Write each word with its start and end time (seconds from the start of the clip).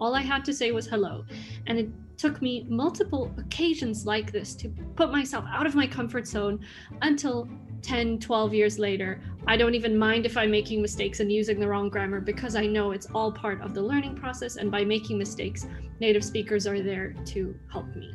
all 0.00 0.14
I 0.14 0.22
had 0.22 0.44
to 0.46 0.54
say 0.54 0.72
was 0.72 0.86
hello. 0.86 1.24
And 1.66 1.78
it 1.78 1.88
took 2.16 2.42
me 2.42 2.66
multiple 2.68 3.32
occasions 3.38 4.06
like 4.06 4.32
this 4.32 4.54
to 4.56 4.68
put 4.96 5.10
myself 5.12 5.44
out 5.48 5.66
of 5.66 5.74
my 5.74 5.86
comfort 5.86 6.26
zone 6.26 6.60
until 7.02 7.48
10, 7.82 8.18
12 8.18 8.54
years 8.54 8.78
later, 8.78 9.20
I 9.46 9.56
don't 9.56 9.74
even 9.74 9.96
mind 9.96 10.26
if 10.26 10.36
I'm 10.36 10.50
making 10.50 10.82
mistakes 10.82 11.20
and 11.20 11.32
using 11.32 11.58
the 11.58 11.66
wrong 11.66 11.88
grammar 11.88 12.20
because 12.20 12.56
I 12.56 12.66
know 12.66 12.92
it's 12.92 13.08
all 13.14 13.32
part 13.32 13.60
of 13.62 13.74
the 13.74 13.82
learning 13.82 14.16
process. 14.16 14.56
And 14.56 14.70
by 14.70 14.84
making 14.84 15.18
mistakes, 15.18 15.66
native 15.98 16.24
speakers 16.24 16.66
are 16.66 16.80
there 16.82 17.14
to 17.26 17.54
help 17.70 17.94
me. 17.96 18.12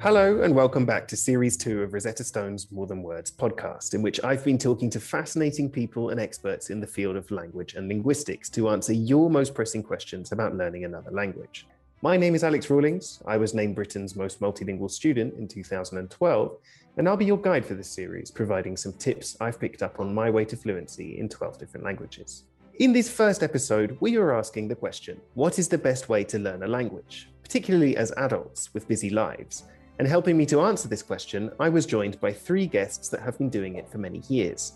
Hello, 0.00 0.42
and 0.42 0.54
welcome 0.54 0.86
back 0.86 1.08
to 1.08 1.16
Series 1.16 1.56
2 1.56 1.82
of 1.82 1.92
Rosetta 1.92 2.22
Stone's 2.22 2.70
More 2.70 2.86
Than 2.86 3.02
Words 3.02 3.32
podcast, 3.32 3.94
in 3.94 4.00
which 4.00 4.22
I've 4.22 4.44
been 4.44 4.56
talking 4.56 4.88
to 4.90 5.00
fascinating 5.00 5.68
people 5.68 6.10
and 6.10 6.20
experts 6.20 6.70
in 6.70 6.78
the 6.78 6.86
field 6.86 7.16
of 7.16 7.28
language 7.32 7.74
and 7.74 7.88
linguistics 7.88 8.48
to 8.50 8.68
answer 8.68 8.92
your 8.92 9.28
most 9.28 9.54
pressing 9.54 9.82
questions 9.82 10.30
about 10.30 10.54
learning 10.54 10.84
another 10.84 11.10
language. 11.10 11.66
My 12.00 12.16
name 12.16 12.36
is 12.36 12.44
Alex 12.44 12.70
Rawlings. 12.70 13.20
I 13.26 13.38
was 13.38 13.54
named 13.54 13.74
Britain's 13.74 14.14
most 14.14 14.40
multilingual 14.40 14.88
student 14.88 15.34
in 15.34 15.48
2012, 15.48 16.56
and 16.96 17.08
I'll 17.08 17.16
be 17.16 17.24
your 17.24 17.36
guide 17.36 17.66
for 17.66 17.74
this 17.74 17.90
series, 17.90 18.30
providing 18.30 18.76
some 18.76 18.92
tips 18.92 19.36
I've 19.40 19.58
picked 19.58 19.82
up 19.82 19.98
on 19.98 20.14
my 20.14 20.30
way 20.30 20.44
to 20.44 20.56
fluency 20.56 21.18
in 21.18 21.28
12 21.28 21.58
different 21.58 21.84
languages. 21.84 22.44
In 22.78 22.92
this 22.92 23.10
first 23.10 23.42
episode, 23.42 23.96
we 23.98 24.16
are 24.16 24.38
asking 24.38 24.68
the 24.68 24.76
question 24.76 25.20
what 25.34 25.58
is 25.58 25.68
the 25.68 25.76
best 25.76 26.08
way 26.08 26.22
to 26.22 26.38
learn 26.38 26.62
a 26.62 26.68
language, 26.68 27.30
particularly 27.42 27.96
as 27.96 28.12
adults 28.16 28.72
with 28.72 28.86
busy 28.86 29.10
lives? 29.10 29.64
And 29.98 30.06
helping 30.06 30.36
me 30.36 30.46
to 30.46 30.60
answer 30.60 30.88
this 30.88 31.02
question, 31.02 31.50
I 31.58 31.68
was 31.68 31.84
joined 31.84 32.20
by 32.20 32.32
three 32.32 32.66
guests 32.66 33.08
that 33.08 33.20
have 33.20 33.36
been 33.36 33.50
doing 33.50 33.76
it 33.76 33.90
for 33.90 33.98
many 33.98 34.22
years. 34.28 34.74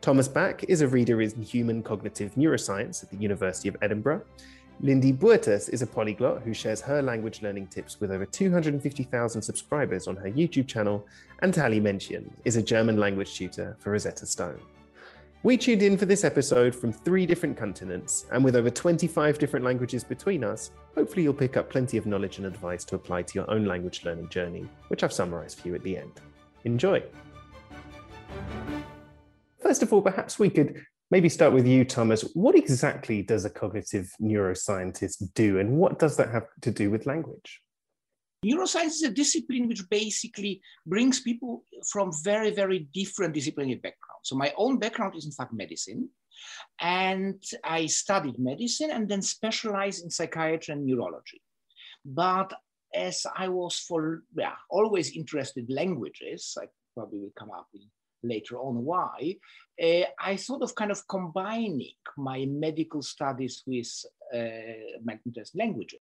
Thomas 0.00 0.28
Bak 0.28 0.64
is 0.68 0.80
a 0.80 0.88
reader 0.88 1.20
in 1.20 1.42
human 1.42 1.82
cognitive 1.82 2.34
neuroscience 2.34 3.02
at 3.02 3.10
the 3.10 3.16
University 3.16 3.68
of 3.68 3.76
Edinburgh. 3.82 4.22
Lindie 4.80 5.12
Botes 5.12 5.68
is 5.68 5.82
a 5.82 5.86
polyglot 5.86 6.42
who 6.42 6.52
shares 6.52 6.80
her 6.80 7.00
language 7.00 7.42
learning 7.42 7.68
tips 7.68 8.00
with 8.00 8.10
over 8.10 8.26
250,000 8.26 9.40
subscribers 9.40 10.08
on 10.08 10.16
her 10.16 10.30
YouTube 10.30 10.66
channel. 10.66 11.06
And 11.40 11.54
Tali 11.54 11.80
Mention 11.80 12.30
is 12.44 12.56
a 12.56 12.62
German 12.62 12.96
language 12.96 13.36
tutor 13.36 13.76
for 13.78 13.92
Rosetta 13.92 14.26
Stone. 14.26 14.60
We 15.44 15.58
tuned 15.58 15.82
in 15.82 15.98
for 15.98 16.06
this 16.06 16.24
episode 16.24 16.74
from 16.74 16.90
three 16.90 17.26
different 17.26 17.54
continents, 17.54 18.24
and 18.32 18.42
with 18.42 18.56
over 18.56 18.70
25 18.70 19.38
different 19.38 19.62
languages 19.62 20.02
between 20.02 20.42
us, 20.42 20.70
hopefully 20.94 21.24
you'll 21.24 21.34
pick 21.34 21.58
up 21.58 21.68
plenty 21.68 21.98
of 21.98 22.06
knowledge 22.06 22.38
and 22.38 22.46
advice 22.46 22.82
to 22.86 22.94
apply 22.94 23.24
to 23.24 23.34
your 23.34 23.50
own 23.50 23.66
language 23.66 24.06
learning 24.06 24.30
journey, 24.30 24.66
which 24.88 25.02
I've 25.02 25.12
summarized 25.12 25.60
for 25.60 25.68
you 25.68 25.74
at 25.74 25.82
the 25.82 25.98
end. 25.98 26.12
Enjoy! 26.64 27.02
First 29.58 29.82
of 29.82 29.92
all, 29.92 30.00
perhaps 30.00 30.38
we 30.38 30.48
could 30.48 30.82
maybe 31.10 31.28
start 31.28 31.52
with 31.52 31.66
you, 31.66 31.84
Thomas. 31.84 32.22
What 32.32 32.54
exactly 32.54 33.20
does 33.20 33.44
a 33.44 33.50
cognitive 33.50 34.10
neuroscientist 34.22 35.34
do, 35.34 35.58
and 35.58 35.76
what 35.76 35.98
does 35.98 36.16
that 36.16 36.30
have 36.30 36.46
to 36.62 36.70
do 36.70 36.90
with 36.90 37.04
language? 37.04 37.60
Neuroscience 38.44 38.96
is 38.96 39.02
a 39.04 39.10
discipline 39.10 39.68
which 39.68 39.88
basically 39.88 40.60
brings 40.86 41.20
people 41.20 41.64
from 41.90 42.10
very, 42.22 42.50
very 42.50 42.88
different 42.92 43.34
disciplinary 43.34 43.76
backgrounds 43.76 44.14
so 44.24 44.36
my 44.36 44.52
own 44.56 44.78
background 44.78 45.14
is 45.14 45.26
in 45.26 45.32
fact 45.32 45.52
medicine. 45.52 46.08
And 46.80 47.42
I 47.62 47.86
studied 47.86 48.38
medicine 48.38 48.90
and 48.90 49.08
then 49.08 49.22
specialized 49.22 50.02
in 50.02 50.10
psychiatry 50.10 50.72
and 50.72 50.84
neurology. 50.84 51.40
But 52.04 52.52
as 52.92 53.26
I 53.36 53.48
was 53.48 53.78
for 53.78 54.22
yeah, 54.36 54.54
always 54.70 55.14
interested 55.14 55.68
in 55.68 55.76
languages, 55.76 56.56
I 56.60 56.66
probably 56.94 57.20
will 57.20 57.32
come 57.38 57.50
up 57.50 57.68
with 57.72 57.82
later 58.24 58.56
on 58.58 58.84
why, 58.84 59.36
uh, 59.82 60.04
I 60.18 60.36
thought 60.36 60.62
of 60.62 60.74
kind 60.74 60.90
of 60.90 61.06
combining 61.08 61.94
my 62.16 62.46
medical 62.46 63.02
studies 63.02 63.62
with 63.66 64.04
uh, 64.32 64.38
in 64.38 65.54
languages. 65.54 66.00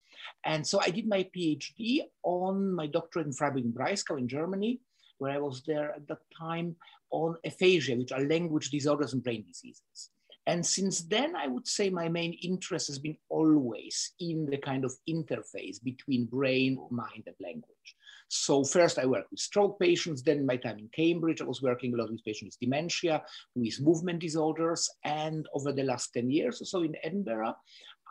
And 0.46 0.66
so 0.66 0.80
I 0.82 0.90
did 0.90 1.08
my 1.08 1.24
PhD 1.36 2.02
on 2.24 2.74
my 2.74 2.88
doctorate 2.88 3.28
in 3.28 3.34
Freiburg 3.34 3.66
im 3.66 3.74
Breisgau 3.74 4.18
in 4.18 4.28
Germany, 4.28 4.80
where 5.18 5.34
I 5.34 5.40
was 5.40 5.64
there 5.66 5.94
at 5.96 6.08
that 6.08 6.22
time 6.38 6.76
on 7.12 7.36
aphasia, 7.46 7.96
which 7.96 8.12
are 8.12 8.22
language 8.22 8.70
disorders 8.70 9.14
and 9.14 9.24
brain 9.24 9.44
diseases. 9.48 10.10
And 10.48 10.66
since 10.66 11.02
then, 11.02 11.36
I 11.36 11.48
would 11.48 11.68
say 11.68 11.90
my 11.90 12.10
main 12.10 12.34
interest 12.42 12.88
has 12.88 12.98
been 12.98 13.18
always 13.30 14.14
in 14.20 14.48
the 14.48 14.58
kind 14.58 14.84
of 14.84 14.94
interface 15.08 15.78
between 15.84 16.26
brain, 16.26 16.80
mind, 16.90 17.24
and 17.28 17.36
language. 17.40 17.96
So 18.30 18.64
first 18.64 19.00
I 19.00 19.06
worked 19.06 19.32
with 19.32 19.40
stroke 19.40 19.80
patients, 19.80 20.22
then 20.22 20.46
my 20.46 20.56
time 20.56 20.78
in 20.78 20.88
Cambridge, 20.90 21.42
I 21.42 21.46
was 21.46 21.64
working 21.64 21.94
a 21.94 21.98
lot 21.98 22.12
with 22.12 22.24
patients 22.24 22.58
with 22.62 22.70
dementia, 22.70 23.24
with 23.56 23.82
movement 23.82 24.20
disorders. 24.20 24.88
And 25.04 25.48
over 25.54 25.72
the 25.74 25.84
last 25.84 26.14
10 26.14 26.30
years 26.30 26.62
or 26.62 26.66
so 26.66 26.84
in 26.84 26.96
Edinburgh, 27.04 27.56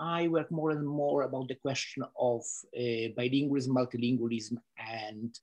I 0.00 0.26
work 0.26 0.50
more 0.50 0.70
and 0.70 0.86
more 0.86 1.22
about 1.22 1.48
the 1.48 1.54
question 1.54 2.02
of 2.18 2.42
uh, 2.76 3.14
bilingualism, 3.16 3.68
multilingualism, 3.68 4.56
and 4.76 5.38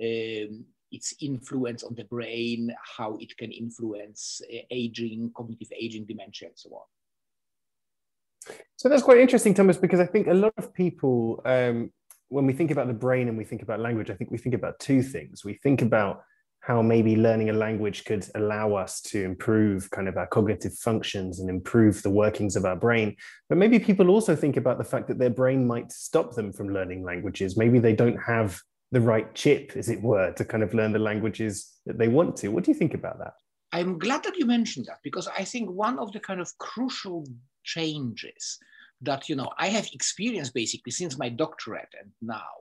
um, 0.00 0.64
its 0.92 1.14
influence 1.20 1.82
on 1.82 1.94
the 1.96 2.04
brain, 2.04 2.72
how 2.96 3.16
it 3.20 3.36
can 3.36 3.50
influence 3.50 4.40
uh, 4.52 4.58
aging, 4.70 5.32
cognitive 5.36 5.72
aging, 5.76 6.04
dementia, 6.04 6.48
and 6.48 6.58
so 6.58 6.70
on. 6.70 8.54
So 8.76 8.88
that's 8.88 9.02
quite 9.02 9.18
interesting, 9.18 9.54
Thomas, 9.54 9.76
because 9.76 10.00
I 10.00 10.06
think 10.06 10.26
a 10.26 10.34
lot 10.34 10.52
of 10.58 10.74
people, 10.74 11.40
um, 11.44 11.92
when 12.32 12.46
we 12.46 12.54
think 12.54 12.70
about 12.70 12.86
the 12.86 12.94
brain 12.94 13.28
and 13.28 13.36
we 13.36 13.44
think 13.44 13.62
about 13.62 13.78
language, 13.78 14.08
I 14.08 14.14
think 14.14 14.30
we 14.30 14.38
think 14.38 14.54
about 14.54 14.78
two 14.78 15.02
things. 15.02 15.44
We 15.44 15.54
think 15.54 15.82
about 15.82 16.22
how 16.60 16.80
maybe 16.80 17.14
learning 17.14 17.50
a 17.50 17.52
language 17.52 18.04
could 18.04 18.26
allow 18.36 18.74
us 18.74 19.02
to 19.02 19.22
improve 19.22 19.90
kind 19.90 20.08
of 20.08 20.16
our 20.16 20.28
cognitive 20.28 20.72
functions 20.74 21.40
and 21.40 21.50
improve 21.50 22.02
the 22.02 22.10
workings 22.10 22.56
of 22.56 22.64
our 22.64 22.76
brain. 22.76 23.16
But 23.48 23.58
maybe 23.58 23.78
people 23.78 24.08
also 24.08 24.34
think 24.34 24.56
about 24.56 24.78
the 24.78 24.84
fact 24.84 25.08
that 25.08 25.18
their 25.18 25.30
brain 25.30 25.66
might 25.66 25.92
stop 25.92 26.34
them 26.34 26.52
from 26.52 26.72
learning 26.72 27.04
languages. 27.04 27.58
Maybe 27.58 27.78
they 27.78 27.92
don't 27.92 28.16
have 28.16 28.60
the 28.92 29.00
right 29.00 29.34
chip, 29.34 29.72
as 29.76 29.90
it 29.90 30.00
were, 30.00 30.32
to 30.32 30.44
kind 30.44 30.62
of 30.62 30.72
learn 30.72 30.92
the 30.92 30.98
languages 30.98 31.80
that 31.84 31.98
they 31.98 32.08
want 32.08 32.36
to. 32.36 32.48
What 32.48 32.64
do 32.64 32.70
you 32.70 32.78
think 32.78 32.94
about 32.94 33.18
that? 33.18 33.34
I'm 33.72 33.98
glad 33.98 34.22
that 34.22 34.36
you 34.38 34.46
mentioned 34.46 34.86
that 34.86 35.00
because 35.02 35.28
I 35.28 35.44
think 35.44 35.70
one 35.70 35.98
of 35.98 36.12
the 36.12 36.20
kind 36.20 36.40
of 36.40 36.56
crucial 36.58 37.26
changes 37.64 38.58
that 39.02 39.28
you 39.28 39.36
know 39.36 39.50
I 39.58 39.68
have 39.68 39.88
experienced 39.92 40.54
basically 40.54 40.92
since 40.92 41.18
my 41.18 41.28
doctorate 41.28 41.94
and 42.00 42.10
now 42.20 42.52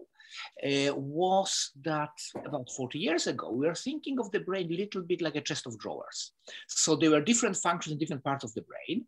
uh, 0.64 0.94
was 0.96 1.72
that 1.84 2.12
about 2.46 2.70
40 2.76 3.00
years 3.00 3.28
ago, 3.28 3.52
we 3.52 3.68
were 3.68 3.76
thinking 3.76 4.20
of 4.20 4.32
the 4.32 4.40
brain 4.40 4.72
a 4.72 4.78
little 4.78 5.02
bit 5.02 5.22
like 5.22 5.36
a 5.36 5.42
chest 5.42 5.68
of 5.68 5.78
drawers. 5.80 6.32
So 6.68 6.96
there 6.96 7.12
were 7.12 7.22
different 7.22 7.58
functions 7.58 7.94
in 7.94 8.00
different 8.00 8.24
parts 8.24 8.44
of 8.44 8.54
the 8.54 8.64
brain. 8.64 9.06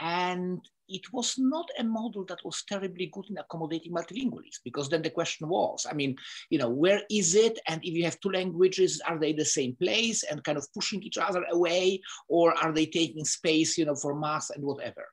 And 0.00 0.60
it 0.88 1.12
was 1.12 1.38
not 1.38 1.68
a 1.78 1.84
model 1.84 2.24
that 2.26 2.44
was 2.44 2.64
terribly 2.68 3.10
good 3.12 3.26
in 3.30 3.38
accommodating 3.38 3.92
multilingualism, 3.92 4.60
because 4.64 4.88
then 4.88 5.02
the 5.02 5.10
question 5.10 5.48
was, 5.48 5.86
I 5.88 5.94
mean, 5.94 6.16
you 6.50 6.58
know, 6.58 6.68
where 6.68 7.02
is 7.10 7.34
it? 7.34 7.58
And 7.66 7.80
if 7.84 7.94
you 7.94 8.04
have 8.04 8.20
two 8.20 8.30
languages, 8.30 9.00
are 9.06 9.18
they 9.18 9.32
the 9.32 9.44
same 9.44 9.74
place 9.76 10.22
and 10.24 10.44
kind 10.44 10.58
of 10.58 10.66
pushing 10.74 11.02
each 11.02 11.18
other 11.18 11.44
away, 11.50 12.00
or 12.28 12.52
are 12.58 12.72
they 12.72 12.86
taking 12.86 13.24
space, 13.24 13.78
you 13.78 13.84
know, 13.84 13.94
for 13.94 14.14
mass 14.14 14.50
and 14.50 14.62
whatever? 14.64 15.06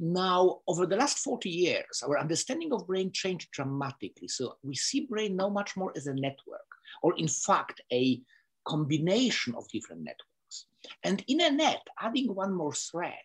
Now, 0.00 0.60
over 0.66 0.86
the 0.86 0.96
last 0.96 1.18
40 1.18 1.48
years, 1.48 2.02
our 2.06 2.18
understanding 2.18 2.72
of 2.72 2.86
brain 2.86 3.10
changed 3.12 3.50
dramatically. 3.52 4.28
So 4.28 4.56
we 4.62 4.74
see 4.74 5.06
brain 5.06 5.36
now 5.36 5.48
much 5.48 5.76
more 5.76 5.92
as 5.96 6.06
a 6.06 6.14
network, 6.14 6.60
or 7.02 7.16
in 7.16 7.28
fact, 7.28 7.80
a 7.92 8.20
combination 8.64 9.54
of 9.54 9.68
different 9.68 10.02
networks. 10.02 10.66
And 11.04 11.24
in 11.28 11.40
a 11.40 11.50
net, 11.50 11.82
adding 12.00 12.34
one 12.34 12.52
more 12.52 12.72
thread 12.72 13.22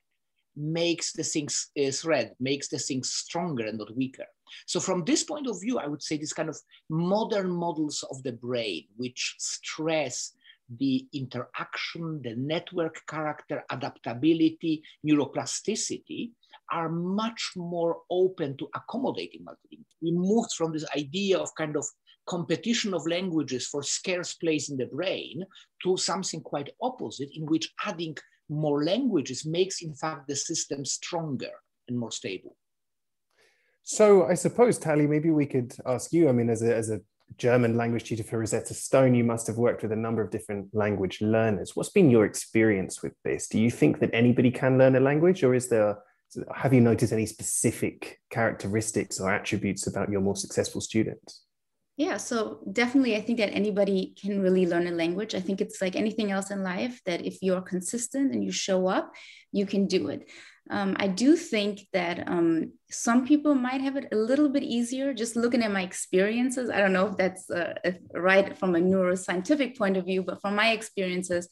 makes 0.56 1.14
the 1.14 1.24
things 1.24 1.70
uh, 1.80 1.92
thread, 1.92 2.36
makes 2.40 2.68
the 2.68 2.80
things 2.80 3.14
stronger 3.14 3.66
and 3.66 3.78
not 3.78 3.96
weaker. 3.96 4.26
So 4.66 4.80
from 4.80 5.04
this 5.06 5.24
point 5.24 5.48
of 5.48 5.62
view, 5.62 5.78
I 5.78 5.88
would 5.88 6.02
say 6.02 6.18
this 6.18 6.34
kind 6.34 6.50
of 6.50 6.58
modern 6.90 7.50
models 7.50 8.04
of 8.10 8.24
the 8.24 8.32
brain, 8.32 8.86
which 8.96 9.36
stress 9.38 10.34
the 10.70 11.08
interaction, 11.14 12.22
the 12.24 12.36
network 12.36 13.02
character, 13.08 13.64
adaptability, 13.70 14.84
neuroplasticity 15.06 16.32
are 16.72 16.90
much 16.90 17.54
more 17.56 18.02
open 18.10 18.58
to 18.58 18.68
accommodating 18.76 19.46
multilingual. 19.46 19.86
We 20.02 20.12
moved 20.12 20.52
from 20.58 20.74
this 20.74 20.86
idea 20.96 21.38
of 21.38 21.54
kind 21.56 21.78
of 21.78 21.86
competition 22.28 22.94
of 22.94 23.08
languages 23.08 23.68
for 23.68 23.82
scarce 23.82 24.34
place 24.34 24.70
in 24.70 24.78
the 24.78 24.86
brain 24.88 25.44
to 25.84 25.96
something 25.98 26.42
quite 26.42 26.70
opposite 26.82 27.30
in 27.34 27.46
which 27.46 27.74
adding 27.86 28.18
more 28.50 28.84
languages 28.84 29.46
makes 29.46 29.82
in 29.82 29.94
fact 29.96 30.28
the 30.28 30.36
system 30.36 30.84
stronger 30.84 31.52
and 31.88 31.98
more 31.98 32.12
stable. 32.12 32.56
So 33.84 34.26
I 34.26 34.34
suppose, 34.34 34.78
Tali, 34.78 35.08
maybe 35.08 35.32
we 35.32 35.46
could 35.46 35.74
ask 35.86 36.12
you, 36.12 36.28
I 36.28 36.34
mean, 36.34 36.50
as 36.50 36.62
a, 36.62 36.76
as 36.76 36.90
a 36.90 37.00
German 37.38 37.78
language 37.78 38.06
tutor 38.06 38.24
for 38.24 38.40
Rosetta 38.40 38.74
Stone, 38.74 39.14
you 39.16 39.24
must 39.24 39.48
have 39.48 39.58
worked 39.58 39.84
with 39.84 39.92
a 39.92 39.96
number 39.96 40.22
of 40.22 40.32
different 40.32 40.74
language 40.74 41.22
learners. 41.22 41.76
What's 41.76 41.90
been 41.90 42.10
your 42.10 42.26
experience 42.26 43.04
with 43.04 43.14
this? 43.24 43.48
Do 43.48 43.60
you 43.60 43.70
think 43.70 44.00
that 44.00 44.10
anybody 44.14 44.50
can 44.50 44.78
learn 44.78 44.96
a 44.96 45.00
language, 45.00 45.44
or 45.44 45.54
is 45.54 45.70
there 45.70 45.98
have 46.54 46.74
you 46.74 46.82
noticed 46.82 47.14
any 47.14 47.26
specific 47.26 48.20
characteristics 48.30 49.20
or 49.20 49.32
attributes 49.32 49.88
about 49.88 50.10
your 50.10 50.22
more 50.22 50.36
successful 50.36 50.82
students? 50.82 51.44
Yeah, 51.98 52.18
so 52.18 52.60
definitely, 52.72 53.16
I 53.16 53.22
think 53.22 53.40
that 53.40 53.54
anybody 53.54 54.14
can 54.22 54.40
really 54.40 54.68
learn 54.68 54.86
a 54.86 54.92
language. 54.92 55.34
I 55.34 55.40
think 55.40 55.62
it's 55.62 55.82
like 55.82 55.96
anything 55.96 56.32
else 56.32 56.52
in 56.52 56.64
life 56.64 57.02
that 57.06 57.26
if 57.26 57.40
you're 57.42 57.62
consistent 57.62 58.34
and 58.34 58.44
you 58.44 58.52
show 58.52 58.88
up, 58.88 59.12
you 59.52 59.66
can 59.66 59.88
do 59.88 60.10
it. 60.10 60.30
Um, 60.70 60.96
I 61.00 61.08
do 61.08 61.36
think 61.36 61.88
that 61.94 62.28
um, 62.28 62.74
some 62.92 63.26
people 63.26 63.56
might 63.56 63.82
have 63.82 63.96
it 63.96 64.10
a 64.12 64.16
little 64.16 64.50
bit 64.50 64.64
easier 64.64 65.12
just 65.12 65.36
looking 65.36 65.64
at 65.64 65.72
my 65.72 65.82
experiences. 65.82 66.70
I 66.70 66.80
don't 66.80 66.94
know 66.94 67.08
if 67.08 67.18
that's 67.18 67.50
uh, 67.50 67.74
right 68.14 68.56
from 68.56 68.76
a 68.76 68.80
neuroscientific 68.80 69.76
point 69.76 69.98
of 69.98 70.06
view, 70.06 70.22
but 70.22 70.40
from 70.40 70.56
my 70.56 70.72
experiences, 70.74 71.48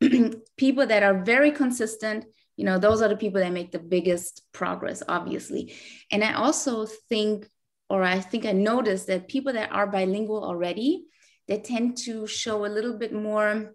people 0.56 0.86
that 0.86 1.02
are 1.02 1.22
very 1.24 1.50
consistent, 1.50 2.24
you 2.56 2.64
know, 2.64 2.78
those 2.78 3.02
are 3.02 3.08
the 3.08 3.16
people 3.16 3.40
that 3.40 3.52
make 3.52 3.72
the 3.72 3.78
biggest 3.78 4.42
progress, 4.52 5.02
obviously. 5.06 5.74
And 6.10 6.24
I 6.24 6.34
also 6.34 6.86
think, 7.08 7.46
or 7.90 8.04
I 8.04 8.20
think 8.20 8.46
I 8.46 8.52
noticed 8.52 9.08
that 9.08 9.28
people 9.28 9.52
that 9.52 9.72
are 9.72 9.86
bilingual 9.86 10.44
already, 10.44 11.04
they 11.48 11.58
tend 11.58 11.98
to 11.98 12.26
show 12.26 12.64
a 12.64 12.74
little 12.76 12.96
bit 12.96 13.12
more 13.12 13.74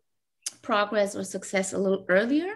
progress 0.61 1.15
or 1.15 1.23
success 1.23 1.73
a 1.73 1.77
little 1.77 2.05
earlier. 2.07 2.53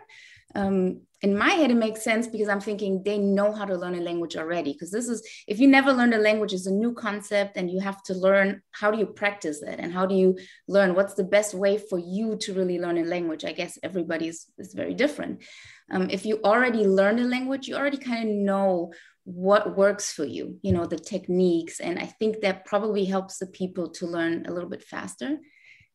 Um, 0.56 1.01
in 1.21 1.38
my 1.38 1.50
head, 1.50 1.69
it 1.69 1.75
makes 1.75 2.01
sense 2.01 2.27
because 2.27 2.47
I'm 2.47 2.61
thinking 2.61 3.03
they 3.03 3.17
know 3.17 3.51
how 3.51 3.65
to 3.65 3.75
learn 3.75 3.95
a 3.95 4.01
language 4.01 4.38
already. 4.38 4.71
Because 4.71 4.89
this 4.89 5.09
is, 5.09 5.21
if 5.47 5.59
you 5.59 5.67
never 5.67 5.91
learned 5.91 6.13
a 6.13 6.17
language, 6.17 6.53
it's 6.53 6.65
a 6.65 6.71
new 6.71 6.94
concept, 6.94 7.57
and 7.57 7.69
you 7.69 7.81
have 7.81 8.01
to 8.03 8.13
learn 8.13 8.62
how 8.71 8.89
do 8.89 8.97
you 8.97 9.05
practice 9.05 9.62
it 9.62 9.79
and 9.79 9.91
how 9.91 10.05
do 10.05 10.15
you 10.15 10.38
learn 10.69 10.95
what's 10.95 11.15
the 11.15 11.25
best 11.25 11.53
way 11.53 11.77
for 11.77 12.00
you 12.00 12.38
to 12.38 12.53
really 12.53 12.79
learn 12.79 12.97
a 12.97 13.03
language. 13.03 13.44
I 13.44 13.51
guess 13.51 13.77
everybody's 13.83 14.47
is 14.57 14.73
very 14.73 14.94
different. 14.94 15.44
Um, 15.91 16.09
if 16.09 16.25
you 16.25 16.39
already 16.44 16.88
learned 16.88 17.19
a 17.19 17.25
language, 17.25 17.67
you 17.67 17.75
already 17.75 17.97
kind 17.97 18.29
of 18.29 18.35
know 18.35 18.94
what 19.31 19.77
works 19.77 20.11
for 20.11 20.25
you, 20.25 20.57
you 20.61 20.71
know, 20.71 20.85
the 20.85 20.97
techniques. 20.97 21.79
And 21.79 21.99
I 21.99 22.05
think 22.05 22.41
that 22.41 22.65
probably 22.65 23.05
helps 23.05 23.37
the 23.37 23.47
people 23.47 23.89
to 23.91 24.07
learn 24.07 24.45
a 24.47 24.51
little 24.51 24.69
bit 24.69 24.83
faster 24.83 25.37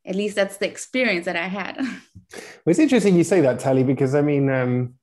at 0.06 0.14
least 0.14 0.36
that's 0.36 0.58
the 0.58 0.66
experience 0.66 1.24
that 1.24 1.36
I 1.36 1.46
had. 1.46 1.76
well, 1.78 1.90
it's 2.66 2.78
interesting 2.78 3.16
you 3.16 3.24
say 3.24 3.40
that, 3.40 3.58
Tali, 3.58 3.82
because 3.82 4.14
I 4.14 4.20
mean, 4.20 4.50
um, 4.50 4.94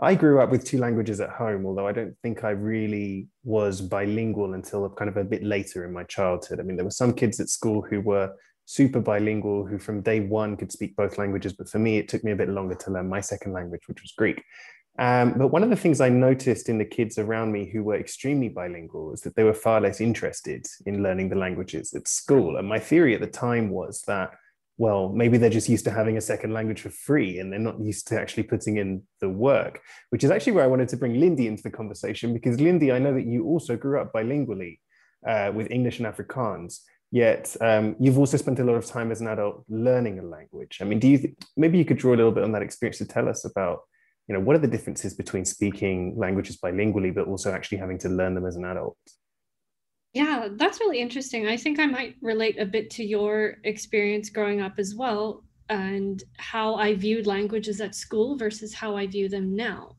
I 0.00 0.14
grew 0.14 0.40
up 0.40 0.50
with 0.50 0.64
two 0.64 0.78
languages 0.78 1.20
at 1.20 1.30
home, 1.30 1.66
although 1.66 1.86
I 1.86 1.92
don't 1.92 2.14
think 2.22 2.44
I 2.44 2.50
really 2.50 3.28
was 3.44 3.80
bilingual 3.80 4.54
until 4.54 4.88
kind 4.90 5.08
of 5.08 5.16
a 5.16 5.24
bit 5.24 5.42
later 5.42 5.84
in 5.84 5.92
my 5.92 6.04
childhood. 6.04 6.60
I 6.60 6.62
mean, 6.64 6.76
there 6.76 6.84
were 6.84 6.90
some 6.90 7.12
kids 7.12 7.40
at 7.40 7.48
school 7.48 7.82
who 7.82 8.00
were 8.00 8.32
super 8.64 9.00
bilingual, 9.00 9.66
who 9.66 9.78
from 9.78 10.02
day 10.02 10.20
one 10.20 10.56
could 10.56 10.72
speak 10.72 10.96
both 10.96 11.18
languages. 11.18 11.52
But 11.52 11.68
for 11.68 11.78
me, 11.78 11.98
it 11.98 12.08
took 12.08 12.24
me 12.24 12.32
a 12.32 12.36
bit 12.36 12.48
longer 12.48 12.74
to 12.74 12.90
learn 12.90 13.08
my 13.08 13.20
second 13.20 13.52
language, 13.52 13.82
which 13.86 14.02
was 14.02 14.12
Greek. 14.12 14.42
Um, 14.98 15.34
but 15.38 15.48
one 15.48 15.62
of 15.62 15.70
the 15.70 15.76
things 15.76 16.00
I 16.00 16.10
noticed 16.10 16.68
in 16.68 16.78
the 16.78 16.84
kids 16.84 17.18
around 17.18 17.50
me 17.50 17.70
who 17.70 17.82
were 17.82 17.96
extremely 17.96 18.48
bilingual 18.48 19.14
is 19.14 19.22
that 19.22 19.36
they 19.36 19.44
were 19.44 19.54
far 19.54 19.80
less 19.80 20.00
interested 20.00 20.66
in 20.84 21.02
learning 21.02 21.30
the 21.30 21.36
languages 21.36 21.94
at 21.94 22.06
school. 22.06 22.58
And 22.58 22.68
my 22.68 22.78
theory 22.78 23.14
at 23.14 23.20
the 23.20 23.26
time 23.26 23.70
was 23.70 24.02
that 24.02 24.32
well, 24.78 25.10
maybe 25.10 25.36
they're 25.36 25.50
just 25.50 25.68
used 25.68 25.84
to 25.84 25.90
having 25.90 26.16
a 26.16 26.20
second 26.20 26.52
language 26.52 26.80
for 26.80 26.90
free 26.90 27.38
and 27.38 27.52
they're 27.52 27.60
not 27.60 27.80
used 27.80 28.08
to 28.08 28.20
actually 28.20 28.42
putting 28.42 28.78
in 28.78 29.02
the 29.20 29.28
work, 29.28 29.80
which 30.10 30.24
is 30.24 30.30
actually 30.30 30.52
where 30.52 30.64
I 30.64 30.68
wanted 30.68 30.88
to 30.88 30.96
bring 30.96 31.20
Lindie 31.20 31.46
into 31.46 31.62
the 31.62 31.70
conversation 31.70 32.32
because 32.32 32.60
Lindie, 32.60 32.90
I 32.90 32.98
know 32.98 33.14
that 33.14 33.26
you 33.26 33.44
also 33.44 33.76
grew 33.76 34.00
up 34.00 34.12
bilingually 34.12 34.78
uh, 35.26 35.52
with 35.54 35.70
English 35.70 36.00
and 36.00 36.12
Afrikaans, 36.12 36.80
yet 37.10 37.54
um, 37.60 37.96
you've 38.00 38.18
also 38.18 38.36
spent 38.36 38.58
a 38.58 38.64
lot 38.64 38.74
of 38.74 38.86
time 38.86 39.12
as 39.12 39.20
an 39.20 39.28
adult 39.28 39.64
learning 39.68 40.18
a 40.18 40.22
language. 40.22 40.78
I 40.80 40.84
mean, 40.84 40.98
do 40.98 41.08
you 41.08 41.18
th- 41.18 41.34
maybe 41.56 41.78
you 41.78 41.84
could 41.84 41.98
draw 41.98 42.14
a 42.14 42.16
little 42.16 42.32
bit 42.32 42.44
on 42.44 42.52
that 42.52 42.62
experience 42.62 42.98
to 42.98 43.06
tell 43.06 43.28
us 43.28 43.44
about, 43.44 43.80
you 44.28 44.34
know, 44.34 44.40
what 44.40 44.56
are 44.56 44.60
the 44.60 44.68
differences 44.68 45.14
between 45.14 45.44
speaking 45.44 46.14
languages 46.16 46.58
bilingually, 46.58 47.14
but 47.14 47.26
also 47.26 47.52
actually 47.52 47.78
having 47.78 47.98
to 47.98 48.08
learn 48.08 48.34
them 48.34 48.46
as 48.46 48.56
an 48.56 48.64
adult? 48.64 48.96
Yeah, 50.12 50.48
that's 50.52 50.80
really 50.80 51.00
interesting. 51.00 51.46
I 51.46 51.56
think 51.56 51.78
I 51.78 51.86
might 51.86 52.16
relate 52.20 52.60
a 52.60 52.66
bit 52.66 52.90
to 52.90 53.04
your 53.04 53.56
experience 53.64 54.28
growing 54.28 54.60
up 54.60 54.74
as 54.78 54.94
well 54.94 55.42
and 55.70 56.22
how 56.36 56.74
I 56.74 56.94
viewed 56.94 57.26
languages 57.26 57.80
at 57.80 57.94
school 57.94 58.36
versus 58.36 58.74
how 58.74 58.94
I 58.96 59.06
view 59.06 59.28
them 59.28 59.56
now. 59.56 59.96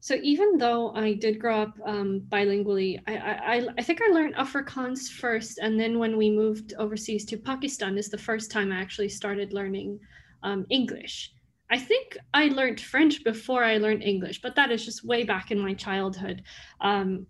So 0.00 0.16
even 0.22 0.58
though 0.58 0.92
I 0.94 1.14
did 1.14 1.40
grow 1.40 1.62
up 1.62 1.78
um, 1.86 2.26
bilingually, 2.28 3.00
I, 3.06 3.16
I, 3.16 3.68
I 3.78 3.82
think 3.82 4.02
I 4.02 4.12
learned 4.12 4.34
Afrikaans 4.34 5.08
first, 5.08 5.58
and 5.62 5.80
then 5.80 5.98
when 5.98 6.18
we 6.18 6.28
moved 6.28 6.74
overseas 6.78 7.24
to 7.26 7.38
Pakistan, 7.38 7.96
is 7.96 8.10
the 8.10 8.18
first 8.18 8.50
time 8.50 8.70
I 8.70 8.76
actually 8.76 9.08
started 9.08 9.54
learning 9.54 9.98
um, 10.42 10.66
English. 10.68 11.33
I 11.70 11.78
think 11.78 12.16
I 12.32 12.48
learned 12.48 12.80
French 12.80 13.24
before 13.24 13.64
I 13.64 13.78
learned 13.78 14.02
English, 14.02 14.42
but 14.42 14.54
that 14.56 14.70
is 14.70 14.84
just 14.84 15.04
way 15.04 15.24
back 15.24 15.50
in 15.50 15.58
my 15.58 15.74
childhood. 15.74 16.42
Um, 16.80 17.26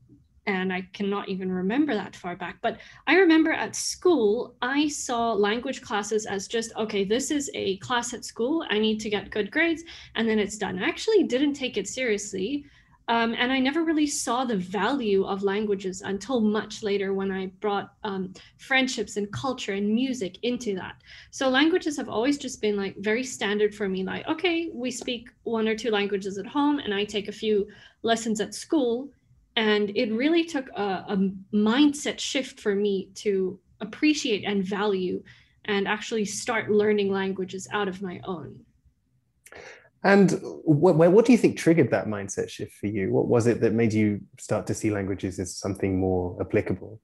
and 0.47 0.73
I 0.73 0.83
cannot 0.93 1.29
even 1.29 1.51
remember 1.51 1.95
that 1.95 2.15
far 2.17 2.37
back. 2.37 2.59
But 2.61 2.79
I 3.07 3.15
remember 3.15 3.53
at 3.53 3.75
school, 3.75 4.57
I 4.61 4.89
saw 4.89 5.33
language 5.33 5.81
classes 5.81 6.27
as 6.27 6.49
just, 6.49 6.75
okay, 6.77 7.05
this 7.05 7.31
is 7.31 7.51
a 7.55 7.79
class 7.79 8.13
at 8.13 8.25
school. 8.25 8.65
I 8.69 8.79
need 8.79 9.01
to 9.01 9.11
get 9.11 9.31
good 9.31 9.51
grades, 9.51 9.85
and 10.15 10.29
then 10.29 10.39
it's 10.39 10.59
done. 10.59 10.83
I 10.83 10.87
actually 10.87 11.25
didn't 11.25 11.55
take 11.55 11.77
it 11.77 11.89
seriously. 11.89 12.67
Um, 13.09 13.35
and 13.35 13.53
I 13.53 13.59
never 13.59 13.85
really 13.85 14.07
saw 14.07 14.45
the 14.45 14.57
value 14.57 15.25
of 15.25 15.43
languages 15.43 16.01
until 16.01 16.41
much 16.41 16.83
later 16.83 17.13
when 17.13 17.31
I 17.31 17.47
brought 17.61 17.93
um, 18.03 18.33
friendships 18.57 19.19
and 19.19 19.31
culture 19.31 19.75
and 19.75 19.95
music 19.95 20.39
into 20.43 20.75
that. 20.77 20.97
So 21.31 21.51
languages 21.51 21.99
have 21.99 22.09
always 22.09 22.39
just 22.39 22.63
been 22.63 22.77
like 22.77 22.97
very 22.97 23.23
standard 23.23 23.75
for 23.75 23.89
me. 23.89 24.05
Like, 24.05 24.27
okay, 24.27 24.71
we 24.73 24.91
speak 24.91 25.29
one 25.43 25.69
or 25.69 25.77
two 25.77 25.91
languages 25.91 26.39
at 26.39 26.47
home, 26.47 26.79
and 26.79 26.95
I 26.95 27.05
take 27.05 27.29
a 27.29 27.33
few 27.33 27.69
lessons 28.03 28.41
at 28.41 28.55
school 28.55 29.11
and 29.57 29.97
it 29.97 30.13
really 30.13 30.45
took 30.45 30.69
a, 30.71 31.05
a 31.09 31.31
mindset 31.53 32.19
shift 32.19 32.61
for 32.61 32.75
me 32.75 33.11
to 33.15 33.59
appreciate 33.81 34.45
and 34.45 34.65
value 34.65 35.23
and 35.67 35.87
actually 35.87 36.25
start 36.25 36.71
learning 36.71 37.11
languages 37.11 37.69
out 37.73 37.89
of 37.89 38.03
my 38.03 38.21
own. 38.25 38.59
And 40.05 40.39
what, 40.65 40.97
what 40.97 41.25
do 41.25 41.33
you 41.33 41.39
think 41.39 41.57
triggered 41.57 41.91
that 41.91 42.07
mindset 42.07 42.51
shift 42.51 42.75
for 42.75 42.87
you? 42.87 43.11
What 43.11 43.27
was 43.27 43.47
it 43.47 43.61
that 43.63 43.73
made 43.73 43.93
you 43.93 44.21
start 44.39 44.67
to 44.67 44.75
see 44.75 44.91
languages 44.91 45.39
as 45.39 45.57
something 45.57 45.99
more 45.99 46.37
applicable? 46.41 47.01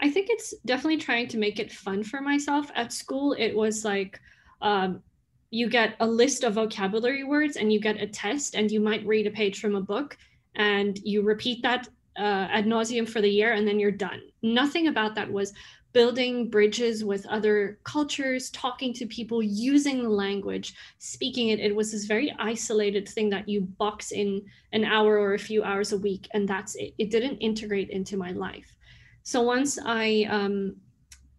I 0.00 0.10
think 0.10 0.28
it's 0.30 0.54
definitely 0.64 0.96
trying 0.96 1.28
to 1.28 1.38
make 1.38 1.60
it 1.60 1.70
fun 1.70 2.02
for 2.02 2.22
myself. 2.22 2.70
At 2.74 2.92
school, 2.92 3.34
it 3.38 3.54
was 3.54 3.84
like 3.84 4.18
um, 4.62 5.02
you 5.50 5.68
get 5.68 5.94
a 6.00 6.06
list 6.06 6.44
of 6.44 6.54
vocabulary 6.54 7.24
words 7.24 7.56
and 7.56 7.70
you 7.70 7.78
get 7.78 8.00
a 8.00 8.06
test, 8.06 8.54
and 8.54 8.70
you 8.70 8.80
might 8.80 9.06
read 9.06 9.26
a 9.26 9.30
page 9.30 9.60
from 9.60 9.76
a 9.76 9.80
book 9.80 10.16
and 10.54 10.98
you 11.04 11.22
repeat 11.22 11.62
that 11.62 11.88
uh, 12.18 12.48
ad 12.50 12.66
nauseum 12.66 13.08
for 13.08 13.20
the 13.20 13.28
year 13.28 13.52
and 13.52 13.68
then 13.68 13.78
you're 13.78 13.90
done. 13.90 14.20
Nothing 14.42 14.88
about 14.88 15.14
that 15.14 15.30
was 15.30 15.52
building 15.92 16.48
bridges 16.48 17.04
with 17.04 17.26
other 17.26 17.78
cultures, 17.84 18.50
talking 18.50 18.92
to 18.94 19.06
people, 19.06 19.42
using 19.42 20.02
the 20.02 20.08
language, 20.08 20.74
speaking 20.98 21.48
it. 21.48 21.60
It 21.60 21.74
was 21.74 21.92
this 21.92 22.04
very 22.04 22.34
isolated 22.38 23.08
thing 23.08 23.28
that 23.30 23.48
you 23.48 23.62
box 23.62 24.12
in 24.12 24.42
an 24.72 24.84
hour 24.84 25.18
or 25.18 25.34
a 25.34 25.38
few 25.38 25.62
hours 25.62 25.92
a 25.92 25.98
week, 25.98 26.28
and 26.32 26.48
that's 26.48 26.74
it. 26.76 26.94
It 26.98 27.10
didn't 27.10 27.38
integrate 27.38 27.90
into 27.90 28.16
my 28.16 28.32
life. 28.32 28.74
So 29.22 29.42
once 29.42 29.78
I 29.84 30.26
um, 30.30 30.76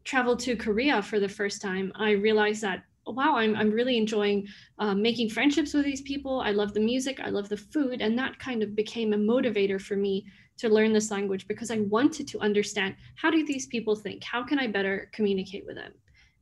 traveled 0.03 0.39
to 0.41 0.55
Korea 0.55 1.01
for 1.01 1.19
the 1.19 1.29
first 1.29 1.62
time, 1.62 1.91
I 1.95 2.12
realized 2.12 2.62
that 2.62 2.83
wow, 3.05 3.36
I'm, 3.36 3.55
I'm 3.55 3.72
really 3.72 3.98
enjoying 3.98 4.48
uh, 4.79 4.95
making 4.95 5.29
friendships 5.29 5.74
with 5.74 5.86
these 5.86 6.01
people. 6.01 6.41
I 6.41 6.51
love 6.51 6.74
the 6.74 6.79
music, 6.79 7.19
I 7.19 7.29
love 7.29 7.50
the 7.50 7.57
food. 7.57 8.01
And 8.01 8.17
that 8.17 8.39
kind 8.39 8.63
of 8.63 8.75
became 8.75 9.13
a 9.13 9.17
motivator 9.17 9.81
for 9.81 9.95
me 9.95 10.25
to 10.57 10.69
learn 10.69 10.93
this 10.93 11.12
language 11.12 11.48
because 11.48 11.72
I 11.72 11.79
wanted 11.79 12.27
to 12.29 12.39
understand 12.39 12.95
how 13.15 13.31
do 13.31 13.45
these 13.45 13.67
people 13.67 13.95
think? 13.95 14.24
How 14.24 14.43
can 14.43 14.60
I 14.60 14.67
better 14.67 15.10
communicate 15.12 15.65
with 15.65 15.75
them? 15.75 15.93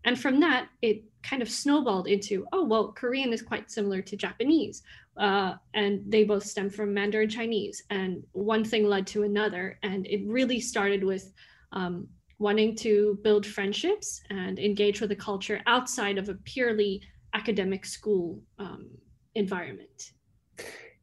And 0.04 0.20
from 0.20 0.40
that, 0.40 0.68
it 0.82 1.04
kind 1.22 1.42
of 1.42 1.50
snowballed 1.50 2.08
into, 2.08 2.46
oh, 2.54 2.66
well, 2.66 2.92
Korean 2.92 3.32
is 3.32 3.42
quite 3.42 3.70
similar 3.70 4.02
to 4.02 4.18
Japanese. 4.18 4.82
Uh, 5.18 5.56
and 5.74 6.02
they 6.08 6.24
both 6.24 6.44
stem 6.44 6.70
from 6.70 6.94
Mandarin 6.94 7.30
Chinese. 7.30 7.84
And 7.90 8.24
one 8.32 8.64
thing 8.64 8.86
led 8.86 9.06
to 9.08 9.24
another. 9.24 9.78
And 9.84 10.08
it 10.08 10.22
really 10.26 10.60
started 10.60 11.04
with 11.04 11.32
um, 11.72 12.08
wanting 12.42 12.76
to 12.76 13.20
build 13.24 13.46
friendships 13.46 14.20
and 14.32 14.58
engage 14.58 15.00
with 15.00 15.10
the 15.10 15.16
culture 15.16 15.62
outside 15.68 16.18
of 16.18 16.28
a 16.28 16.34
purely 16.34 17.00
academic 17.36 17.86
school 17.86 18.42
um, 18.58 18.90
environment. 19.36 20.12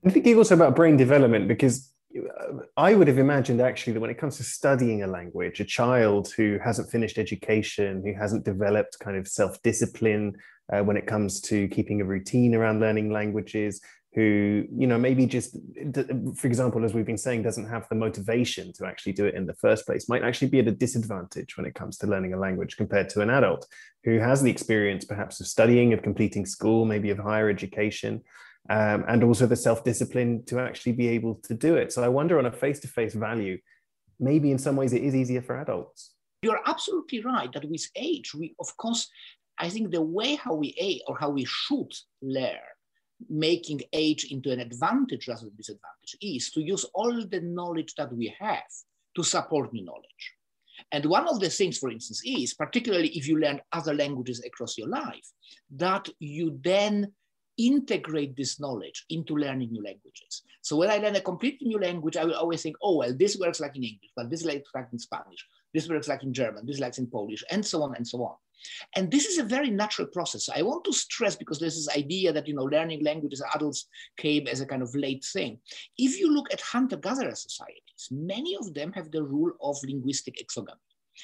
I'm 0.04 0.10
thinking 0.10 0.36
also 0.36 0.56
about 0.56 0.74
brain 0.74 0.96
development 0.96 1.46
because 1.46 1.92
uh, 2.16 2.58
I 2.76 2.94
would 2.94 3.06
have 3.06 3.18
imagined 3.18 3.60
actually 3.60 3.92
that 3.92 4.00
when 4.00 4.10
it 4.10 4.18
comes 4.18 4.36
to 4.38 4.42
studying 4.42 5.04
a 5.04 5.06
language, 5.06 5.60
a 5.60 5.64
child 5.64 6.32
who 6.36 6.58
hasn't 6.62 6.90
finished 6.90 7.18
education, 7.18 8.02
who 8.04 8.14
hasn't 8.20 8.44
developed 8.44 8.98
kind 8.98 9.16
of 9.16 9.28
self 9.28 9.62
discipline 9.62 10.34
uh, 10.72 10.82
when 10.82 10.96
it 10.96 11.06
comes 11.06 11.40
to 11.42 11.68
keeping 11.68 12.00
a 12.00 12.04
routine 12.04 12.54
around 12.56 12.80
learning 12.80 13.12
languages, 13.12 13.80
who 14.14 14.64
you 14.74 14.86
know 14.86 14.96
maybe 14.96 15.26
just 15.26 15.56
for 16.34 16.46
example 16.46 16.84
as 16.84 16.94
we've 16.94 17.06
been 17.06 17.18
saying 17.18 17.42
doesn't 17.42 17.68
have 17.68 17.86
the 17.88 17.94
motivation 17.94 18.72
to 18.72 18.86
actually 18.86 19.12
do 19.12 19.26
it 19.26 19.34
in 19.34 19.46
the 19.46 19.54
first 19.54 19.84
place 19.86 20.08
might 20.08 20.24
actually 20.24 20.48
be 20.48 20.58
at 20.58 20.66
a 20.66 20.72
disadvantage 20.72 21.56
when 21.56 21.66
it 21.66 21.74
comes 21.74 21.98
to 21.98 22.06
learning 22.06 22.32
a 22.32 22.38
language 22.38 22.76
compared 22.76 23.08
to 23.10 23.20
an 23.20 23.28
adult 23.28 23.66
who 24.04 24.18
has 24.18 24.42
the 24.42 24.50
experience 24.50 25.04
perhaps 25.04 25.40
of 25.40 25.46
studying 25.46 25.92
of 25.92 26.02
completing 26.02 26.46
school 26.46 26.86
maybe 26.86 27.10
of 27.10 27.18
higher 27.18 27.50
education 27.50 28.22
um, 28.70 29.04
and 29.08 29.22
also 29.22 29.46
the 29.46 29.56
self-discipline 29.56 30.44
to 30.46 30.58
actually 30.58 30.92
be 30.92 31.08
able 31.08 31.36
to 31.44 31.54
do 31.54 31.76
it. 31.76 31.92
So 31.92 32.02
i 32.02 32.08
wonder 32.08 32.38
on 32.38 32.46
a 32.46 32.52
face-to-face 32.52 33.14
value 33.14 33.58
maybe 34.18 34.50
in 34.50 34.58
some 34.58 34.76
ways 34.76 34.94
it 34.94 35.02
is 35.02 35.14
easier 35.14 35.42
for 35.42 35.60
adults. 35.60 36.14
You're 36.42 36.60
absolutely 36.66 37.20
right 37.20 37.52
that 37.52 37.68
with 37.68 37.86
age 37.94 38.32
we 38.34 38.54
of 38.58 38.74
course 38.78 39.08
i 39.58 39.68
think 39.68 39.90
the 39.90 40.00
way 40.00 40.36
how 40.36 40.54
we 40.54 40.74
age 40.78 41.02
or 41.06 41.18
how 41.18 41.30
we 41.30 41.44
should 41.44 41.92
learn 42.22 42.68
making 43.28 43.82
age 43.92 44.24
into 44.30 44.50
an 44.52 44.60
advantage 44.60 45.28
rather 45.28 45.46
than 45.46 45.56
disadvantage 45.56 46.16
is 46.20 46.50
to 46.52 46.60
use 46.60 46.84
all 46.94 47.26
the 47.26 47.40
knowledge 47.40 47.94
that 47.96 48.12
we 48.12 48.34
have 48.38 48.62
to 49.16 49.22
support 49.22 49.72
new 49.72 49.84
knowledge. 49.84 50.34
And 50.92 51.04
one 51.06 51.26
of 51.28 51.40
the 51.40 51.50
things, 51.50 51.78
for 51.78 51.90
instance, 51.90 52.22
is 52.24 52.54
particularly 52.54 53.08
if 53.08 53.26
you 53.26 53.38
learn 53.38 53.60
other 53.72 53.94
languages 53.94 54.42
across 54.44 54.78
your 54.78 54.88
life, 54.88 55.28
that 55.72 56.08
you 56.20 56.58
then 56.62 57.12
integrate 57.58 58.36
this 58.36 58.60
knowledge 58.60 59.04
into 59.10 59.34
learning 59.34 59.72
new 59.72 59.82
languages. 59.82 60.42
So 60.62 60.76
when 60.76 60.90
I 60.90 60.98
learn 60.98 61.16
a 61.16 61.20
completely 61.20 61.66
new 61.66 61.80
language, 61.80 62.16
I 62.16 62.24
will 62.24 62.36
always 62.36 62.62
think, 62.62 62.76
oh, 62.80 62.98
well, 62.98 63.12
this 63.12 63.36
works 63.36 63.58
like 63.58 63.76
in 63.76 63.82
English, 63.82 64.10
but 64.14 64.30
this 64.30 64.44
works 64.44 64.70
like 64.74 64.88
in 64.92 64.98
Spanish, 64.98 65.44
this 65.74 65.88
works 65.88 66.06
like 66.06 66.22
in 66.22 66.32
German, 66.32 66.64
this 66.64 66.80
works 66.80 66.98
in 66.98 67.08
Polish, 67.08 67.42
and 67.50 67.66
so 67.66 67.82
on 67.82 67.96
and 67.96 68.06
so 68.06 68.22
on. 68.22 68.36
And 68.96 69.10
this 69.10 69.26
is 69.26 69.38
a 69.38 69.44
very 69.44 69.70
natural 69.70 70.08
process. 70.08 70.48
I 70.48 70.62
want 70.62 70.84
to 70.84 70.92
stress 70.92 71.36
because 71.36 71.58
there's 71.58 71.76
this 71.76 71.96
idea 71.96 72.32
that 72.32 72.46
you 72.48 72.54
know 72.54 72.64
learning 72.64 73.04
languages 73.04 73.42
adults 73.54 73.88
came 74.16 74.46
as 74.46 74.60
a 74.60 74.66
kind 74.66 74.82
of 74.82 74.94
late 74.94 75.24
thing. 75.24 75.58
If 75.96 76.18
you 76.18 76.32
look 76.32 76.52
at 76.52 76.60
hunter-gatherer 76.60 77.34
societies, 77.34 78.08
many 78.10 78.56
of 78.56 78.74
them 78.74 78.92
have 78.92 79.10
the 79.10 79.22
rule 79.22 79.52
of 79.62 79.76
linguistic 79.84 80.36
exogamy. 80.36 80.76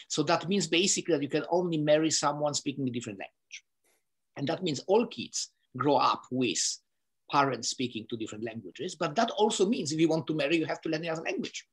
So 0.08 0.22
that 0.24 0.48
means 0.48 0.66
basically 0.66 1.14
that 1.14 1.22
you 1.22 1.28
can 1.28 1.44
only 1.50 1.78
marry 1.78 2.10
someone 2.10 2.54
speaking 2.54 2.88
a 2.88 2.90
different 2.90 3.18
language. 3.18 3.64
And 4.36 4.48
that 4.48 4.62
means 4.62 4.80
all 4.86 5.06
kids 5.06 5.50
grow 5.76 5.96
up 5.96 6.24
with 6.30 6.78
parents 7.30 7.68
speaking 7.68 8.06
two 8.08 8.16
different 8.16 8.44
languages. 8.44 8.94
But 8.94 9.14
that 9.16 9.30
also 9.30 9.66
means 9.66 9.92
if 9.92 10.00
you 10.00 10.08
want 10.08 10.26
to 10.26 10.34
marry, 10.34 10.56
you 10.56 10.66
have 10.66 10.80
to 10.82 10.88
learn 10.88 11.04
another 11.04 11.22
language. 11.22 11.66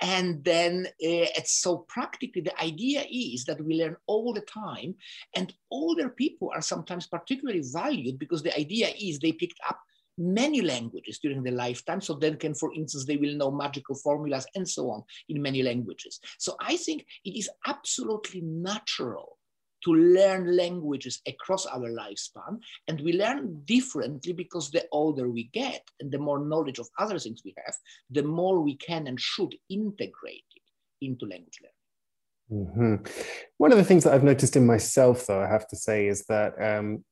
And 0.00 0.44
then 0.44 0.86
uh, 0.86 1.30
it's 1.36 1.60
so 1.60 1.78
practically, 1.88 2.42
the 2.42 2.60
idea 2.60 3.04
is 3.10 3.44
that 3.44 3.64
we 3.64 3.74
learn 3.74 3.96
all 4.06 4.32
the 4.32 4.40
time 4.42 4.94
and 5.34 5.52
older 5.70 6.08
people 6.08 6.50
are 6.54 6.62
sometimes 6.62 7.06
particularly 7.06 7.62
valued 7.72 8.18
because 8.18 8.42
the 8.42 8.56
idea 8.58 8.88
is 9.00 9.18
they 9.18 9.32
picked 9.32 9.60
up 9.68 9.78
many 10.18 10.60
languages 10.60 11.18
during 11.18 11.42
their 11.42 11.54
lifetime. 11.54 12.00
So 12.00 12.14
then 12.14 12.36
can, 12.36 12.54
for 12.54 12.72
instance, 12.74 13.06
they 13.06 13.16
will 13.16 13.34
know 13.34 13.50
magical 13.50 13.94
formulas 13.96 14.46
and 14.54 14.68
so 14.68 14.90
on 14.90 15.02
in 15.28 15.40
many 15.40 15.62
languages. 15.62 16.20
So 16.38 16.56
I 16.60 16.76
think 16.76 17.06
it 17.24 17.38
is 17.38 17.48
absolutely 17.66 18.42
natural 18.42 19.38
to 19.84 19.94
learn 19.94 20.56
languages 20.56 21.20
across 21.26 21.66
our 21.66 21.90
lifespan. 21.90 22.58
And 22.88 23.00
we 23.00 23.12
learn 23.14 23.62
differently 23.64 24.32
because 24.32 24.70
the 24.70 24.86
older 24.92 25.28
we 25.28 25.44
get 25.52 25.82
and 26.00 26.10
the 26.10 26.18
more 26.18 26.38
knowledge 26.38 26.78
of 26.78 26.88
other 26.98 27.18
things 27.18 27.42
we 27.44 27.54
have, 27.64 27.74
the 28.10 28.22
more 28.22 28.60
we 28.60 28.76
can 28.76 29.06
and 29.06 29.20
should 29.20 29.54
integrate 29.68 30.44
it 30.56 31.06
into 31.06 31.26
language 31.26 31.58
learning. 31.62 31.74
Mm-hmm. 32.52 32.94
One 33.58 33.70
of 33.70 33.78
the 33.78 33.84
things 33.84 34.04
that 34.04 34.12
I've 34.12 34.24
noticed 34.24 34.56
in 34.56 34.66
myself, 34.66 35.26
though, 35.26 35.40
I 35.40 35.46
have 35.46 35.68
to 35.68 35.76
say, 35.76 36.08
is 36.08 36.26
that 36.26 36.54
um, 36.60 37.04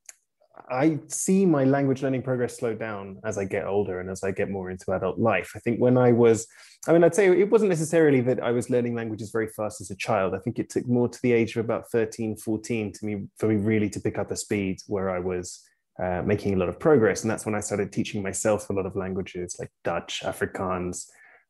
I 0.71 0.99
see 1.09 1.47
my 1.47 1.65
language 1.65 2.03
learning 2.03 2.23
progress 2.23 2.59
slow 2.59 2.75
down 2.75 3.19
as 3.25 3.38
I 3.38 3.45
get 3.45 3.67
older 3.67 4.00
and 4.00 4.11
as 4.11 4.23
I 4.25 4.31
get 4.31 4.50
more 4.50 4.71
into 4.71 4.93
adult 4.93 5.19
life. 5.19 5.53
I 5.55 5.59
think 5.61 5.79
when 5.81 5.97
I 5.97 6.12
was, 6.12 6.47
I 6.87 6.93
mean, 6.93 7.05
I'd 7.05 7.15
say 7.15 7.29
it 7.29 7.50
wasn't 7.50 7.71
necessarily 7.71 8.21
that 8.23 8.43
I 8.43 8.50
was 8.50 8.71
learning 8.71 8.95
languages 8.95 9.31
very 9.31 9.49
fast 9.49 9.81
as 9.81 9.91
a 9.91 9.97
child. 9.97 10.35
I 10.35 10.38
think 10.38 10.59
it 10.59 10.71
took 10.71 10.87
more 10.87 11.09
to 11.09 11.19
the 11.23 11.33
age 11.33 11.57
of 11.57 11.65
about 11.65 11.91
13, 11.91 12.37
14 12.37 12.93
to 12.93 13.07
me, 13.07 13.27
for 13.38 13.49
me 13.49 13.57
really 13.57 13.91
to 13.91 14.00
pick 14.00 14.19
up 14.19 14.31
a 14.31 14.37
speed 14.37 14.79
where 14.87 15.11
I 15.11 15.19
was 15.19 15.62
uh, 16.03 16.23
making 16.25 16.55
a 16.55 16.57
lot 16.57 16.69
of 16.69 16.79
progress. 16.79 17.23
And 17.23 17.31
that's 17.31 17.45
when 17.45 17.55
I 17.55 17.61
started 17.61 17.93
teaching 17.93 18.23
myself 18.23 18.71
a 18.71 18.73
lot 18.73 18.87
of 18.87 18.97
languages 18.97 19.57
like 19.59 19.71
Dutch, 19.85 20.23
Afrikaans, 20.25 21.07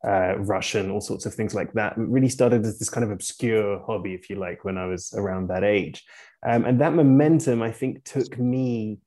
uh, 0.07 0.39
Russian, 0.39 0.91
all 0.91 1.01
sorts 1.01 1.27
of 1.27 1.35
things 1.35 1.55
like 1.55 1.73
that. 1.73 1.93
It 1.93 2.09
really 2.09 2.29
started 2.29 2.65
as 2.65 2.79
this 2.79 2.91
kind 2.91 3.05
of 3.05 3.11
obscure 3.11 3.83
hobby, 3.87 4.15
if 4.15 4.31
you 4.31 4.37
like, 4.37 4.65
when 4.65 4.79
I 4.79 4.87
was 4.87 5.13
around 5.17 5.49
that 5.49 5.65
age. 5.65 6.05
Um, 6.47 6.65
and 6.65 6.81
that 6.81 6.95
momentum, 6.95 7.63
I 7.63 7.73
think, 7.73 8.05
took 8.05 8.39
me 8.39 8.99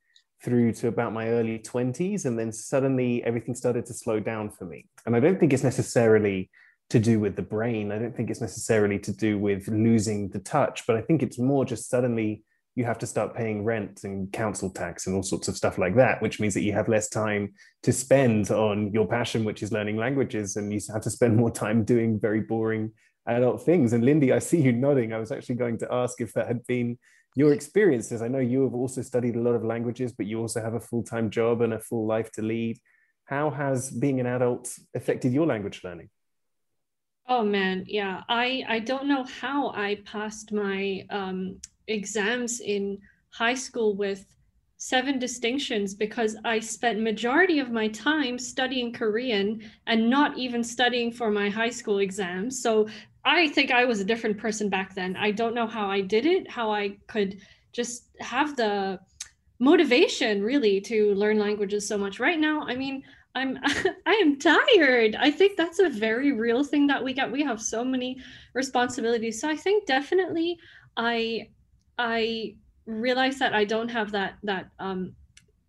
through 0.43 0.73
to 0.73 0.87
about 0.87 1.13
my 1.13 1.29
early 1.29 1.59
20s. 1.59 2.25
And 2.25 2.37
then 2.37 2.51
suddenly 2.51 3.23
everything 3.23 3.55
started 3.55 3.85
to 3.85 3.93
slow 3.93 4.19
down 4.19 4.49
for 4.49 4.65
me. 4.65 4.87
And 5.05 5.15
I 5.15 5.19
don't 5.19 5.39
think 5.39 5.53
it's 5.53 5.63
necessarily 5.63 6.49
to 6.89 6.99
do 6.99 7.19
with 7.19 7.37
the 7.37 7.41
brain. 7.41 7.91
I 7.91 7.99
don't 7.99 8.15
think 8.15 8.29
it's 8.29 8.41
necessarily 8.41 8.99
to 8.99 9.13
do 9.13 9.37
with 9.37 9.67
losing 9.69 10.27
the 10.29 10.39
touch, 10.39 10.85
but 10.85 10.97
I 10.97 11.01
think 11.01 11.23
it's 11.23 11.39
more 11.39 11.63
just 11.63 11.89
suddenly 11.89 12.43
you 12.75 12.85
have 12.85 12.97
to 12.99 13.07
start 13.07 13.35
paying 13.35 13.65
rent 13.65 14.03
and 14.03 14.31
council 14.31 14.69
tax 14.69 15.05
and 15.05 15.15
all 15.15 15.23
sorts 15.23 15.47
of 15.47 15.57
stuff 15.57 15.77
like 15.77 15.95
that, 15.95 16.21
which 16.21 16.39
means 16.39 16.53
that 16.53 16.61
you 16.61 16.71
have 16.71 16.87
less 16.87 17.09
time 17.09 17.53
to 17.83 17.91
spend 17.91 18.49
on 18.49 18.91
your 18.93 19.07
passion, 19.07 19.43
which 19.43 19.61
is 19.61 19.71
learning 19.71 19.97
languages, 19.97 20.55
and 20.55 20.71
you 20.71 20.79
have 20.93 21.01
to 21.01 21.09
spend 21.09 21.35
more 21.35 21.51
time 21.51 21.83
doing 21.83 22.19
very 22.19 22.41
boring 22.41 22.91
adult 23.27 23.63
things. 23.63 23.93
And 23.93 24.05
Lindie, 24.05 24.31
I 24.31 24.39
see 24.39 24.61
you 24.61 24.71
nodding. 24.71 25.11
I 25.11 25.19
was 25.19 25.31
actually 25.31 25.55
going 25.55 25.77
to 25.79 25.87
ask 25.91 26.21
if 26.21 26.33
that 26.33 26.47
had 26.47 26.65
been 26.65 26.97
your 27.35 27.53
experiences. 27.53 28.21
I 28.21 28.29
know 28.29 28.39
you 28.39 28.63
have 28.63 28.73
also 28.73 29.01
studied 29.01 29.35
a 29.35 29.41
lot 29.41 29.55
of 29.55 29.63
languages, 29.63 30.13
but 30.13 30.25
you 30.25 30.39
also 30.39 30.61
have 30.61 30.73
a 30.73 30.79
full 30.79 31.03
time 31.03 31.29
job 31.29 31.61
and 31.61 31.73
a 31.73 31.79
full 31.79 32.05
life 32.05 32.31
to 32.33 32.41
lead. 32.41 32.77
How 33.25 33.49
has 33.49 33.91
being 33.91 34.19
an 34.19 34.25
adult 34.25 34.73
affected 34.95 35.33
your 35.33 35.45
language 35.45 35.81
learning? 35.83 36.09
Oh 37.27 37.43
man, 37.43 37.85
yeah. 37.87 38.23
I 38.27 38.63
I 38.67 38.79
don't 38.79 39.07
know 39.07 39.23
how 39.23 39.69
I 39.69 39.99
passed 40.05 40.51
my 40.51 41.05
um, 41.09 41.61
exams 41.87 42.59
in 42.59 42.97
high 43.29 43.53
school 43.53 43.95
with 43.95 44.25
seven 44.77 45.19
distinctions 45.19 45.93
because 45.93 46.35
I 46.43 46.59
spent 46.59 46.99
majority 46.99 47.59
of 47.59 47.69
my 47.69 47.87
time 47.89 48.39
studying 48.39 48.91
Korean 48.91 49.61
and 49.85 50.09
not 50.09 50.37
even 50.39 50.63
studying 50.63 51.11
for 51.11 51.29
my 51.29 51.49
high 51.49 51.69
school 51.69 51.99
exams. 51.99 52.61
So 52.61 52.87
I 53.23 53.49
think 53.49 53.69
I 53.69 53.85
was 53.85 53.99
a 53.99 54.05
different 54.05 54.39
person 54.39 54.69
back 54.69 54.95
then. 54.95 55.15
I 55.15 55.31
don't 55.31 55.53
know 55.53 55.67
how 55.67 55.87
I 55.87 56.01
did 56.01 56.25
it, 56.25 56.49
how 56.49 56.71
I 56.71 56.97
could 57.07 57.37
just 57.73 58.09
have 58.19 58.55
the 58.55 58.99
motivation 59.59 60.41
really 60.41 60.81
to 60.81 61.13
learn 61.13 61.37
languages 61.37 61.87
so 61.87 61.97
much. 61.97 62.19
Right 62.19 62.39
now, 62.39 62.63
I 62.67 62.75
mean, 62.75 63.03
I'm 63.35 63.59
I 64.05 64.13
am 64.13 64.39
tired. 64.39 65.15
I 65.15 65.29
think 65.29 65.57
that's 65.57 65.79
a 65.79 65.89
very 65.89 66.31
real 66.31 66.63
thing 66.63 66.87
that 66.87 67.03
we 67.03 67.13
get. 67.13 67.31
We 67.31 67.43
have 67.43 67.61
so 67.61 67.83
many 67.83 68.19
responsibilities. 68.53 69.39
So 69.39 69.47
I 69.47 69.55
think 69.55 69.85
definitely 69.85 70.57
I 70.97 71.49
I 72.01 72.55
realize 72.85 73.37
that 73.39 73.53
I 73.53 73.63
don't 73.63 73.89
have 73.89 74.11
that 74.11 74.37
that 74.43 74.71
um 74.79 75.15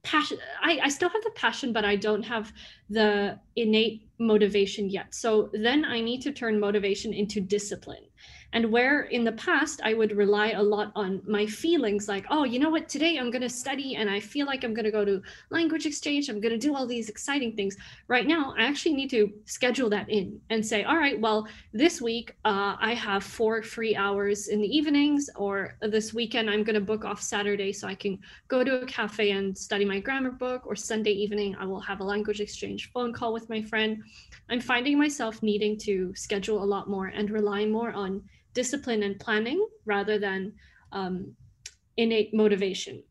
passion 0.02 0.38
I, 0.60 0.80
I 0.82 0.88
still 0.88 1.08
have 1.10 1.22
the 1.22 1.30
passion 1.36 1.72
but 1.72 1.84
i 1.84 1.94
don't 1.94 2.24
have 2.24 2.52
the 2.90 3.38
innate 3.54 4.08
motivation 4.18 4.90
yet. 4.90 5.14
So 5.14 5.50
then 5.52 5.84
i 5.84 6.00
need 6.00 6.22
to 6.22 6.32
turn 6.32 6.58
motivation 6.58 7.12
into 7.12 7.40
discipline 7.40 8.04
and 8.52 8.70
where 8.70 9.02
in 9.02 9.24
the 9.24 9.32
past 9.32 9.80
I 9.82 9.94
would 9.94 10.16
rely 10.16 10.50
a 10.50 10.62
lot 10.62 10.92
on 10.94 11.22
my 11.26 11.46
feelings, 11.46 12.08
like, 12.08 12.26
oh, 12.30 12.44
you 12.44 12.58
know 12.58 12.70
what, 12.70 12.88
today 12.88 13.18
I'm 13.18 13.30
going 13.30 13.42
to 13.42 13.48
study 13.48 13.96
and 13.96 14.10
I 14.10 14.20
feel 14.20 14.46
like 14.46 14.64
I'm 14.64 14.74
going 14.74 14.84
to 14.84 14.90
go 14.90 15.04
to 15.04 15.22
language 15.50 15.86
exchange, 15.86 16.28
I'm 16.28 16.40
going 16.40 16.52
to 16.52 16.58
do 16.58 16.74
all 16.74 16.86
these 16.86 17.08
exciting 17.08 17.56
things. 17.56 17.76
Right 18.08 18.26
now, 18.26 18.54
I 18.58 18.64
actually 18.64 18.94
need 18.94 19.10
to 19.10 19.32
schedule 19.46 19.88
that 19.90 20.08
in 20.10 20.40
and 20.50 20.64
say, 20.64 20.84
all 20.84 20.96
right, 20.96 21.18
well, 21.18 21.46
this 21.72 22.00
week 22.00 22.34
uh, 22.44 22.76
I 22.78 22.94
have 22.94 23.24
four 23.24 23.62
free 23.62 23.96
hours 23.96 24.48
in 24.48 24.60
the 24.60 24.68
evenings, 24.68 25.30
or 25.36 25.76
this 25.80 26.12
weekend 26.12 26.50
I'm 26.50 26.62
going 26.62 26.74
to 26.74 26.80
book 26.80 27.04
off 27.04 27.22
Saturday 27.22 27.72
so 27.72 27.88
I 27.88 27.94
can 27.94 28.18
go 28.48 28.62
to 28.64 28.82
a 28.82 28.86
cafe 28.86 29.30
and 29.30 29.56
study 29.56 29.84
my 29.84 30.00
grammar 30.00 30.30
book, 30.30 30.66
or 30.66 30.76
Sunday 30.76 31.12
evening 31.12 31.56
I 31.58 31.64
will 31.64 31.80
have 31.80 32.00
a 32.00 32.04
language 32.04 32.40
exchange 32.40 32.90
phone 32.92 33.12
call 33.12 33.32
with 33.32 33.48
my 33.48 33.62
friend. 33.62 34.02
I'm 34.50 34.60
finding 34.60 34.98
myself 34.98 35.42
needing 35.42 35.78
to 35.78 36.12
schedule 36.14 36.62
a 36.62 36.64
lot 36.64 36.88
more 36.88 37.06
and 37.06 37.30
rely 37.30 37.64
more 37.64 37.92
on 37.92 38.22
discipline 38.54 39.02
and 39.02 39.18
planning 39.18 39.66
rather 39.84 40.18
than 40.18 40.52
um, 40.92 41.34
innate 41.96 42.34
motivation. 42.34 43.02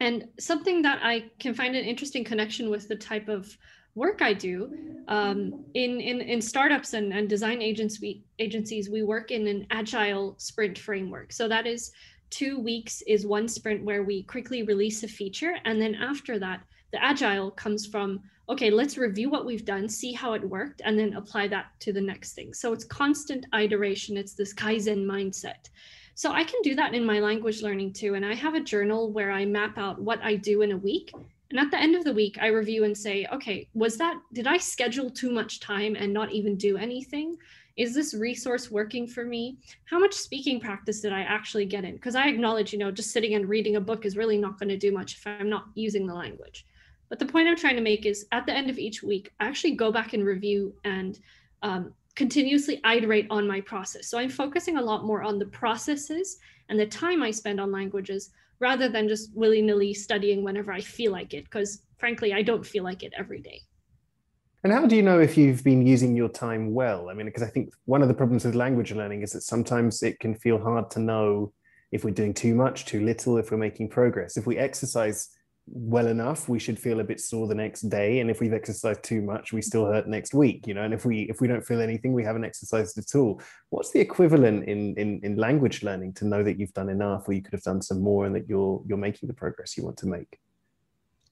And 0.00 0.28
something 0.38 0.82
that 0.82 1.00
I 1.02 1.30
can 1.38 1.54
find 1.54 1.76
an 1.76 1.84
interesting 1.84 2.24
connection 2.24 2.70
with 2.70 2.88
the 2.88 2.96
type 2.96 3.28
of 3.28 3.56
work 3.94 4.22
I 4.22 4.32
do 4.32 4.72
um, 5.08 5.64
in, 5.74 6.00
in, 6.00 6.20
in 6.20 6.40
startups 6.40 6.94
and, 6.94 7.12
and 7.12 7.28
design 7.28 7.60
agents, 7.60 8.00
we, 8.00 8.22
agencies, 8.38 8.88
we 8.88 9.02
work 9.02 9.30
in 9.30 9.46
an 9.46 9.66
agile 9.70 10.36
sprint 10.38 10.78
framework. 10.78 11.32
So 11.32 11.48
that 11.48 11.66
is 11.66 11.92
two 12.30 12.58
weeks 12.60 13.02
is 13.06 13.26
one 13.26 13.48
sprint 13.48 13.84
where 13.84 14.04
we 14.04 14.22
quickly 14.22 14.62
release 14.62 15.02
a 15.02 15.08
feature. 15.08 15.56
And 15.64 15.82
then 15.82 15.96
after 15.96 16.38
that, 16.38 16.62
the 16.92 17.04
agile 17.04 17.50
comes 17.50 17.86
from 17.86 18.20
okay, 18.50 18.68
let's 18.68 18.98
review 18.98 19.30
what 19.30 19.46
we've 19.46 19.64
done, 19.64 19.88
see 19.88 20.12
how 20.12 20.32
it 20.32 20.42
worked, 20.42 20.82
and 20.84 20.98
then 20.98 21.14
apply 21.14 21.46
that 21.46 21.66
to 21.78 21.92
the 21.92 22.00
next 22.00 22.32
thing. 22.32 22.52
So 22.52 22.72
it's 22.72 22.84
constant 22.84 23.46
iteration. 23.54 24.16
It's 24.16 24.34
this 24.34 24.52
Kaizen 24.52 25.06
mindset. 25.06 25.70
So 26.16 26.32
I 26.32 26.42
can 26.42 26.60
do 26.62 26.74
that 26.74 26.92
in 26.92 27.04
my 27.04 27.20
language 27.20 27.62
learning 27.62 27.92
too. 27.92 28.14
And 28.14 28.26
I 28.26 28.34
have 28.34 28.54
a 28.54 28.60
journal 28.60 29.12
where 29.12 29.30
I 29.30 29.44
map 29.44 29.78
out 29.78 30.02
what 30.02 30.20
I 30.22 30.34
do 30.34 30.62
in 30.62 30.72
a 30.72 30.76
week. 30.76 31.12
And 31.50 31.60
at 31.60 31.70
the 31.70 31.78
end 31.78 31.94
of 31.94 32.04
the 32.04 32.12
week, 32.12 32.38
I 32.40 32.48
review 32.48 32.84
and 32.84 32.96
say, 32.96 33.26
okay, 33.32 33.68
was 33.72 33.96
that, 33.98 34.20
did 34.32 34.46
I 34.46 34.56
schedule 34.56 35.10
too 35.10 35.30
much 35.30 35.60
time 35.60 35.94
and 35.94 36.12
not 36.12 36.32
even 36.32 36.56
do 36.56 36.76
anything? 36.76 37.36
Is 37.76 37.94
this 37.94 38.14
resource 38.14 38.70
working 38.70 39.06
for 39.06 39.24
me? 39.24 39.58
How 39.84 39.98
much 39.98 40.12
speaking 40.12 40.60
practice 40.60 41.00
did 41.00 41.12
I 41.12 41.20
actually 41.20 41.66
get 41.66 41.84
in? 41.84 41.94
Because 41.94 42.16
I 42.16 42.26
acknowledge, 42.26 42.72
you 42.72 42.78
know, 42.78 42.90
just 42.90 43.12
sitting 43.12 43.34
and 43.34 43.48
reading 43.48 43.76
a 43.76 43.80
book 43.80 44.04
is 44.04 44.16
really 44.16 44.36
not 44.38 44.58
going 44.58 44.68
to 44.68 44.76
do 44.76 44.92
much 44.92 45.14
if 45.14 45.26
I'm 45.26 45.48
not 45.48 45.66
using 45.74 46.06
the 46.06 46.14
language. 46.14 46.66
But 47.10 47.18
the 47.18 47.26
point 47.26 47.48
I'm 47.48 47.56
trying 47.56 47.76
to 47.76 47.82
make 47.82 48.06
is 48.06 48.26
at 48.32 48.46
the 48.46 48.52
end 48.52 48.70
of 48.70 48.78
each 48.78 49.02
week, 49.02 49.32
I 49.40 49.48
actually 49.48 49.74
go 49.74 49.92
back 49.92 50.14
and 50.14 50.24
review 50.24 50.74
and 50.84 51.18
um, 51.62 51.92
continuously 52.14 52.80
iterate 52.84 53.26
on 53.30 53.46
my 53.46 53.60
process. 53.60 54.08
So 54.08 54.18
I'm 54.18 54.30
focusing 54.30 54.78
a 54.78 54.82
lot 54.82 55.04
more 55.04 55.22
on 55.22 55.38
the 55.38 55.46
processes 55.46 56.38
and 56.68 56.78
the 56.78 56.86
time 56.86 57.22
I 57.22 57.32
spend 57.32 57.60
on 57.60 57.72
languages 57.72 58.30
rather 58.60 58.88
than 58.88 59.08
just 59.08 59.34
willy 59.34 59.60
nilly 59.60 59.92
studying 59.92 60.44
whenever 60.44 60.72
I 60.72 60.80
feel 60.80 61.10
like 61.10 61.34
it. 61.34 61.44
Because 61.44 61.82
frankly, 61.98 62.32
I 62.32 62.42
don't 62.42 62.64
feel 62.64 62.84
like 62.84 63.02
it 63.02 63.12
every 63.18 63.40
day. 63.40 63.60
And 64.62 64.72
how 64.72 64.86
do 64.86 64.94
you 64.94 65.02
know 65.02 65.18
if 65.18 65.36
you've 65.36 65.64
been 65.64 65.86
using 65.86 66.14
your 66.14 66.28
time 66.28 66.74
well? 66.74 67.08
I 67.08 67.14
mean, 67.14 67.26
because 67.26 67.42
I 67.42 67.48
think 67.48 67.72
one 67.86 68.02
of 68.02 68.08
the 68.08 68.14
problems 68.14 68.44
with 68.44 68.54
language 68.54 68.92
learning 68.92 69.22
is 69.22 69.32
that 69.32 69.40
sometimes 69.40 70.02
it 70.02 70.20
can 70.20 70.34
feel 70.34 70.58
hard 70.58 70.90
to 70.92 71.00
know 71.00 71.52
if 71.90 72.04
we're 72.04 72.14
doing 72.14 72.34
too 72.34 72.54
much, 72.54 72.84
too 72.84 73.02
little, 73.04 73.38
if 73.38 73.50
we're 73.50 73.56
making 73.56 73.88
progress. 73.88 74.36
If 74.36 74.46
we 74.46 74.58
exercise 74.58 75.30
well 75.72 76.08
enough, 76.08 76.48
we 76.48 76.58
should 76.58 76.78
feel 76.78 77.00
a 77.00 77.04
bit 77.04 77.20
sore 77.20 77.46
the 77.46 77.54
next 77.54 77.82
day. 77.82 78.20
And 78.20 78.30
if 78.30 78.40
we've 78.40 78.52
exercised 78.52 79.02
too 79.02 79.22
much, 79.22 79.52
we 79.52 79.62
still 79.62 79.86
hurt 79.86 80.08
next 80.08 80.34
week, 80.34 80.66
you 80.66 80.74
know. 80.74 80.82
And 80.82 80.92
if 80.92 81.04
we 81.04 81.22
if 81.30 81.40
we 81.40 81.48
don't 81.48 81.64
feel 81.64 81.80
anything, 81.80 82.12
we 82.12 82.24
haven't 82.24 82.44
exercised 82.44 82.98
at 82.98 83.14
all. 83.14 83.40
What's 83.68 83.90
the 83.90 84.00
equivalent 84.00 84.68
in 84.68 84.94
in, 84.96 85.20
in 85.22 85.36
language 85.36 85.82
learning 85.82 86.14
to 86.14 86.26
know 86.26 86.42
that 86.42 86.58
you've 86.58 86.74
done 86.74 86.88
enough 86.88 87.28
or 87.28 87.32
you 87.32 87.42
could 87.42 87.54
have 87.54 87.62
done 87.62 87.82
some 87.82 88.02
more 88.02 88.26
and 88.26 88.34
that 88.34 88.48
you're 88.48 88.82
you're 88.86 88.98
making 88.98 89.28
the 89.28 89.34
progress 89.34 89.76
you 89.76 89.84
want 89.84 89.96
to 89.98 90.06
make? 90.06 90.38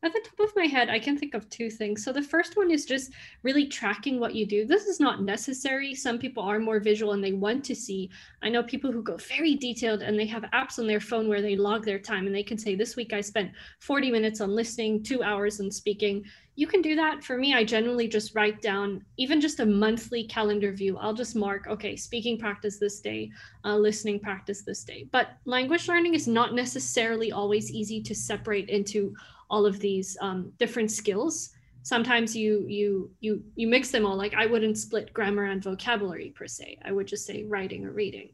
At 0.00 0.12
the 0.12 0.20
top 0.24 0.48
of 0.48 0.54
my 0.54 0.66
head, 0.66 0.88
I 0.88 1.00
can 1.00 1.18
think 1.18 1.34
of 1.34 1.50
two 1.50 1.68
things. 1.68 2.04
So 2.04 2.12
the 2.12 2.22
first 2.22 2.56
one 2.56 2.70
is 2.70 2.84
just 2.84 3.10
really 3.42 3.66
tracking 3.66 4.20
what 4.20 4.32
you 4.32 4.46
do. 4.46 4.64
This 4.64 4.86
is 4.86 5.00
not 5.00 5.24
necessary. 5.24 5.92
Some 5.92 6.20
people 6.20 6.44
are 6.44 6.60
more 6.60 6.78
visual 6.78 7.14
and 7.14 7.24
they 7.24 7.32
want 7.32 7.64
to 7.64 7.74
see. 7.74 8.08
I 8.40 8.48
know 8.48 8.62
people 8.62 8.92
who 8.92 9.02
go 9.02 9.16
very 9.16 9.56
detailed 9.56 10.02
and 10.02 10.16
they 10.16 10.26
have 10.26 10.44
apps 10.54 10.78
on 10.78 10.86
their 10.86 11.00
phone 11.00 11.28
where 11.28 11.42
they 11.42 11.56
log 11.56 11.84
their 11.84 11.98
time 11.98 12.26
and 12.26 12.34
they 12.34 12.44
can 12.44 12.56
say, 12.56 12.76
This 12.76 12.94
week 12.94 13.12
I 13.12 13.20
spent 13.20 13.50
40 13.80 14.12
minutes 14.12 14.40
on 14.40 14.54
listening, 14.54 15.02
two 15.02 15.24
hours 15.24 15.60
on 15.60 15.68
speaking. 15.68 16.24
You 16.54 16.68
can 16.68 16.80
do 16.82 16.94
that. 16.94 17.24
For 17.24 17.36
me, 17.36 17.54
I 17.54 17.64
generally 17.64 18.06
just 18.06 18.36
write 18.36 18.62
down 18.62 19.04
even 19.16 19.40
just 19.40 19.58
a 19.58 19.66
monthly 19.66 20.24
calendar 20.24 20.72
view. 20.72 20.96
I'll 20.98 21.14
just 21.14 21.34
mark, 21.34 21.66
okay, 21.66 21.96
speaking 21.96 22.38
practice 22.38 22.78
this 22.78 23.00
day, 23.00 23.30
uh, 23.64 23.76
listening 23.76 24.20
practice 24.20 24.62
this 24.62 24.84
day. 24.84 25.08
But 25.10 25.38
language 25.44 25.88
learning 25.88 26.14
is 26.14 26.28
not 26.28 26.54
necessarily 26.54 27.32
always 27.32 27.70
easy 27.72 28.00
to 28.02 28.14
separate 28.14 28.68
into 28.68 29.14
all 29.50 29.66
of 29.66 29.80
these 29.80 30.16
um, 30.20 30.52
different 30.58 30.90
skills. 30.90 31.50
Sometimes 31.82 32.36
you 32.36 32.64
you 32.68 33.10
you 33.20 33.42
you 33.54 33.66
mix 33.66 33.90
them 33.90 34.04
all. 34.04 34.16
Like 34.16 34.34
i 34.34 34.46
wouldn't 34.46 34.78
split 34.78 35.12
grammar 35.12 35.44
and 35.44 35.62
vocabulary 35.62 36.32
per 36.36 36.46
se. 36.46 36.78
I 36.84 36.92
would 36.92 37.06
just 37.06 37.26
say 37.26 37.44
writing 37.44 37.84
or 37.86 37.92
reading. 37.92 38.30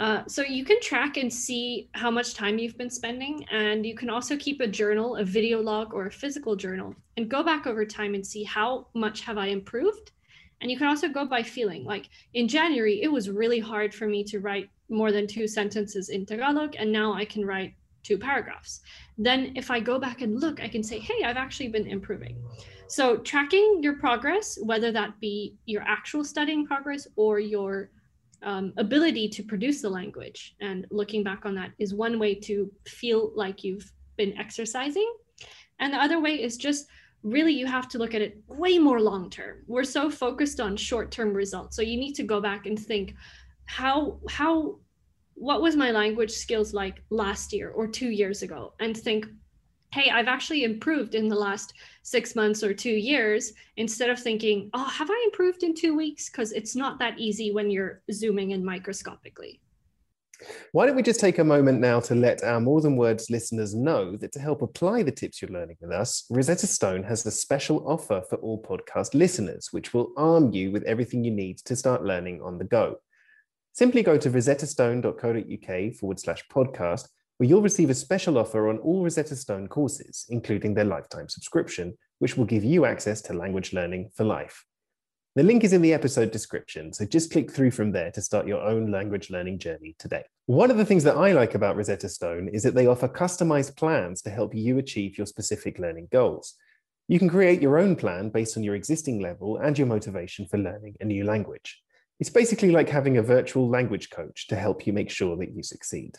Uh, 0.00 0.24
so 0.26 0.42
you 0.42 0.64
can 0.64 0.80
track 0.80 1.16
and 1.16 1.32
see 1.32 1.88
how 1.92 2.10
much 2.10 2.34
time 2.34 2.58
you've 2.58 2.76
been 2.76 2.90
spending 2.90 3.44
and 3.52 3.86
you 3.86 3.94
can 3.94 4.10
also 4.10 4.36
keep 4.36 4.60
a 4.60 4.66
journal 4.66 5.16
a 5.16 5.24
video 5.24 5.60
log 5.60 5.94
or 5.94 6.06
a 6.06 6.10
physical 6.10 6.56
journal 6.56 6.94
and 7.16 7.28
go 7.28 7.42
back 7.42 7.66
over 7.66 7.84
time 7.84 8.14
and 8.14 8.26
see 8.26 8.42
how 8.42 8.86
much 8.94 9.20
have 9.20 9.38
i 9.38 9.46
improved. 9.46 10.10
And 10.60 10.70
you 10.70 10.78
can 10.78 10.86
also 10.86 11.08
go 11.08 11.24
by 11.24 11.42
feeling. 11.42 11.84
Like 11.84 12.08
in 12.34 12.48
january 12.48 13.02
it 13.02 13.12
was 13.12 13.30
really 13.30 13.60
hard 13.60 13.94
for 13.94 14.06
me 14.06 14.24
to 14.24 14.40
write 14.40 14.68
more 14.88 15.12
than 15.12 15.26
two 15.26 15.46
sentences 15.46 16.08
in 16.08 16.26
tagalog 16.26 16.74
and 16.78 16.90
now 16.90 17.12
i 17.14 17.24
can 17.24 17.44
write 17.46 17.74
two 18.02 18.18
paragraphs. 18.18 18.80
Then 19.18 19.52
if 19.56 19.70
I 19.70 19.80
go 19.80 19.98
back 19.98 20.22
and 20.22 20.40
look, 20.40 20.60
I 20.60 20.68
can 20.68 20.82
say, 20.82 20.98
hey, 20.98 21.24
I've 21.24 21.36
actually 21.36 21.68
been 21.68 21.86
improving. 21.86 22.36
So 22.88 23.18
tracking 23.18 23.80
your 23.82 23.96
progress, 23.96 24.58
whether 24.62 24.92
that 24.92 25.18
be 25.20 25.54
your 25.66 25.82
actual 25.82 26.24
studying 26.24 26.66
progress 26.66 27.06
or 27.16 27.38
your 27.38 27.90
um, 28.42 28.72
ability 28.76 29.28
to 29.28 29.42
produce 29.42 29.80
the 29.82 29.88
language 29.88 30.56
and 30.60 30.86
looking 30.90 31.22
back 31.22 31.46
on 31.46 31.54
that 31.54 31.72
is 31.78 31.94
one 31.94 32.18
way 32.18 32.34
to 32.34 32.70
feel 32.86 33.32
like 33.34 33.64
you've 33.64 33.92
been 34.16 34.36
exercising. 34.36 35.10
And 35.78 35.92
the 35.92 35.98
other 35.98 36.20
way 36.20 36.42
is 36.42 36.56
just 36.56 36.86
really 37.22 37.52
you 37.52 37.66
have 37.66 37.88
to 37.88 37.98
look 37.98 38.14
at 38.14 38.22
it 38.22 38.42
way 38.48 38.78
more 38.78 39.00
long 39.00 39.30
term. 39.30 39.58
We're 39.66 39.84
so 39.84 40.10
focused 40.10 40.60
on 40.60 40.76
short 40.76 41.10
term 41.10 41.32
results. 41.32 41.76
So 41.76 41.82
you 41.82 41.96
need 41.96 42.14
to 42.14 42.24
go 42.24 42.40
back 42.40 42.66
and 42.66 42.78
think 42.78 43.14
how 43.64 44.18
how 44.28 44.78
what 45.42 45.60
was 45.60 45.74
my 45.74 45.90
language 45.90 46.30
skills 46.30 46.72
like 46.72 47.02
last 47.10 47.52
year 47.52 47.70
or 47.70 47.88
two 47.88 48.10
years 48.10 48.42
ago? 48.42 48.74
And 48.78 48.96
think 48.96 49.26
hey 49.90 50.08
i've 50.08 50.28
actually 50.28 50.62
improved 50.62 51.14
in 51.14 51.28
the 51.28 51.34
last 51.34 51.74
six 52.02 52.34
months 52.34 52.62
or 52.62 52.72
two 52.72 52.96
years 53.12 53.52
instead 53.76 54.08
of 54.08 54.18
thinking 54.18 54.70
oh 54.72 54.84
have 54.84 55.10
i 55.10 55.22
improved 55.26 55.64
in 55.64 55.74
two 55.74 55.96
weeks? 55.96 56.30
Because 56.30 56.52
it's 56.52 56.76
not 56.76 57.00
that 57.00 57.18
easy 57.18 57.50
when 57.52 57.70
you're 57.70 58.02
zooming 58.12 58.52
in 58.52 58.64
microscopically. 58.64 59.60
Why 60.70 60.86
don't 60.86 60.96
we 60.96 61.02
just 61.02 61.20
take 61.20 61.40
a 61.40 61.44
moment 61.44 61.80
now 61.80 61.98
to 62.00 62.14
let 62.14 62.44
our 62.44 62.60
More 62.60 62.80
Than 62.80 62.96
Words 62.96 63.28
listeners 63.28 63.74
know 63.74 64.16
that 64.16 64.32
to 64.32 64.40
help 64.40 64.62
apply 64.62 65.02
the 65.02 65.12
tips 65.12 65.40
you're 65.42 65.50
learning 65.50 65.76
with 65.80 65.92
us, 65.92 66.24
Rosetta 66.30 66.66
Stone 66.66 67.04
has 67.04 67.26
a 67.26 67.30
special 67.30 67.86
offer 67.86 68.22
for 68.28 68.36
all 68.36 68.60
podcast 68.62 69.14
listeners, 69.14 69.68
which 69.72 69.94
will 69.94 70.12
arm 70.16 70.52
you 70.52 70.72
with 70.72 70.82
everything 70.82 71.22
you 71.22 71.30
need 71.30 71.58
to 71.58 71.76
start 71.76 72.04
learning 72.04 72.42
on 72.42 72.58
the 72.58 72.64
go. 72.64 72.98
Simply 73.74 74.02
go 74.02 74.18
to 74.18 74.30
rosettastone.co.uk 74.30 75.94
forward 75.94 76.20
slash 76.20 76.44
podcast, 76.48 77.08
where 77.38 77.48
you'll 77.48 77.62
receive 77.62 77.88
a 77.88 77.94
special 77.94 78.36
offer 78.36 78.68
on 78.68 78.76
all 78.78 79.02
Rosetta 79.02 79.34
Stone 79.34 79.68
courses, 79.68 80.26
including 80.28 80.74
their 80.74 80.84
lifetime 80.84 81.28
subscription, 81.28 81.96
which 82.18 82.36
will 82.36 82.44
give 82.44 82.64
you 82.64 82.84
access 82.84 83.22
to 83.22 83.32
language 83.32 83.72
learning 83.72 84.10
for 84.14 84.24
life. 84.24 84.64
The 85.36 85.42
link 85.42 85.64
is 85.64 85.72
in 85.72 85.80
the 85.80 85.94
episode 85.94 86.30
description, 86.30 86.92
so 86.92 87.06
just 87.06 87.32
click 87.32 87.50
through 87.50 87.70
from 87.70 87.92
there 87.92 88.10
to 88.10 88.20
start 88.20 88.46
your 88.46 88.60
own 88.60 88.90
language 88.90 89.30
learning 89.30 89.58
journey 89.58 89.96
today. 89.98 90.24
One 90.44 90.70
of 90.70 90.76
the 90.76 90.84
things 90.84 91.04
that 91.04 91.16
I 91.16 91.32
like 91.32 91.54
about 91.54 91.76
Rosetta 91.76 92.10
Stone 92.10 92.48
is 92.52 92.62
that 92.64 92.74
they 92.74 92.86
offer 92.86 93.08
customized 93.08 93.78
plans 93.78 94.20
to 94.22 94.30
help 94.30 94.54
you 94.54 94.76
achieve 94.76 95.16
your 95.16 95.26
specific 95.26 95.78
learning 95.78 96.08
goals. 96.12 96.56
You 97.08 97.18
can 97.18 97.30
create 97.30 97.62
your 97.62 97.78
own 97.78 97.96
plan 97.96 98.28
based 98.28 98.58
on 98.58 98.62
your 98.62 98.74
existing 98.74 99.22
level 99.22 99.56
and 99.56 99.78
your 99.78 99.86
motivation 99.86 100.46
for 100.46 100.58
learning 100.58 100.96
a 101.00 101.06
new 101.06 101.24
language. 101.24 101.82
It's 102.22 102.30
basically 102.30 102.70
like 102.70 102.88
having 102.88 103.16
a 103.16 103.22
virtual 103.36 103.68
language 103.68 104.08
coach 104.10 104.46
to 104.46 104.54
help 104.54 104.86
you 104.86 104.92
make 104.92 105.10
sure 105.10 105.36
that 105.38 105.52
you 105.56 105.64
succeed. 105.64 106.18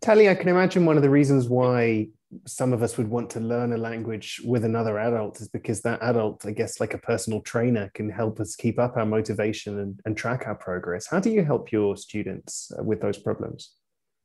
Tali, 0.00 0.30
I 0.30 0.34
can 0.34 0.48
imagine 0.48 0.86
one 0.86 0.96
of 0.96 1.02
the 1.02 1.10
reasons 1.10 1.50
why 1.50 2.08
some 2.46 2.72
of 2.72 2.82
us 2.82 2.96
would 2.96 3.08
want 3.08 3.28
to 3.32 3.40
learn 3.40 3.74
a 3.74 3.76
language 3.76 4.40
with 4.42 4.64
another 4.64 4.98
adult 4.98 5.42
is 5.42 5.48
because 5.48 5.82
that 5.82 6.02
adult, 6.02 6.46
I 6.46 6.52
guess, 6.52 6.80
like 6.80 6.94
a 6.94 7.04
personal 7.10 7.42
trainer, 7.42 7.90
can 7.92 8.08
help 8.08 8.40
us 8.40 8.56
keep 8.56 8.78
up 8.78 8.96
our 8.96 9.04
motivation 9.04 9.80
and, 9.80 10.00
and 10.06 10.16
track 10.16 10.44
our 10.46 10.54
progress. 10.54 11.06
How 11.06 11.20
do 11.20 11.28
you 11.28 11.44
help 11.44 11.70
your 11.70 11.94
students 11.98 12.72
uh, 12.72 12.82
with 12.82 13.02
those 13.02 13.18
problems? 13.18 13.74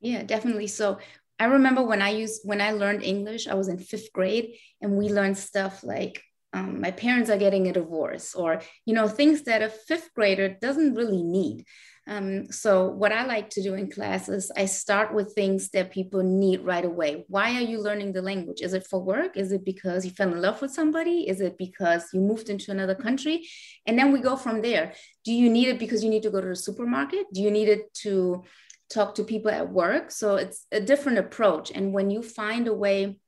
Yeah, 0.00 0.22
definitely. 0.22 0.68
So 0.68 1.00
I 1.38 1.44
remember 1.44 1.82
when 1.82 2.00
I 2.00 2.12
used 2.12 2.40
when 2.44 2.62
I 2.62 2.70
learned 2.70 3.02
English, 3.02 3.46
I 3.46 3.56
was 3.56 3.68
in 3.68 3.76
fifth 3.76 4.10
grade, 4.14 4.54
and 4.80 4.96
we 4.96 5.10
learned 5.10 5.36
stuff 5.36 5.84
like 5.84 6.22
um, 6.54 6.80
my 6.80 6.92
parents 6.92 7.28
are 7.30 7.36
getting 7.36 7.66
a 7.66 7.72
divorce 7.72 8.34
or 8.34 8.62
you 8.86 8.94
know 8.94 9.08
things 9.08 9.42
that 9.42 9.60
a 9.60 9.68
fifth 9.68 10.14
grader 10.14 10.48
doesn't 10.48 10.94
really 10.94 11.22
need. 11.22 11.64
Um, 12.06 12.52
so 12.52 12.88
what 12.88 13.12
i 13.12 13.24
like 13.24 13.48
to 13.50 13.62
do 13.62 13.72
in 13.72 13.90
class 13.90 14.28
is 14.28 14.52
i 14.58 14.66
start 14.66 15.14
with 15.14 15.32
things 15.32 15.70
that 15.70 15.90
people 15.90 16.22
need 16.22 16.60
right 16.60 16.84
away. 16.84 17.24
Why 17.28 17.56
are 17.56 17.66
you 17.72 17.80
learning 17.80 18.12
the 18.12 18.22
language? 18.22 18.60
Is 18.60 18.74
it 18.74 18.86
for 18.86 19.00
work? 19.00 19.36
Is 19.36 19.52
it 19.52 19.64
because 19.64 20.04
you 20.04 20.10
fell 20.10 20.32
in 20.32 20.40
love 20.40 20.60
with 20.60 20.70
somebody? 20.70 21.28
Is 21.28 21.40
it 21.40 21.56
because 21.58 22.04
you 22.12 22.20
moved 22.20 22.50
into 22.50 22.70
another 22.70 22.94
country? 22.94 23.48
And 23.86 23.98
then 23.98 24.12
we 24.12 24.20
go 24.20 24.36
from 24.36 24.60
there. 24.60 24.92
Do 25.24 25.32
you 25.32 25.48
need 25.50 25.68
it 25.68 25.78
because 25.78 26.04
you 26.04 26.10
need 26.10 26.24
to 26.24 26.30
go 26.30 26.42
to 26.42 26.48
the 26.48 26.56
supermarket? 26.56 27.24
Do 27.32 27.40
you 27.40 27.50
need 27.50 27.68
it 27.68 27.92
to 28.04 28.44
talk 28.90 29.14
to 29.14 29.24
people 29.24 29.50
at 29.50 29.72
work? 29.72 30.10
So 30.10 30.36
it's 30.36 30.66
a 30.70 30.80
different 30.80 31.18
approach. 31.18 31.72
And 31.74 31.94
when 31.94 32.10
you 32.10 32.22
find 32.22 32.68
a 32.68 32.74
way 32.74 33.18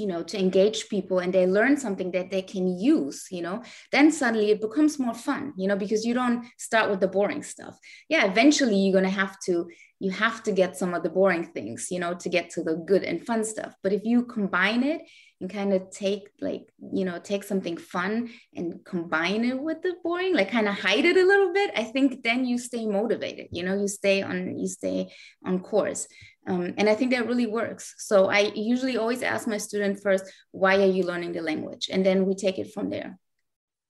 you 0.00 0.06
know 0.06 0.22
to 0.22 0.38
engage 0.38 0.88
people 0.88 1.18
and 1.18 1.32
they 1.32 1.46
learn 1.46 1.76
something 1.76 2.10
that 2.12 2.30
they 2.30 2.42
can 2.42 2.66
use 2.78 3.26
you 3.30 3.42
know 3.42 3.62
then 3.92 4.10
suddenly 4.10 4.50
it 4.50 4.60
becomes 4.60 4.98
more 4.98 5.14
fun 5.14 5.52
you 5.56 5.68
know 5.68 5.76
because 5.76 6.04
you 6.06 6.14
don't 6.14 6.44
start 6.58 6.90
with 6.90 7.00
the 7.00 7.08
boring 7.16 7.42
stuff. 7.42 7.74
Yeah 8.08 8.24
eventually 8.32 8.76
you're 8.76 8.98
going 8.98 9.12
to 9.12 9.20
have 9.24 9.38
to 9.46 9.68
you 9.98 10.10
have 10.10 10.42
to 10.44 10.52
get 10.52 10.78
some 10.78 10.94
of 10.94 11.02
the 11.02 11.10
boring 11.10 11.44
things 11.44 11.88
you 11.90 12.00
know 12.00 12.14
to 12.14 12.28
get 12.28 12.50
to 12.50 12.62
the 12.62 12.76
good 12.90 13.04
and 13.04 13.26
fun 13.26 13.44
stuff. 13.44 13.72
But 13.82 13.92
if 13.92 14.04
you 14.04 14.24
combine 14.24 14.82
it 14.82 15.02
and 15.40 15.50
kind 15.50 15.72
of 15.72 15.90
take 15.90 16.28
like 16.40 16.68
you 16.92 17.04
know 17.04 17.18
take 17.18 17.44
something 17.44 17.76
fun 17.76 18.30
and 18.54 18.84
combine 18.84 19.44
it 19.44 19.58
with 19.60 19.80
the 19.82 19.94
boring 20.02 20.34
like 20.34 20.50
kind 20.50 20.68
of 20.68 20.78
hide 20.78 21.04
it 21.04 21.16
a 21.16 21.26
little 21.26 21.52
bit 21.52 21.70
i 21.76 21.82
think 21.82 22.22
then 22.22 22.44
you 22.44 22.58
stay 22.58 22.84
motivated 22.86 23.46
you 23.50 23.62
know 23.62 23.74
you 23.74 23.88
stay 23.88 24.22
on 24.22 24.58
you 24.58 24.68
stay 24.68 25.10
on 25.46 25.58
course 25.60 26.06
um, 26.50 26.74
and 26.76 26.88
I 26.88 26.96
think 26.96 27.12
that 27.12 27.28
really 27.28 27.46
works. 27.46 27.94
So 27.98 28.28
I 28.28 28.50
usually 28.56 28.96
always 28.96 29.22
ask 29.22 29.46
my 29.46 29.58
student 29.58 30.02
first, 30.02 30.24
why 30.50 30.82
are 30.82 30.92
you 30.96 31.04
learning 31.04 31.32
the 31.32 31.42
language? 31.42 31.88
And 31.92 32.04
then 32.04 32.26
we 32.26 32.34
take 32.34 32.58
it 32.58 32.74
from 32.74 32.90
there. 32.90 33.18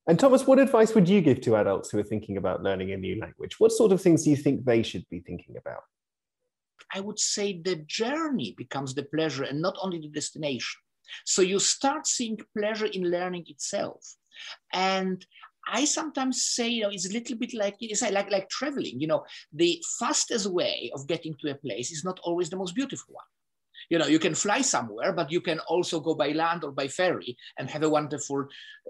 And 0.06 0.18
Thomas, 0.18 0.46
what 0.46 0.58
advice 0.58 0.94
would 0.94 1.08
you 1.08 1.22
give 1.22 1.40
to 1.42 1.56
adults 1.56 1.90
who 1.90 1.98
are 1.98 2.04
thinking 2.04 2.36
about 2.36 2.62
learning 2.62 2.92
a 2.92 2.98
new 2.98 3.18
language? 3.18 3.58
What 3.58 3.72
sort 3.72 3.92
of 3.92 4.02
things 4.02 4.24
do 4.24 4.30
you 4.30 4.36
think 4.36 4.64
they 4.64 4.82
should 4.82 5.08
be 5.08 5.20
thinking 5.20 5.56
about? 5.56 5.84
I 6.94 7.00
would 7.00 7.18
say 7.18 7.62
the 7.62 7.76
journey 7.86 8.54
becomes 8.58 8.94
the 8.94 9.04
pleasure 9.04 9.44
and 9.44 9.62
not 9.62 9.76
only 9.80 9.98
the 9.98 10.08
destination. 10.08 10.80
So 11.24 11.40
you 11.40 11.58
start 11.60 12.06
seeing 12.06 12.38
pleasure 12.56 12.86
in 12.86 13.10
learning 13.10 13.44
itself. 13.48 14.04
And 14.72 15.24
I 15.70 15.84
sometimes 15.84 16.44
say, 16.44 16.68
you 16.68 16.82
know, 16.82 16.90
it's 16.90 17.08
a 17.08 17.12
little 17.12 17.36
bit 17.36 17.54
like 17.54 17.76
it's 17.80 18.02
like 18.02 18.30
like 18.30 18.48
traveling. 18.48 19.00
You 19.00 19.06
know, 19.08 19.24
the 19.52 19.82
fastest 19.98 20.46
way 20.46 20.90
of 20.94 21.06
getting 21.06 21.34
to 21.40 21.50
a 21.50 21.54
place 21.54 21.90
is 21.90 22.04
not 22.04 22.20
always 22.22 22.50
the 22.50 22.56
most 22.56 22.74
beautiful 22.74 23.14
one. 23.14 23.24
you 23.90 23.98
know, 23.98 24.06
you 24.06 24.20
can 24.20 24.34
fly 24.34 24.62
somewhere, 24.62 25.12
but 25.12 25.32
you 25.32 25.40
can 25.40 25.58
also 25.60 25.98
go 26.00 26.14
by 26.14 26.28
land 26.28 26.62
or 26.64 26.70
by 26.70 26.86
ferry 26.86 27.36
and 27.58 27.68
have 27.68 27.82
a 27.82 27.90
wonderful 27.90 28.46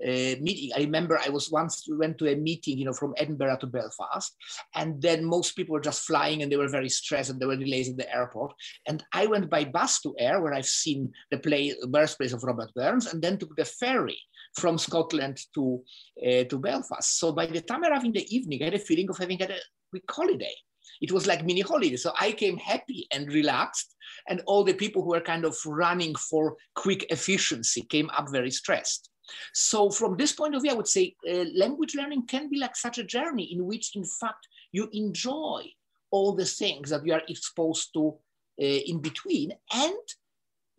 uh, 0.06 0.34
meeting. 0.40 0.70
I 0.76 0.80
remember 0.80 1.18
I 1.18 1.30
was 1.30 1.50
once 1.50 1.86
went 1.88 2.18
to 2.18 2.30
a 2.30 2.36
meeting, 2.36 2.78
you 2.78 2.84
know, 2.84 2.92
from 2.92 3.14
Edinburgh 3.16 3.58
to 3.60 3.66
Belfast, 3.66 4.36
and 4.74 5.00
then 5.00 5.24
most 5.24 5.56
people 5.56 5.72
were 5.72 5.80
just 5.80 6.04
flying 6.04 6.42
and 6.42 6.52
they 6.52 6.56
were 6.58 6.68
very 6.68 6.90
stressed 6.90 7.30
and 7.30 7.40
there 7.40 7.48
were 7.48 7.56
delays 7.56 7.88
in 7.88 7.96
the 7.96 8.14
airport. 8.14 8.52
And 8.86 9.02
I 9.14 9.26
went 9.26 9.48
by 9.48 9.64
bus 9.64 10.00
to 10.02 10.14
Ayr, 10.18 10.42
where 10.42 10.54
I've 10.54 10.66
seen 10.66 11.12
the 11.30 11.38
play 11.38 11.74
birthplace 11.88 12.34
of 12.34 12.44
Robert 12.44 12.72
Burns, 12.74 13.06
and 13.06 13.22
then 13.22 13.38
took 13.38 13.56
the 13.56 13.64
ferry 13.64 14.18
from 14.54 14.78
Scotland 14.78 15.38
to 15.54 15.82
uh, 16.26 16.44
to 16.44 16.58
Belfast. 16.58 17.18
So 17.18 17.32
by 17.32 17.46
the 17.46 17.60
time 17.60 17.84
I 17.84 17.88
arrived 17.88 18.06
in 18.06 18.12
the 18.12 18.34
evening, 18.34 18.62
I 18.62 18.66
had 18.66 18.74
a 18.74 18.78
feeling 18.78 19.08
of 19.10 19.18
having 19.18 19.38
had 19.38 19.50
a 19.50 19.58
quick 19.90 20.04
holiday 20.10 20.54
it 21.00 21.12
was 21.12 21.26
like 21.26 21.44
mini 21.44 21.60
holiday. 21.60 21.96
So 21.96 22.12
I 22.18 22.32
came 22.32 22.56
happy 22.58 23.06
and 23.12 23.32
relaxed, 23.32 23.96
and 24.28 24.42
all 24.46 24.64
the 24.64 24.74
people 24.74 25.02
who 25.02 25.10
were 25.10 25.20
kind 25.20 25.44
of 25.44 25.56
running 25.64 26.14
for 26.14 26.56
quick 26.74 27.06
efficiency 27.10 27.82
came 27.82 28.10
up 28.10 28.30
very 28.30 28.50
stressed. 28.50 29.10
So 29.54 29.90
from 29.90 30.16
this 30.16 30.32
point 30.32 30.54
of 30.54 30.62
view, 30.62 30.72
I 30.72 30.74
would 30.74 30.88
say 30.88 31.14
uh, 31.28 31.44
language 31.54 31.94
learning 31.94 32.26
can 32.26 32.50
be 32.50 32.58
like 32.58 32.76
such 32.76 32.98
a 32.98 33.04
journey 33.04 33.44
in 33.52 33.64
which, 33.64 33.94
in 33.94 34.04
fact, 34.04 34.46
you 34.72 34.88
enjoy 34.92 35.62
all 36.10 36.34
the 36.34 36.44
things 36.44 36.90
that 36.90 37.06
you 37.06 37.12
are 37.12 37.22
exposed 37.28 37.92
to 37.94 38.18
uh, 38.60 38.64
in 38.64 38.98
between. 39.00 39.52
And 39.72 39.94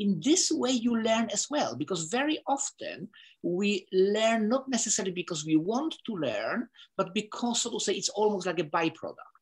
in 0.01 0.19
this 0.19 0.51
way, 0.51 0.71
you 0.71 0.99
learn 0.99 1.29
as 1.31 1.47
well, 1.49 1.75
because 1.75 2.05
very 2.05 2.39
often 2.47 3.07
we 3.43 3.87
learn 3.93 4.49
not 4.49 4.67
necessarily 4.67 5.13
because 5.13 5.45
we 5.45 5.55
want 5.55 5.95
to 6.07 6.13
learn, 6.13 6.67
but 6.97 7.13
because, 7.13 7.61
so 7.61 7.69
to 7.69 7.79
say, 7.79 7.93
it's 7.93 8.09
almost 8.09 8.47
like 8.47 8.59
a 8.59 8.63
byproduct. 8.63 9.35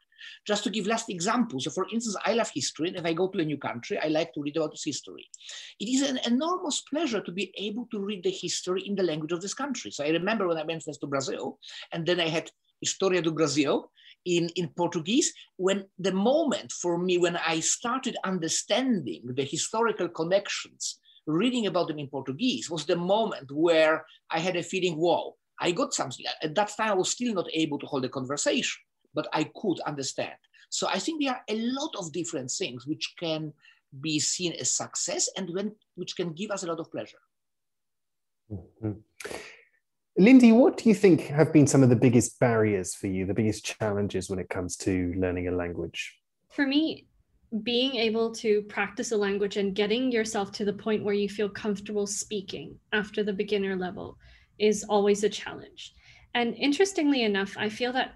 Just 0.46 0.66
to 0.66 0.70
give 0.70 0.86
last 0.86 1.10
examples, 1.10 1.64
so 1.64 1.72
for 1.72 1.88
instance, 1.94 2.18
I 2.26 2.34
love 2.34 2.52
history, 2.54 2.90
and 2.90 2.98
if 2.98 3.06
I 3.06 3.14
go 3.14 3.30
to 3.30 3.40
a 3.40 3.46
new 3.46 3.58
country, 3.58 3.98
I 3.98 4.10
like 4.10 4.34
to 4.34 4.42
read 4.42 4.58
about 4.58 4.74
its 4.74 4.84
history. 4.84 5.26
It 5.80 5.88
is 5.88 6.02
an 6.02 6.20
enormous 6.26 6.82
pleasure 6.82 7.22
to 7.22 7.32
be 7.32 7.54
able 7.56 7.88
to 7.92 8.00
read 8.00 8.24
the 8.26 8.30
history 8.30 8.82
in 8.86 8.96
the 8.96 9.04
language 9.04 9.32
of 9.32 9.42
this 9.42 9.54
country. 9.54 9.92
So 9.92 10.04
I 10.04 10.10
remember 10.10 10.46
when 10.46 10.58
I 10.58 10.66
went 10.66 10.84
first 10.84 11.00
to 11.02 11.08
Brazil, 11.08 11.58
and 11.94 12.06
then 12.06 12.20
I 12.20 12.28
had 12.28 12.52
Historia 12.82 13.22
do 13.22 13.32
Brasil 13.32 13.92
in, 14.26 14.50
in 14.56 14.70
Portuguese, 14.70 15.34
when 15.58 15.86
the 15.98 16.12
moment 16.12 16.72
for 16.72 16.98
me 16.98 17.18
when 17.18 17.38
I 17.38 17.60
started 17.60 18.18
understanding 18.24 19.24
the 19.26 19.46
historical 19.46 20.10
connections, 20.10 21.00
reading 21.26 21.68
about 21.68 21.88
them 21.88 22.00
in 22.00 22.08
Portuguese, 22.08 22.70
was 22.70 22.86
the 22.86 22.96
moment 22.96 23.52
where 23.52 24.06
I 24.30 24.40
had 24.40 24.56
a 24.56 24.64
feeling, 24.64 24.98
whoa, 24.98 25.36
I 25.60 25.72
got 25.72 25.94
something. 25.94 26.26
At 26.42 26.56
that 26.56 26.72
time, 26.78 26.92
I 26.92 26.94
was 26.94 27.10
still 27.10 27.34
not 27.34 27.48
able 27.54 27.80
to 27.80 27.86
hold 27.86 28.06
a 28.06 28.10
conversation 28.10 28.80
but 29.14 29.28
I 29.34 29.46
could 29.56 29.80
understand. 29.82 30.36
So 30.70 30.88
I 30.88 31.00
think 31.00 31.22
there 31.22 31.34
are 31.34 31.44
a 31.48 31.58
lot 31.58 31.96
of 31.98 32.12
different 32.12 32.52
things 32.52 32.86
which 32.86 33.14
can 33.20 33.54
be 34.02 34.20
seen 34.20 34.54
as 34.54 34.72
success 34.72 35.30
and 35.36 35.50
when, 35.54 35.76
which 35.96 36.16
can 36.16 36.34
give 36.34 36.52
us 36.52 36.64
a 36.64 36.68
lot 36.68 36.80
of 36.80 36.92
pleasure. 36.92 37.18
Mm-hmm. 38.52 38.92
Lindie, 40.20 40.52
what 40.52 40.76
do 40.76 40.90
you 40.90 40.96
think 40.96 41.28
have 41.28 41.54
been 41.54 41.66
some 41.66 41.82
of 41.82 41.88
the 41.88 41.96
biggest 41.96 42.42
barriers 42.42 42.94
for 42.94 43.08
you, 43.08 43.26
the 43.26 43.34
biggest 43.34 43.64
challenges 43.64 44.30
when 44.30 44.38
it 44.38 44.50
comes 44.50 44.76
to 44.76 45.14
learning 45.16 45.48
a 45.48 45.52
language? 45.52 46.20
For 46.50 46.68
me, 46.68 47.08
being 47.64 47.96
able 47.96 48.36
to 48.36 48.64
practice 48.64 49.14
a 49.14 49.18
language 49.18 49.56
and 49.56 49.74
getting 49.74 50.12
yourself 50.12 50.52
to 50.52 50.66
the 50.66 50.74
point 50.74 51.06
where 51.06 51.14
you 51.14 51.30
feel 51.30 51.48
comfortable 51.48 52.06
speaking 52.06 52.78
after 52.92 53.24
the 53.24 53.32
beginner 53.32 53.78
level 53.78 54.18
is 54.58 54.84
always 54.90 55.24
a 55.24 55.30
challenge. 55.30 55.94
And 56.34 56.54
interestingly 56.56 57.24
enough, 57.24 57.56
I 57.58 57.70
feel 57.70 57.94
that 57.94 58.16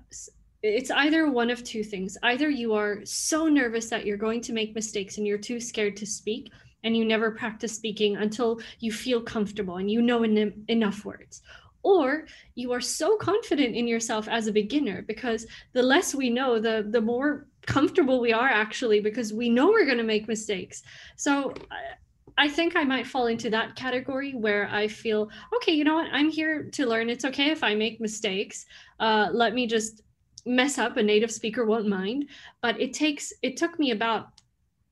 it's 0.62 0.92
either 0.92 1.32
one 1.32 1.50
of 1.50 1.64
two 1.64 1.86
things. 1.86 2.18
Either 2.22 2.50
you 2.50 2.74
are 2.74 3.00
so 3.06 3.48
nervous 3.48 3.90
that 3.92 4.06
you're 4.06 4.18
going 4.18 4.42
to 4.42 4.52
make 4.52 4.76
mistakes 4.76 5.20
and 5.20 5.26
you're 5.26 5.38
too 5.38 5.62
scared 5.62 5.96
to 5.98 6.06
speak, 6.06 6.52
and 6.84 6.98
you 6.98 7.06
never 7.06 7.32
practice 7.32 7.74
speaking 7.74 8.18
until 8.18 8.60
you 8.80 8.92
feel 8.92 9.22
comfortable 9.22 9.78
and 9.78 9.90
you 9.90 10.02
know 10.02 10.24
en- 10.24 10.66
enough 10.68 11.06
words. 11.06 11.42
Or 11.84 12.26
you 12.56 12.72
are 12.72 12.82
so 12.82 13.18
confident 13.18 13.76
in 13.76 13.88
yourself 13.88 14.28
as 14.28 14.48
a 14.48 14.54
beginner 14.54 15.04
because 15.04 15.46
the 15.74 15.84
less 15.84 16.16
we 16.16 16.30
know, 16.30 16.60
the 16.60 16.88
the 16.90 17.02
more 17.02 17.48
comfortable 17.66 18.20
we 18.20 18.34
are 18.34 18.50
actually 18.50 19.00
because 19.00 19.34
we 19.34 19.50
know 19.50 19.68
we're 19.68 19.86
going 19.86 19.98
to 19.98 20.04
make 20.04 20.28
mistakes. 20.28 20.84
So 21.16 21.54
I 22.38 22.50
think 22.50 22.76
I 22.76 22.84
might 22.84 23.08
fall 23.08 23.28
into 23.28 23.50
that 23.52 23.76
category 23.76 24.34
where 24.34 24.68
I 24.72 24.88
feel, 24.88 25.30
okay, 25.56 25.72
you 25.72 25.84
know 25.84 25.96
what? 25.96 26.08
I'm 26.12 26.30
here 26.30 26.64
to 26.72 26.86
learn. 26.86 27.10
It's 27.10 27.26
okay 27.26 27.52
if 27.52 27.64
I 27.64 27.76
make 27.76 28.02
mistakes. 28.02 28.66
Uh, 29.00 29.30
let 29.32 29.54
me 29.54 29.68
just 29.68 30.02
mess 30.46 30.78
up 30.78 30.98
a 30.98 31.04
native 31.04 31.32
speaker 31.32 31.66
won't 31.66 31.88
mind 31.88 32.26
but 32.62 32.80
it 32.80 32.94
takes 32.94 33.32
it 33.42 33.56
took 33.56 33.80
me 33.80 33.92
about 33.92 34.33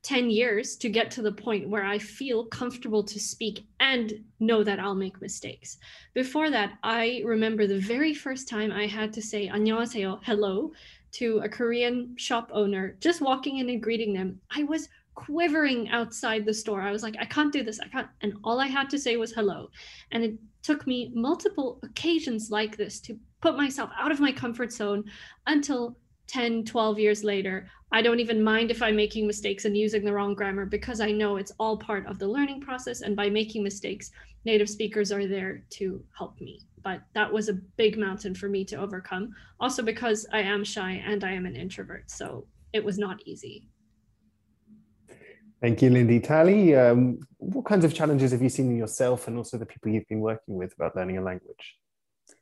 10 0.02 0.30
years 0.30 0.76
to 0.76 0.88
get 0.88 1.10
to 1.10 1.20
the 1.20 1.32
point 1.32 1.68
where 1.68 1.84
I 1.84 1.98
feel 1.98 2.44
comfortable 2.46 3.02
to 3.02 3.18
speak 3.18 3.66
and 3.80 4.12
know 4.38 4.62
that 4.62 4.78
I'll 4.78 4.94
make 4.94 5.20
mistakes. 5.20 5.78
Before 6.14 6.48
that, 6.48 6.74
I 6.84 7.22
remember 7.24 7.66
the 7.66 7.80
very 7.80 8.14
first 8.14 8.48
time 8.48 8.70
I 8.70 8.86
had 8.86 9.12
to 9.14 9.22
say 9.22 9.48
안녕하세요, 9.48 10.20
hello, 10.22 10.70
to 11.12 11.40
a 11.42 11.48
Korean 11.48 12.14
shop 12.16 12.50
owner, 12.54 12.96
just 13.00 13.20
walking 13.20 13.58
in 13.58 13.68
and 13.68 13.82
greeting 13.82 14.12
them. 14.12 14.40
I 14.50 14.62
was 14.62 14.88
quivering 15.16 15.88
outside 15.88 16.44
the 16.44 16.54
store. 16.54 16.82
I 16.82 16.92
was 16.92 17.02
like, 17.02 17.16
I 17.18 17.24
can't 17.24 17.52
do 17.52 17.64
this. 17.64 17.80
I 17.80 17.88
can't. 17.88 18.06
And 18.20 18.34
all 18.44 18.60
I 18.60 18.68
had 18.68 18.88
to 18.90 18.98
say 18.98 19.16
was 19.16 19.32
hello. 19.32 19.70
And 20.12 20.22
it 20.22 20.34
took 20.62 20.86
me 20.86 21.10
multiple 21.14 21.80
occasions 21.82 22.50
like 22.50 22.76
this 22.76 23.00
to 23.00 23.18
put 23.40 23.56
myself 23.56 23.90
out 23.98 24.12
of 24.12 24.20
my 24.20 24.30
comfort 24.30 24.72
zone 24.72 25.04
until 25.46 25.96
10, 26.31 26.63
12 26.63 26.97
years 26.97 27.23
later, 27.25 27.67
I 27.91 28.01
don't 28.01 28.21
even 28.21 28.41
mind 28.41 28.71
if 28.71 28.81
I'm 28.81 28.95
making 28.95 29.27
mistakes 29.27 29.65
and 29.65 29.75
using 29.75 30.05
the 30.05 30.13
wrong 30.13 30.33
grammar 30.33 30.65
because 30.65 31.01
I 31.01 31.11
know 31.11 31.35
it's 31.35 31.51
all 31.59 31.77
part 31.77 32.07
of 32.07 32.19
the 32.19 32.27
learning 32.27 32.61
process. 32.61 33.01
And 33.01 33.17
by 33.17 33.29
making 33.29 33.63
mistakes, 33.63 34.11
native 34.45 34.69
speakers 34.69 35.11
are 35.11 35.27
there 35.27 35.63
to 35.71 36.01
help 36.17 36.39
me. 36.39 36.61
But 36.83 37.01
that 37.15 37.31
was 37.31 37.49
a 37.49 37.59
big 37.75 37.97
mountain 37.97 38.33
for 38.33 38.47
me 38.47 38.63
to 38.65 38.77
overcome. 38.77 39.35
Also, 39.59 39.83
because 39.83 40.25
I 40.31 40.39
am 40.39 40.63
shy 40.63 41.03
and 41.05 41.25
I 41.25 41.31
am 41.33 41.45
an 41.45 41.57
introvert. 41.57 42.09
So 42.09 42.47
it 42.71 42.83
was 42.83 42.97
not 42.97 43.21
easy. 43.25 43.67
Thank 45.59 45.81
you, 45.81 45.89
Lindie. 45.89 46.21
Tali, 46.21 46.75
um, 46.75 47.19
what 47.37 47.65
kinds 47.65 47.83
of 47.83 47.93
challenges 47.93 48.31
have 48.31 48.41
you 48.41 48.49
seen 48.49 48.71
in 48.71 48.77
yourself 48.77 49.27
and 49.27 49.37
also 49.37 49.57
the 49.57 49.65
people 49.65 49.91
you've 49.91 50.07
been 50.07 50.21
working 50.21 50.55
with 50.55 50.73
about 50.73 50.95
learning 50.95 51.17
a 51.17 51.21
language? 51.21 51.75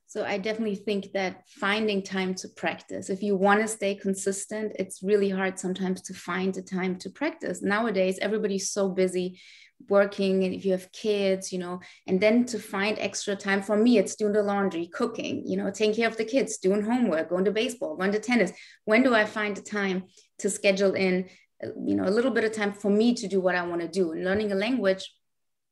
So 0.09 0.25
I 0.25 0.39
definitely 0.39 0.75
think 0.75 1.11
that 1.13 1.43
finding 1.47 2.01
time 2.01 2.33
to 2.33 2.47
practice, 2.47 3.11
if 3.11 3.21
you 3.21 3.35
want 3.35 3.61
to 3.61 3.67
stay 3.67 3.93
consistent, 3.93 4.71
it's 4.79 5.03
really 5.03 5.29
hard 5.29 5.59
sometimes 5.59 6.01
to 6.01 6.15
find 6.15 6.51
the 6.51 6.63
time 6.63 6.97
to 7.01 7.11
practice. 7.11 7.61
Nowadays, 7.61 8.17
everybody's 8.19 8.71
so 8.71 8.89
busy 8.89 9.39
working 9.87 10.45
and 10.45 10.55
if 10.55 10.65
you 10.65 10.71
have 10.71 10.91
kids, 10.91 11.53
you 11.53 11.59
know, 11.59 11.79
and 12.07 12.19
then 12.19 12.43
to 12.47 12.57
find 12.57 12.97
extra 12.97 13.35
time 13.35 13.61
for 13.61 13.77
me, 13.77 13.99
it's 13.99 14.15
doing 14.15 14.33
the 14.33 14.41
laundry, 14.41 14.87
cooking, 14.87 15.43
you 15.45 15.55
know, 15.55 15.69
taking 15.69 15.95
care 15.95 16.07
of 16.07 16.17
the 16.17 16.25
kids, 16.25 16.57
doing 16.57 16.81
homework, 16.81 17.29
going 17.29 17.45
to 17.45 17.51
baseball, 17.51 17.95
going 17.95 18.11
to 18.11 18.19
tennis. 18.19 18.51
When 18.85 19.03
do 19.03 19.13
I 19.13 19.25
find 19.25 19.55
the 19.55 19.61
time 19.61 20.05
to 20.39 20.49
schedule 20.49 20.95
in, 20.95 21.29
uh, 21.63 21.67
you 21.85 21.93
know, 21.93 22.05
a 22.05 22.09
little 22.09 22.31
bit 22.31 22.45
of 22.45 22.51
time 22.51 22.73
for 22.73 22.89
me 22.89 23.13
to 23.13 23.27
do 23.27 23.39
what 23.39 23.53
I 23.53 23.63
want 23.63 23.81
to 23.81 23.87
do? 23.87 24.13
And 24.13 24.25
Learning 24.25 24.51
a 24.51 24.55
language 24.55 25.07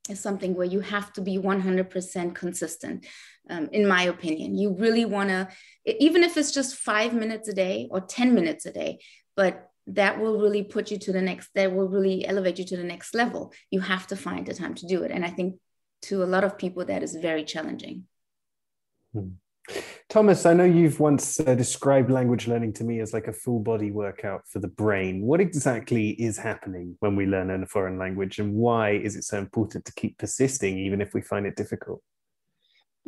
is 0.09 0.19
something 0.19 0.55
where 0.55 0.65
you 0.65 0.79
have 0.79 1.11
to 1.13 1.21
be 1.21 1.37
100% 1.37 2.35
consistent 2.35 3.05
um, 3.49 3.69
in 3.71 3.87
my 3.87 4.03
opinion. 4.03 4.57
You 4.57 4.75
really 4.77 5.05
want 5.05 5.29
to 5.29 5.47
even 5.85 6.23
if 6.23 6.37
it's 6.37 6.51
just 6.51 6.75
five 6.75 7.13
minutes 7.13 7.47
a 7.47 7.53
day 7.53 7.87
or 7.91 8.01
10 8.01 8.33
minutes 8.33 8.65
a 8.65 8.71
day 8.71 8.99
but 9.35 9.69
that 9.87 10.19
will 10.19 10.41
really 10.41 10.63
put 10.63 10.91
you 10.91 10.99
to 10.99 11.13
the 11.13 11.21
next 11.21 11.49
that 11.55 11.73
will 11.73 11.87
really 11.87 12.27
elevate 12.27 12.59
you 12.59 12.65
to 12.65 12.77
the 12.77 12.83
next 12.83 13.15
level. 13.15 13.53
You 13.71 13.79
have 13.79 14.07
to 14.07 14.15
find 14.15 14.45
the 14.45 14.53
time 14.53 14.75
to 14.75 14.87
do 14.87 15.03
it. 15.03 15.11
And 15.11 15.23
i 15.23 15.29
think 15.29 15.55
to 16.03 16.23
a 16.23 16.25
lot 16.25 16.43
of 16.43 16.57
people 16.57 16.85
that 16.85 17.03
is 17.03 17.15
very 17.15 17.43
challenging. 17.43 18.05
Hmm. 19.13 19.29
Thomas, 20.09 20.45
I 20.45 20.53
know 20.53 20.63
you've 20.63 20.99
once 20.99 21.39
uh, 21.39 21.53
described 21.53 22.09
language 22.09 22.47
learning 22.47 22.73
to 22.73 22.83
me 22.83 23.01
as 23.01 23.13
like 23.13 23.27
a 23.27 23.33
full 23.33 23.59
body 23.59 23.91
workout 23.91 24.47
for 24.47 24.59
the 24.59 24.67
brain. 24.67 25.21
What 25.21 25.41
exactly 25.41 26.11
is 26.11 26.37
happening 26.37 26.95
when 27.01 27.15
we 27.15 27.25
learn 27.25 27.51
a 27.51 27.67
foreign 27.67 27.97
language, 27.97 28.39
and 28.39 28.53
why 28.53 28.91
is 28.91 29.15
it 29.15 29.23
so 29.23 29.37
important 29.37 29.83
to 29.85 29.93
keep 29.93 30.17
persisting 30.17 30.79
even 30.79 31.01
if 31.01 31.13
we 31.13 31.21
find 31.21 31.45
it 31.45 31.55
difficult? 31.55 32.01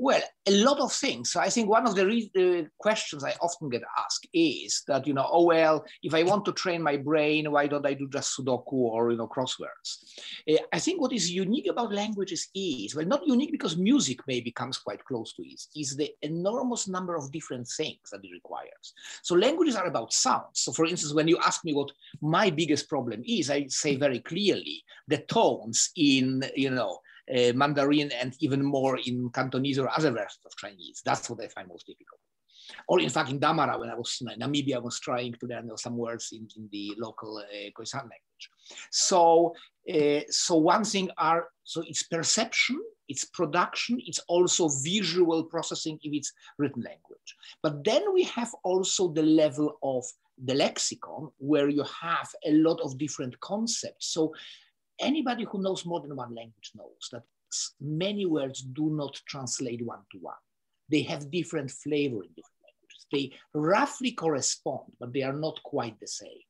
Well, 0.02 0.22
a 0.46 0.52
lot 0.52 0.80
of 0.80 0.94
things. 0.94 1.30
So 1.34 1.42
I 1.42 1.50
think 1.50 1.68
one 1.68 1.86
of 1.86 1.94
the 1.94 2.06
re- 2.06 2.68
questions 2.78 3.22
I 3.22 3.36
often 3.42 3.68
get 3.68 3.82
asked 3.98 4.30
is 4.34 4.82
that, 4.88 5.06
you 5.06 5.14
know, 5.14 5.28
oh, 5.30 5.44
well, 5.44 5.84
if 6.02 6.14
I 6.14 6.24
want 6.24 6.46
to 6.46 6.54
train 6.54 6.82
my 6.82 6.96
brain, 6.96 7.52
why 7.52 7.68
don't 7.68 7.86
I 7.86 7.96
do 7.96 8.08
just 8.08 8.40
Sudoku 8.40 8.72
or, 8.72 9.12
you 9.12 9.18
know, 9.18 9.28
crosswords? 9.28 10.06
Uh, 10.50 10.64
I 10.72 10.80
think 10.80 11.02
what 11.02 11.12
is 11.12 11.30
unique 11.30 11.68
about 11.68 11.92
languages 11.92 12.48
is, 12.56 12.96
well, 12.96 13.06
not 13.08 13.28
unique 13.28 13.52
because 13.52 13.76
music 13.76 14.20
maybe 14.26 14.52
comes 14.52 14.78
quite 14.78 15.04
close 15.04 15.34
to 15.34 15.44
it, 15.46 15.62
is 15.76 15.98
the 15.98 16.10
enormous 16.22 16.88
number 16.88 17.18
of 17.18 17.30
different 17.34 17.68
things 17.68 18.10
that 18.10 18.24
it 18.24 18.32
requires. 18.32 18.94
So 19.22 19.36
languages 19.36 19.76
are 19.76 19.88
about 19.88 20.14
sounds. 20.14 20.62
So 20.62 20.72
for 20.72 20.86
instance, 20.86 21.14
when 21.14 21.28
you 21.28 21.38
ask 21.44 21.66
me 21.66 21.74
what 21.74 21.92
my 22.22 22.50
biggest 22.52 22.88
problem 22.88 23.22
is, 23.28 23.50
I 23.50 23.68
say 23.68 23.98
very 23.98 24.22
clearly 24.22 24.82
the 25.10 25.18
tones 25.18 25.90
in, 25.98 26.46
you 26.56 26.70
know, 26.70 27.00
uh, 27.36 27.54
Mandarin 27.54 28.12
and 28.12 28.36
even 28.40 28.64
more 28.64 28.98
in 29.06 29.30
Cantonese 29.30 29.80
or 29.80 29.90
other 29.90 30.12
versions 30.12 30.46
of 30.46 30.56
Chinese. 30.58 31.02
That's 31.06 31.30
what 31.30 31.44
I 31.44 31.48
find 31.48 31.68
most 31.68 31.88
difficult. 31.88 32.20
Or 32.88 33.00
in 33.00 33.10
fact, 33.10 33.30
in 33.30 33.40
Damara, 33.40 33.80
when 33.80 33.90
I 33.90 33.96
was 33.96 34.18
in 34.22 34.28
Namibia, 34.40 34.76
I 34.76 34.80
was 34.80 35.00
trying 35.00 35.34
to 35.34 35.48
learn 35.48 35.70
some 35.78 35.98
words 35.98 36.30
in, 36.32 36.48
in 36.56 36.70
the 36.72 36.94
local 36.98 37.38
uh, 37.38 37.70
Khoisan 37.76 38.02
language. 38.02 38.50
So, 38.92 39.54
uh, 39.92 40.22
so 40.30 40.56
one 40.56 40.84
thing 40.84 41.10
are, 41.18 41.48
so 41.64 41.84
it's 41.88 42.04
perception, 42.04 42.80
it's 43.08 43.26
production, 43.26 44.00
it's 44.06 44.20
also 44.28 44.70
visual 44.84 45.44
processing 45.44 46.00
if 46.04 46.14
it's 46.14 46.32
written 46.58 46.84
language. 46.84 47.36
But 47.64 47.84
then 47.84 48.14
we 48.14 48.24
have 48.24 48.54
also 48.64 49.12
the 49.12 49.24
level 49.24 49.78
of 49.82 50.04
the 50.46 50.54
lexicon 50.54 51.30
where 51.38 51.70
you 51.70 51.84
have 52.02 52.30
a 52.46 52.52
lot 52.52 52.80
of 52.82 52.98
different 52.98 53.40
concepts. 53.40 54.14
So 54.14 54.34
anybody 55.00 55.46
who 55.50 55.62
knows 55.62 55.86
more 55.86 56.02
than 56.02 56.16
one 56.16 56.36
language 56.36 56.72
knows 56.76 57.10
that 57.12 57.24
many 57.82 58.26
words 58.26 58.62
do 58.62 58.90
not 58.92 59.20
translate 59.28 59.86
one 59.86 60.02
to 60.12 60.18
one. 60.20 60.36
They 60.90 61.04
have 61.04 61.32
different 61.32 61.72
flavor 61.72 62.24
in 62.24 62.30
different 62.30 62.64
languages. 62.66 63.06
They 63.12 63.32
roughly 63.54 64.12
correspond, 64.12 64.92
but 65.00 65.14
they 65.14 65.24
are 65.24 65.34
not 65.34 65.62
quite 65.64 66.00
the 66.00 66.08
same. 66.08 66.44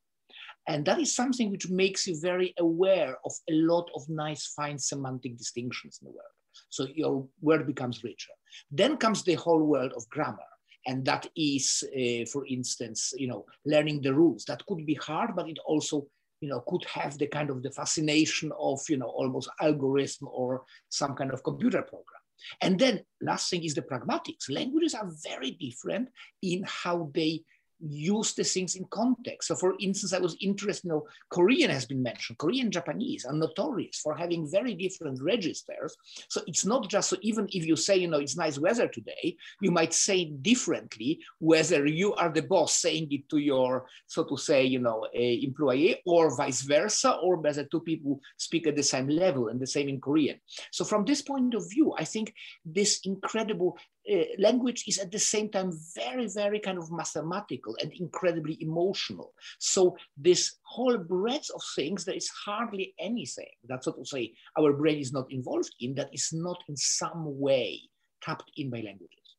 And 0.68 0.86
that 0.86 1.00
is 1.00 1.16
something 1.16 1.50
which 1.50 1.70
makes 1.70 2.06
you 2.06 2.20
very 2.20 2.54
aware 2.60 3.18
of 3.26 3.34
a 3.50 3.54
lot 3.54 3.90
of 3.96 4.08
nice, 4.08 4.54
fine 4.56 4.78
semantic 4.78 5.38
distinctions 5.38 6.00
in 6.02 6.08
the 6.08 6.12
world. 6.12 6.36
So 6.70 6.88
your 6.94 7.28
word 7.42 7.66
becomes 7.66 8.04
richer. 8.04 8.32
Then 8.72 8.98
comes 8.98 9.24
the 9.24 9.36
whole 9.36 9.64
world 9.64 9.94
of 9.96 10.08
grammar. 10.10 10.38
And 10.86 11.06
that 11.06 11.28
is, 11.36 11.84
uh, 11.88 12.26
for 12.32 12.46
instance, 12.46 13.14
you 13.18 13.28
know, 13.28 13.46
learning 13.66 14.02
the 14.02 14.14
rules. 14.14 14.46
That 14.46 14.66
could 14.66 14.86
be 14.86 14.96
hard, 14.96 15.36
but 15.36 15.50
it 15.50 15.58
also 15.66 16.08
you 16.42 16.50
know, 16.50 16.64
could 16.68 16.86
have 16.86 17.18
the 17.18 17.28
kind 17.28 17.50
of 17.50 17.62
the 17.64 17.72
fascination 17.72 18.52
of, 18.60 18.80
you 18.90 18.98
know, 18.98 19.08
almost 19.08 19.50
algorithm 19.62 20.28
or 20.32 20.64
some 20.90 21.16
kind 21.16 21.32
of 21.32 21.44
computer 21.44 21.82
program. 21.82 22.22
And 22.62 22.80
then 22.80 23.02
last 23.22 23.50
thing 23.50 23.64
is 23.64 23.74
the 23.74 23.82
pragmatics. 23.82 24.50
Languages 24.50 24.94
are 24.94 25.10
very 25.28 25.52
different 25.52 26.10
in 26.42 26.64
how 26.66 27.12
they 27.14 27.44
use 27.80 28.34
the 28.34 28.44
things 28.44 28.76
in 28.76 28.86
context. 28.92 29.48
So 29.48 29.56
for 29.56 29.76
instance, 29.80 30.14
I 30.14 30.20
was 30.20 30.36
interested, 30.42 30.86
you 30.88 30.92
know, 30.92 31.08
Korean 31.30 31.70
has 31.70 31.86
been 31.86 32.04
mentioned. 32.04 32.38
Korean 32.38 32.72
Japanese 32.72 33.26
are 33.26 33.34
notorious 33.34 34.00
for 34.00 34.16
having 34.16 34.50
very 34.50 34.74
different 34.74 35.22
registers. 35.22 35.96
So 36.28 36.42
it's 36.48 36.66
not 36.66 36.90
just, 36.90 37.10
so 37.10 37.18
even 37.22 37.48
if 37.52 37.66
you 37.66 37.76
say, 37.76 37.98
you 37.98 38.08
know, 38.08 38.20
it's 38.20 38.36
nice 38.36 38.60
weather 38.60 38.88
today, 38.88 39.38
you 39.62 39.72
might 39.72 39.94
say 39.94 40.26
differently 40.26 41.20
whether 41.40 41.86
you 41.86 42.14
are 42.16 42.30
the 42.30 42.42
boss 42.42 42.76
saying 42.78 43.08
it 43.12 43.30
to 43.30 43.38
your, 43.38 43.86
so 44.08 44.24
to 44.26 44.38
say, 44.38 44.66
you 44.66 44.80
know, 44.80 45.08
employee 45.14 46.02
or 46.06 46.36
vice 46.36 46.62
versa, 46.62 47.12
or 47.24 47.38
whether 47.38 47.64
two 47.64 47.82
people 47.82 48.20
speak 48.38 48.68
at 48.68 48.76
the 48.76 48.84
same 48.84 49.08
level 49.08 49.48
and 49.48 49.60
the 49.60 49.68
same 49.68 49.88
in 49.88 50.02
Korean. 50.02 50.40
So 50.72 50.84
from 50.84 51.06
this 51.06 51.22
point 51.22 51.54
of 51.54 51.70
view, 51.70 51.94
I 51.98 52.04
think 52.04 52.34
this 52.66 53.00
incredible 53.06 53.78
Uh, 54.12 54.24
language 54.40 54.86
is 54.88 54.98
at 54.98 55.12
the 55.12 55.20
same 55.20 55.50
time 55.50 55.72
very, 55.96 56.28
very 56.28 56.60
kind 56.60 56.78
of 56.78 56.92
mathematical 56.92 57.76
and 57.82 57.92
incredibly 58.00 58.58
emotional. 58.62 59.34
So 59.60 59.96
this 60.18 60.56
whole 60.64 60.98
breadth 60.98 61.50
of 61.54 61.62
things, 61.76 62.06
there 62.06 62.16
is 62.16 62.30
hardly 62.30 62.96
anything 63.00 63.52
that, 63.68 63.84
so 63.84 63.92
to 63.92 64.06
say, 64.06 64.34
our 64.58 64.74
brain 64.74 65.00
is 65.00 65.14
not 65.14 65.32
involved 65.32 65.76
in 65.80 65.94
that 65.96 66.10
is 66.14 66.30
not 66.34 66.58
in 66.68 66.76
some 66.76 67.40
way 67.40 67.82
tapped 68.24 68.52
in 68.58 68.70
by 68.70 68.82
languages. 68.82 69.30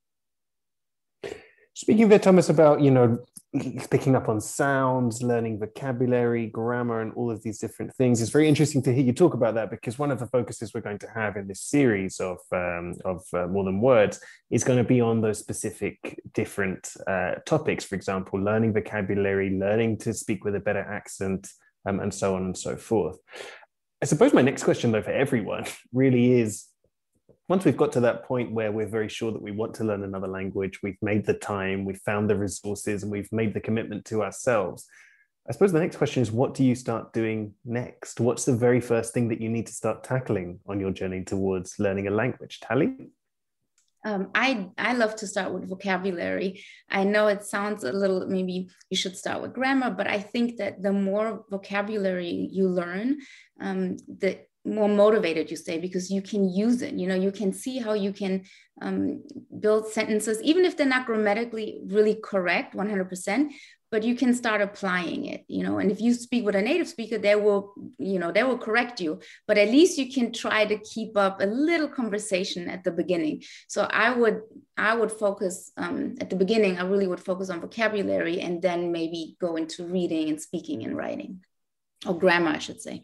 Speaking 1.74 2.08
there, 2.08 2.18
Thomas, 2.18 2.48
about 2.48 2.80
you 2.80 2.90
know 2.90 3.18
picking 3.90 4.14
up 4.14 4.28
on 4.28 4.40
sounds, 4.40 5.22
learning 5.22 5.58
vocabulary, 5.58 6.46
grammar, 6.46 7.00
and 7.00 7.12
all 7.14 7.30
of 7.30 7.42
these 7.42 7.58
different 7.58 7.92
things. 7.96 8.22
It's 8.22 8.30
very 8.30 8.48
interesting 8.48 8.80
to 8.82 8.94
hear 8.94 9.04
you 9.04 9.12
talk 9.12 9.34
about 9.34 9.54
that 9.54 9.70
because 9.70 9.98
one 9.98 10.12
of 10.12 10.20
the 10.20 10.28
focuses 10.28 10.72
we're 10.72 10.82
going 10.82 11.00
to 11.00 11.10
have 11.12 11.36
in 11.36 11.48
this 11.48 11.62
series 11.62 12.20
of 12.20 12.38
um, 12.52 12.94
of 13.04 13.22
uh, 13.32 13.48
more 13.48 13.64
than 13.64 13.80
words 13.80 14.20
is 14.50 14.62
going 14.62 14.78
to 14.78 14.84
be 14.84 15.00
on 15.00 15.20
those 15.20 15.38
specific 15.38 16.20
different 16.32 16.92
uh, 17.08 17.32
topics. 17.44 17.84
For 17.84 17.96
example, 17.96 18.38
learning 18.40 18.72
vocabulary, 18.72 19.50
learning 19.50 19.98
to 19.98 20.14
speak 20.14 20.44
with 20.44 20.54
a 20.54 20.60
better 20.60 20.82
accent, 20.82 21.48
um, 21.86 21.98
and 21.98 22.14
so 22.14 22.36
on 22.36 22.44
and 22.44 22.56
so 22.56 22.76
forth. 22.76 23.18
I 24.00 24.06
suppose 24.06 24.32
my 24.32 24.42
next 24.42 24.62
question, 24.62 24.92
though, 24.92 25.02
for 25.02 25.10
everyone 25.10 25.64
really 25.92 26.40
is 26.40 26.66
once 27.50 27.64
we've 27.64 27.76
got 27.76 27.90
to 27.90 27.98
that 27.98 28.22
point 28.22 28.52
where 28.52 28.70
we're 28.70 28.86
very 28.86 29.08
sure 29.08 29.32
that 29.32 29.42
we 29.42 29.50
want 29.50 29.74
to 29.74 29.82
learn 29.82 30.04
another 30.04 30.28
language, 30.28 30.78
we've 30.84 31.02
made 31.02 31.26
the 31.26 31.34
time, 31.34 31.84
we've 31.84 32.00
found 32.02 32.30
the 32.30 32.36
resources, 32.36 33.02
and 33.02 33.10
we've 33.10 33.32
made 33.32 33.52
the 33.52 33.60
commitment 33.60 34.04
to 34.04 34.22
ourselves. 34.22 34.86
I 35.48 35.52
suppose 35.52 35.72
the 35.72 35.80
next 35.80 35.96
question 35.96 36.22
is 36.22 36.30
what 36.30 36.54
do 36.54 36.62
you 36.62 36.76
start 36.76 37.12
doing 37.12 37.52
next? 37.64 38.20
What's 38.20 38.44
the 38.44 38.54
very 38.54 38.80
first 38.80 39.12
thing 39.12 39.26
that 39.30 39.40
you 39.40 39.48
need 39.48 39.66
to 39.66 39.72
start 39.72 40.04
tackling 40.04 40.60
on 40.68 40.78
your 40.78 40.92
journey 40.92 41.24
towards 41.24 41.80
learning 41.80 42.06
a 42.06 42.12
language? 42.12 42.60
Tali? 42.60 43.08
Um, 44.04 44.30
I 44.32 44.68
I 44.78 44.92
love 44.92 45.16
to 45.16 45.26
start 45.26 45.52
with 45.52 45.68
vocabulary. 45.68 46.62
I 46.88 47.02
know 47.02 47.26
it 47.26 47.42
sounds 47.44 47.82
a 47.82 47.92
little 47.92 48.28
maybe 48.28 48.68
you 48.90 48.96
should 48.96 49.16
start 49.16 49.42
with 49.42 49.54
grammar, 49.54 49.90
but 49.90 50.06
I 50.06 50.20
think 50.20 50.56
that 50.58 50.82
the 50.82 50.92
more 50.92 51.44
vocabulary 51.50 52.48
you 52.52 52.68
learn, 52.68 53.18
um, 53.60 53.96
the 54.06 54.38
more 54.64 54.88
motivated 54.88 55.50
you 55.50 55.56
stay 55.56 55.78
because 55.78 56.10
you 56.10 56.20
can 56.20 56.48
use 56.48 56.82
it 56.82 56.94
you 56.94 57.06
know 57.06 57.14
you 57.14 57.32
can 57.32 57.52
see 57.52 57.78
how 57.78 57.94
you 57.94 58.12
can 58.12 58.44
um, 58.82 59.22
build 59.58 59.86
sentences 59.88 60.40
even 60.42 60.64
if 60.64 60.76
they're 60.76 60.86
not 60.86 61.06
grammatically 61.06 61.80
really 61.86 62.18
correct 62.22 62.74
100% 62.74 63.50
but 63.90 64.04
you 64.04 64.14
can 64.14 64.34
start 64.34 64.60
applying 64.60 65.24
it 65.24 65.44
you 65.48 65.62
know 65.62 65.78
and 65.78 65.90
if 65.90 66.00
you 66.00 66.12
speak 66.12 66.44
with 66.44 66.54
a 66.54 66.62
native 66.62 66.88
speaker 66.88 67.16
they 67.16 67.34
will 67.34 67.74
you 67.98 68.18
know 68.18 68.30
they 68.30 68.42
will 68.42 68.58
correct 68.58 69.00
you 69.00 69.18
but 69.46 69.56
at 69.56 69.68
least 69.68 69.98
you 69.98 70.12
can 70.12 70.32
try 70.32 70.64
to 70.64 70.78
keep 70.78 71.16
up 71.16 71.40
a 71.40 71.46
little 71.46 71.88
conversation 71.88 72.68
at 72.68 72.84
the 72.84 72.90
beginning. 72.90 73.42
So 73.66 73.88
i 73.90 74.10
would 74.10 74.42
i 74.76 74.94
would 74.94 75.10
focus 75.10 75.72
um, 75.76 76.16
at 76.20 76.30
the 76.30 76.36
beginning 76.36 76.78
i 76.78 76.82
really 76.82 77.06
would 77.06 77.20
focus 77.20 77.50
on 77.50 77.60
vocabulary 77.60 78.40
and 78.40 78.60
then 78.60 78.92
maybe 78.92 79.36
go 79.40 79.56
into 79.56 79.84
reading 79.84 80.28
and 80.28 80.40
speaking 80.40 80.84
and 80.84 80.96
writing 80.96 81.40
or 82.06 82.18
grammar, 82.18 82.50
I 82.50 82.58
should 82.58 82.80
say. 82.80 83.02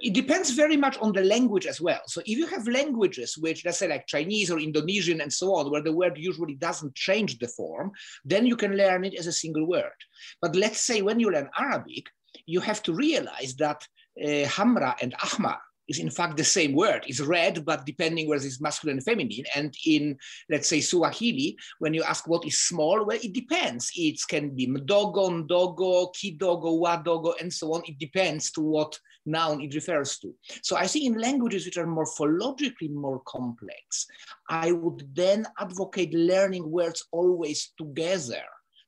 It 0.00 0.14
depends 0.14 0.50
very 0.50 0.76
much 0.76 0.96
on 0.98 1.12
the 1.12 1.24
language 1.24 1.66
as 1.66 1.80
well. 1.80 2.00
So 2.06 2.20
if 2.20 2.38
you 2.38 2.46
have 2.46 2.68
languages 2.68 3.36
which, 3.36 3.64
let's 3.64 3.78
say, 3.78 3.88
like 3.88 4.06
Chinese 4.06 4.50
or 4.50 4.60
Indonesian 4.60 5.20
and 5.20 5.32
so 5.32 5.54
on, 5.54 5.70
where 5.70 5.82
the 5.82 5.92
word 5.92 6.16
usually 6.16 6.54
doesn't 6.54 6.94
change 6.94 7.38
the 7.38 7.48
form, 7.48 7.90
then 8.24 8.46
you 8.46 8.56
can 8.56 8.76
learn 8.76 9.04
it 9.04 9.14
as 9.14 9.26
a 9.26 9.32
single 9.32 9.66
word. 9.66 9.98
But 10.40 10.54
let's 10.54 10.80
say 10.80 11.02
when 11.02 11.18
you 11.18 11.30
learn 11.30 11.50
Arabic, 11.58 12.06
you 12.46 12.60
have 12.60 12.82
to 12.84 12.94
realize 12.94 13.56
that 13.56 13.86
uh, 14.22 14.46
Hamra 14.46 14.94
and 15.02 15.14
Ahmar 15.14 15.58
is 15.88 15.98
in 15.98 16.10
fact 16.10 16.36
the 16.36 16.44
same 16.44 16.72
word. 16.72 17.04
It's 17.06 17.20
red, 17.20 17.64
but 17.64 17.86
depending 17.86 18.28
whether 18.28 18.44
it's 18.44 18.60
masculine 18.60 18.98
and 18.98 19.04
feminine. 19.04 19.44
And 19.54 19.74
in, 19.86 20.16
let's 20.50 20.68
say, 20.68 20.80
Swahili, 20.80 21.56
when 21.78 21.94
you 21.94 22.02
ask 22.02 22.26
what 22.28 22.46
is 22.46 22.58
small, 22.62 23.04
well, 23.04 23.18
it 23.22 23.32
depends. 23.32 23.90
It 23.96 24.20
can 24.28 24.50
be 24.50 24.66
mdogo, 24.66 25.46
ndogo, 25.46 26.14
kidogo, 26.14 26.80
wadogo, 26.80 27.34
and 27.40 27.52
so 27.52 27.74
on. 27.74 27.82
It 27.86 27.98
depends 27.98 28.50
to 28.52 28.60
what 28.60 28.98
noun 29.26 29.60
it 29.60 29.74
refers 29.74 30.18
to. 30.18 30.34
So 30.62 30.76
I 30.76 30.86
think 30.86 31.06
in 31.06 31.20
languages 31.20 31.64
which 31.64 31.78
are 31.78 31.86
morphologically 31.86 32.90
more 32.90 33.20
complex, 33.26 34.06
I 34.48 34.72
would 34.72 35.08
then 35.14 35.46
advocate 35.58 36.12
learning 36.14 36.70
words 36.70 37.06
always 37.10 37.72
together 37.78 38.42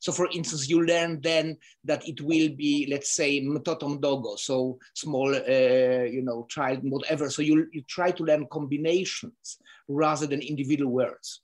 so 0.07 0.13
for 0.13 0.29
instance, 0.33 0.69
you 0.69 0.87
learn 0.87 1.21
then 1.21 1.57
that 1.83 2.07
it 2.07 2.21
will 2.21 2.51
be, 2.51 2.87
let's 2.89 3.11
say, 3.11 3.41
mtoto 3.41 3.99
mdogo, 3.99 4.39
so 4.39 4.79
small, 4.95 5.35
uh, 5.35 6.05
you 6.05 6.23
know, 6.23 6.47
child, 6.49 6.79
whatever. 6.85 7.29
So 7.29 7.43
you, 7.43 7.67
you 7.73 7.83
try 7.89 8.13
to 8.13 8.23
learn 8.23 8.47
combinations 8.53 9.59
rather 9.89 10.29
than 10.29 10.43
individual 10.43 10.93
words. 10.93 11.43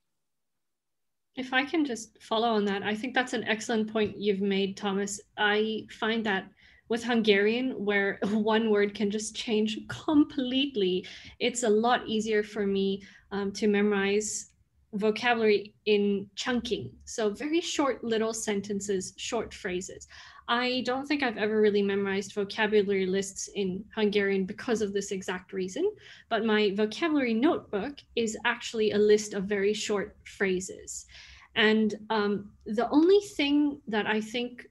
If 1.35 1.53
I 1.53 1.65
can 1.65 1.85
just 1.85 2.23
follow 2.23 2.51
on 2.51 2.65
that, 2.67 2.85
I 2.85 2.95
think 2.95 3.15
that's 3.15 3.33
an 3.33 3.43
excellent 3.49 3.93
point 3.93 4.17
you've 4.17 4.43
made, 4.43 4.77
Thomas. 4.77 5.21
I 5.37 5.89
find 5.99 6.25
that 6.27 6.45
with 6.89 7.03
Hungarian, 7.03 7.85
where 7.85 8.21
one 8.31 8.71
word 8.71 8.95
can 8.95 9.11
just 9.11 9.35
change 9.35 9.77
completely, 9.89 11.05
it's 11.41 11.65
a 11.65 11.69
lot 11.69 12.07
easier 12.07 12.45
for 12.45 12.65
me 12.65 13.03
um, 13.33 13.51
to 13.55 13.67
memorize 13.67 14.52
vocabulary 14.95 15.75
in 15.87 16.29
chunking. 16.37 16.91
So 17.05 17.31
very 17.31 17.61
short 17.61 18.05
little 18.05 18.35
sentences, 18.35 19.15
short 19.17 19.55
phrases. 19.55 20.07
I 20.49 20.83
don't 20.85 21.07
think 21.07 21.23
I've 21.23 21.39
ever 21.39 21.61
really 21.61 21.83
memorized 21.83 22.35
vocabulary 22.35 23.07
lists 23.07 23.49
in 23.55 23.85
Hungarian 23.95 24.45
because 24.45 24.83
of 24.83 24.93
this 24.93 25.11
exact 25.11 25.53
reason, 25.53 25.91
but 26.29 26.45
my 26.45 26.73
vocabulary 26.75 27.33
notebook 27.33 27.99
is 28.17 28.37
actually 28.45 28.91
a 28.91 28.99
list 28.99 29.35
of 29.35 29.45
very 29.45 29.73
short 29.73 30.17
phrases. 30.25 31.07
And 31.55 31.95
um, 32.11 32.51
the 32.67 32.89
only 32.91 33.21
thing 33.37 33.81
that 33.89 34.07
I 34.07 34.21
think 34.21 34.67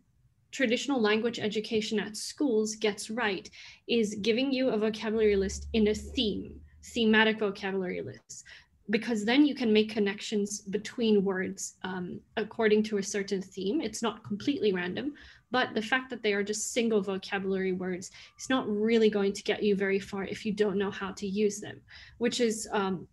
traditional 0.51 1.01
language 1.01 1.39
education 1.39 1.99
at 1.99 2.17
schools 2.17 2.75
gets 2.75 3.09
right 3.09 3.49
is 3.87 4.15
giving 4.21 4.51
you 4.51 4.69
a 4.69 4.77
vocabulary 4.77 5.37
list 5.37 5.67
in 5.73 5.87
a 5.87 5.95
theme, 5.95 6.59
thematic 6.83 7.39
vocabulary 7.39 8.01
lists 8.01 8.43
because 8.91 9.25
then 9.25 9.45
you 9.45 9.55
can 9.55 9.71
make 9.71 9.89
connections 9.89 10.61
between 10.61 11.23
words 11.23 11.75
um, 11.83 12.19
according 12.37 12.83
to 12.83 12.97
a 12.97 13.03
certain 13.03 13.41
theme. 13.41 13.81
It's 13.81 14.01
not 14.01 14.23
completely 14.23 14.73
random, 14.73 15.13
but 15.49 15.73
the 15.73 15.81
fact 15.81 16.09
that 16.09 16.21
they 16.21 16.33
are 16.33 16.43
just 16.43 16.73
single 16.73 17.01
vocabulary 17.01 17.71
words 17.71 18.11
is 18.37 18.49
not 18.49 18.67
really 18.69 19.09
going 19.09 19.33
to 19.33 19.43
get 19.43 19.63
you 19.63 19.75
very 19.75 19.99
far 19.99 20.25
if 20.25 20.45
you 20.45 20.51
don't 20.53 20.77
know 20.77 20.91
how 20.91 21.11
to 21.13 21.25
use 21.25 21.59
them, 21.59 21.79
which 22.17 22.41
is 22.41 22.67
um, 22.71 23.07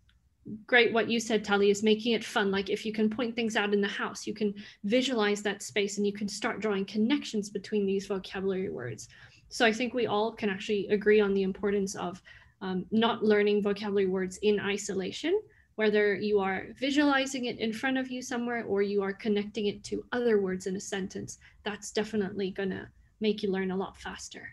great 0.67 0.91
what 0.91 1.09
you 1.09 1.19
said, 1.19 1.45
Tali, 1.45 1.69
is 1.69 1.81
making 1.81 2.13
it 2.13 2.25
fun. 2.25 2.51
Like 2.51 2.69
if 2.69 2.85
you 2.85 2.91
can 2.91 3.09
point 3.09 3.35
things 3.35 3.55
out 3.55 3.73
in 3.73 3.81
the 3.81 3.87
house, 3.87 4.27
you 4.27 4.33
can 4.33 4.53
visualize 4.83 5.41
that 5.43 5.63
space 5.63 5.97
and 5.97 6.05
you 6.05 6.13
can 6.13 6.27
start 6.27 6.59
drawing 6.59 6.85
connections 6.85 7.49
between 7.49 7.85
these 7.85 8.07
vocabulary 8.07 8.69
words. 8.69 9.07
So 9.49 9.65
I 9.65 9.71
think 9.71 9.93
we 9.93 10.07
all 10.07 10.33
can 10.33 10.49
actually 10.49 10.87
agree 10.89 11.21
on 11.21 11.33
the 11.33 11.43
importance 11.43 11.95
of 11.95 12.21
um, 12.61 12.85
not 12.91 13.23
learning 13.23 13.63
vocabulary 13.63 14.07
words 14.07 14.37
in 14.41 14.59
isolation, 14.59 15.39
whether 15.79 16.13
you 16.13 16.41
are 16.41 16.65
visualizing 16.77 17.45
it 17.45 17.57
in 17.57 17.71
front 17.71 17.97
of 17.97 18.11
you 18.11 18.21
somewhere 18.21 18.65
or 18.65 18.81
you 18.81 19.01
are 19.01 19.13
connecting 19.13 19.67
it 19.67 19.81
to 19.81 20.03
other 20.11 20.41
words 20.41 20.67
in 20.67 20.75
a 20.75 20.79
sentence. 20.79 21.37
That's 21.63 21.91
definitely 21.91 22.51
going 22.51 22.71
to 22.71 22.89
make 23.21 23.41
you 23.41 23.49
learn 23.49 23.71
a 23.71 23.77
lot 23.77 23.95
faster. 23.95 24.45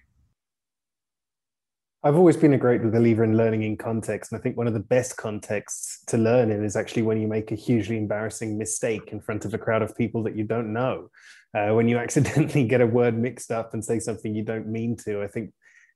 I've 2.05 2.15
always 2.15 2.37
been 2.37 2.53
a 2.53 2.59
great 2.59 2.81
believer 2.81 3.25
in 3.25 3.37
learning 3.37 3.65
in 3.65 3.77
context. 3.77 4.31
And 4.31 4.39
I 4.39 4.43
think 4.43 4.57
one 4.57 4.69
of 4.69 4.73
the 4.73 4.79
best 4.79 5.17
contexts 5.17 6.05
to 6.05 6.17
learn 6.17 6.53
in 6.53 6.65
is 6.65 6.77
actually 6.77 7.03
when 7.03 7.21
you 7.21 7.27
make 7.27 7.51
a 7.51 7.57
hugely 7.57 7.97
embarrassing 7.97 8.57
mistake 8.57 9.09
in 9.11 9.21
front 9.21 9.45
of 9.45 9.53
a 9.53 9.59
crowd 9.59 9.83
of 9.83 9.99
people 9.99 10.23
that 10.23 10.37
you 10.37 10.45
don't 10.45 10.73
know. 10.73 11.11
Uh, 11.53 11.75
when 11.75 11.89
you 11.89 11.99
accidentally 12.07 12.63
get 12.63 12.81
a 12.81 12.87
word 12.87 13.19
mixed 13.19 13.51
up 13.51 13.75
and 13.75 13.85
say 13.85 13.99
something 13.99 14.33
you 14.33 14.45
don't 14.45 14.69
mean 14.69 14.97
to, 14.99 15.25
I 15.25 15.27
think 15.27 15.53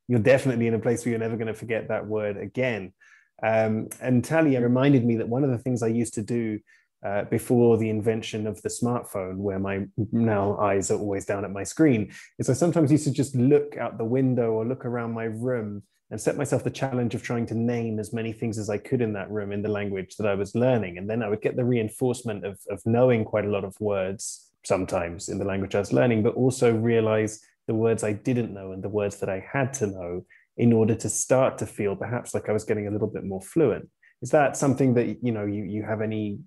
you're 0.09 0.19
definitely 0.19 0.67
in 0.67 0.75
a 0.75 0.81
place 0.81 1.05
where 1.05 1.11
you're 1.11 1.21
never 1.21 1.37
going 1.37 1.47
to 1.47 1.55
forget 1.55 1.87
that 1.87 2.05
word 2.05 2.37
again. 2.37 2.93
Um, 3.43 3.89
and 4.01 4.25
Talia 4.25 4.61
reminded 4.61 5.05
me 5.05 5.17
that 5.17 5.29
one 5.29 5.45
of 5.45 5.51
the 5.51 5.59
things 5.59 5.83
I 5.83 5.89
used 5.89 6.15
to 6.15 6.23
do 6.23 6.59
uh, 7.05 7.25
before 7.25 7.79
the 7.79 7.89
invention 7.89 8.47
of 8.47 8.61
the 8.63 8.69
smartphone, 8.69 9.37
where 9.37 9.59
my 9.59 9.87
now 10.13 10.59
eyes 10.59 10.91
are 10.91 10.99
always 10.99 11.25
down 11.25 11.45
at 11.45 11.51
my 11.51 11.63
screen, 11.63 12.13
is 12.39 12.51
I 12.51 12.53
sometimes 12.53 12.93
used 12.93 13.05
to 13.05 13.13
just 13.13 13.35
look 13.35 13.77
out 13.79 13.97
the 13.97 14.05
window 14.05 14.53
or 14.53 14.67
look 14.67 14.85
around 14.85 15.13
my 15.13 15.25
room 15.25 15.83
and 16.11 16.21
set 16.21 16.37
myself 16.37 16.65
the 16.65 16.71
challenge 16.71 17.15
of 17.15 17.23
trying 17.23 17.47
to 17.47 17.55
name 17.55 17.99
as 17.99 18.13
many 18.13 18.33
things 18.33 18.59
as 18.59 18.69
I 18.69 18.79
could 18.79 19.01
in 19.01 19.13
that 19.15 19.31
room 19.31 19.53
in 19.53 19.63
the 19.63 19.69
language 19.69 20.17
that 20.17 20.27
I 20.27 20.35
was 20.35 20.55
learning. 20.55 20.99
And 20.99 21.09
then 21.09 21.23
I 21.23 21.29
would 21.29 21.41
get 21.41 21.57
the 21.57 21.65
reinforcement 21.65 22.45
of, 22.45 22.59
of 22.69 22.83
knowing 22.85 23.25
quite 23.25 23.45
a 23.45 23.51
lot 23.51 23.65
of 23.65 23.81
words 23.81 24.51
sometimes 24.65 25.29
in 25.29 25.39
the 25.39 25.45
language 25.45 25.75
I 25.75 25.79
was 25.79 25.93
learning, 25.93 26.23
but 26.23 26.35
also 26.35 26.75
realize 26.75 27.41
the 27.67 27.75
words 27.75 28.03
I 28.03 28.13
didn't 28.13 28.53
know 28.53 28.73
and 28.73 28.83
the 28.83 28.89
words 28.89 29.19
that 29.19 29.29
I 29.29 29.45
had 29.51 29.73
to 29.75 29.87
know 29.87 30.27
in 30.57 30.73
order 30.73 30.95
to 30.95 31.09
start 31.09 31.59
to 31.59 31.67
feel 31.67 31.97
perhaps 31.97 32.35
like 32.35 32.49
I 32.49 32.53
was 32.53 32.65
getting 32.65 32.87
a 32.87 32.91
little 32.91 33.09
bit 33.09 33.25
more 33.25 33.41
fluent. 33.41 33.89
Is 34.23 34.31
that 34.31 34.57
something 34.57 34.95
that 34.95 35.25
you 35.25 35.33
know 35.33 35.47
you, 35.47 35.65
you 35.65 35.83
have 35.83 36.03
any 36.03 36.41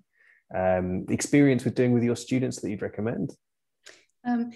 um, 0.54 1.06
experience 1.08 1.64
with 1.64 1.74
doing 1.74 1.92
with 1.92 2.04
your 2.04 2.16
students 2.16 2.60
that 2.60 2.70
you'd 2.70 2.82
recommend? 2.82 3.32
Um, 4.26 4.52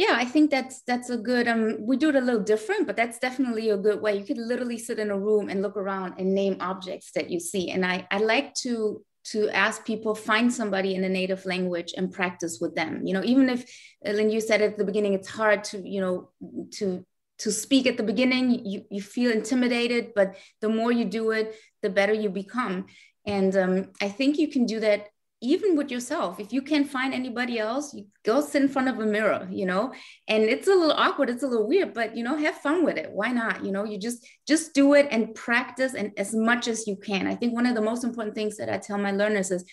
yeah 0.00 0.14
i 0.16 0.24
think 0.24 0.50
that's 0.50 0.80
that's 0.90 1.10
a 1.10 1.18
good 1.30 1.46
um 1.46 1.76
we 1.88 1.94
do 1.96 2.08
it 2.08 2.16
a 2.16 2.26
little 2.28 2.46
different 2.52 2.86
but 2.86 2.96
that's 2.96 3.18
definitely 3.18 3.68
a 3.68 3.76
good 3.76 4.00
way 4.00 4.16
you 4.16 4.24
could 4.24 4.38
literally 4.38 4.78
sit 4.78 4.98
in 4.98 5.10
a 5.10 5.18
room 5.26 5.50
and 5.50 5.60
look 5.60 5.76
around 5.76 6.14
and 6.18 6.34
name 6.34 6.56
objects 6.60 7.10
that 7.14 7.28
you 7.32 7.38
see 7.38 7.70
and 7.70 7.84
i 7.84 7.96
i 8.10 8.16
like 8.16 8.54
to 8.54 9.04
to 9.32 9.50
ask 9.50 9.84
people 9.84 10.14
find 10.14 10.50
somebody 10.60 10.94
in 10.94 11.04
a 11.04 11.08
native 11.20 11.44
language 11.44 11.92
and 11.98 12.14
practice 12.18 12.58
with 12.62 12.74
them 12.74 13.06
you 13.06 13.12
know 13.12 13.22
even 13.22 13.50
if 13.50 13.60
Lynn, 14.02 14.30
you 14.30 14.40
said 14.40 14.62
at 14.62 14.78
the 14.78 14.88
beginning 14.90 15.12
it's 15.12 15.28
hard 15.28 15.62
to 15.64 15.76
you 15.86 16.00
know 16.00 16.30
to 16.78 17.04
to 17.40 17.50
speak 17.50 17.86
at 17.86 17.96
the 17.96 18.02
beginning 18.02 18.64
you, 18.64 18.84
you 18.90 19.02
feel 19.02 19.32
intimidated 19.32 20.12
but 20.14 20.36
the 20.60 20.68
more 20.68 20.92
you 20.92 21.04
do 21.04 21.30
it 21.32 21.54
the 21.82 21.90
better 21.90 22.12
you 22.12 22.30
become. 22.30 22.86
And 23.26 23.56
um, 23.56 23.90
i 24.00 24.08
think 24.08 24.38
you 24.38 24.48
can 24.48 24.66
do 24.66 24.80
that 24.80 25.08
even 25.42 25.74
with 25.74 25.90
yourself. 25.90 26.38
If 26.38 26.52
you 26.52 26.60
can't 26.60 26.86
find 26.86 27.14
anybody 27.14 27.58
else 27.58 27.94
you 27.94 28.06
go 28.24 28.42
sit 28.42 28.62
in 28.62 28.68
front 28.68 28.88
of 28.88 28.98
a 28.98 29.06
mirror 29.06 29.48
you 29.50 29.66
know? 29.66 29.92
And 30.28 30.42
it's 30.44 30.68
a 30.68 30.74
little 30.74 30.92
awkward 30.92 31.30
it's 31.30 31.42
a 31.42 31.46
little 31.46 31.66
weird 31.66 31.94
but 31.94 32.16
you 32.16 32.24
know 32.24 32.36
have 32.36 32.56
fun 32.56 32.84
with 32.84 32.96
it. 32.96 33.10
Why 33.10 33.32
not? 33.32 33.64
You 33.64 33.72
know 33.72 33.84
you 33.84 33.98
just 33.98 34.26
just 34.46 34.74
do 34.74 34.94
it 34.94 35.08
and 35.10 35.34
practice 35.34 35.94
and 35.94 36.12
as 36.18 36.34
much 36.34 36.68
as 36.68 36.86
you 36.86 36.96
can. 36.96 37.26
I 37.26 37.34
think 37.34 37.54
one 37.54 37.66
of 37.66 37.74
the 37.74 37.88
most 37.90 38.04
important 38.04 38.34
things 38.34 38.56
that 38.58 38.68
i 38.68 38.78
tell 38.78 38.98
my 38.98 39.12
learners 39.12 39.50
is 39.50 39.64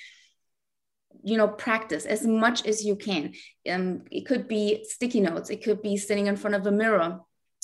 you 1.23 1.37
know 1.37 1.47
practice 1.47 2.05
as 2.05 2.25
much 2.25 2.65
as 2.65 2.85
you 2.85 2.95
can. 2.95 3.33
Um, 3.69 4.03
it 4.11 4.25
could 4.25 4.47
be 4.47 4.85
sticky 4.87 5.19
notes. 5.19 5.49
It 5.49 5.63
could 5.63 5.81
be 5.81 5.97
sitting 5.97 6.27
in 6.27 6.37
front 6.37 6.55
of 6.55 6.65
a 6.65 6.71
mirror 6.71 7.19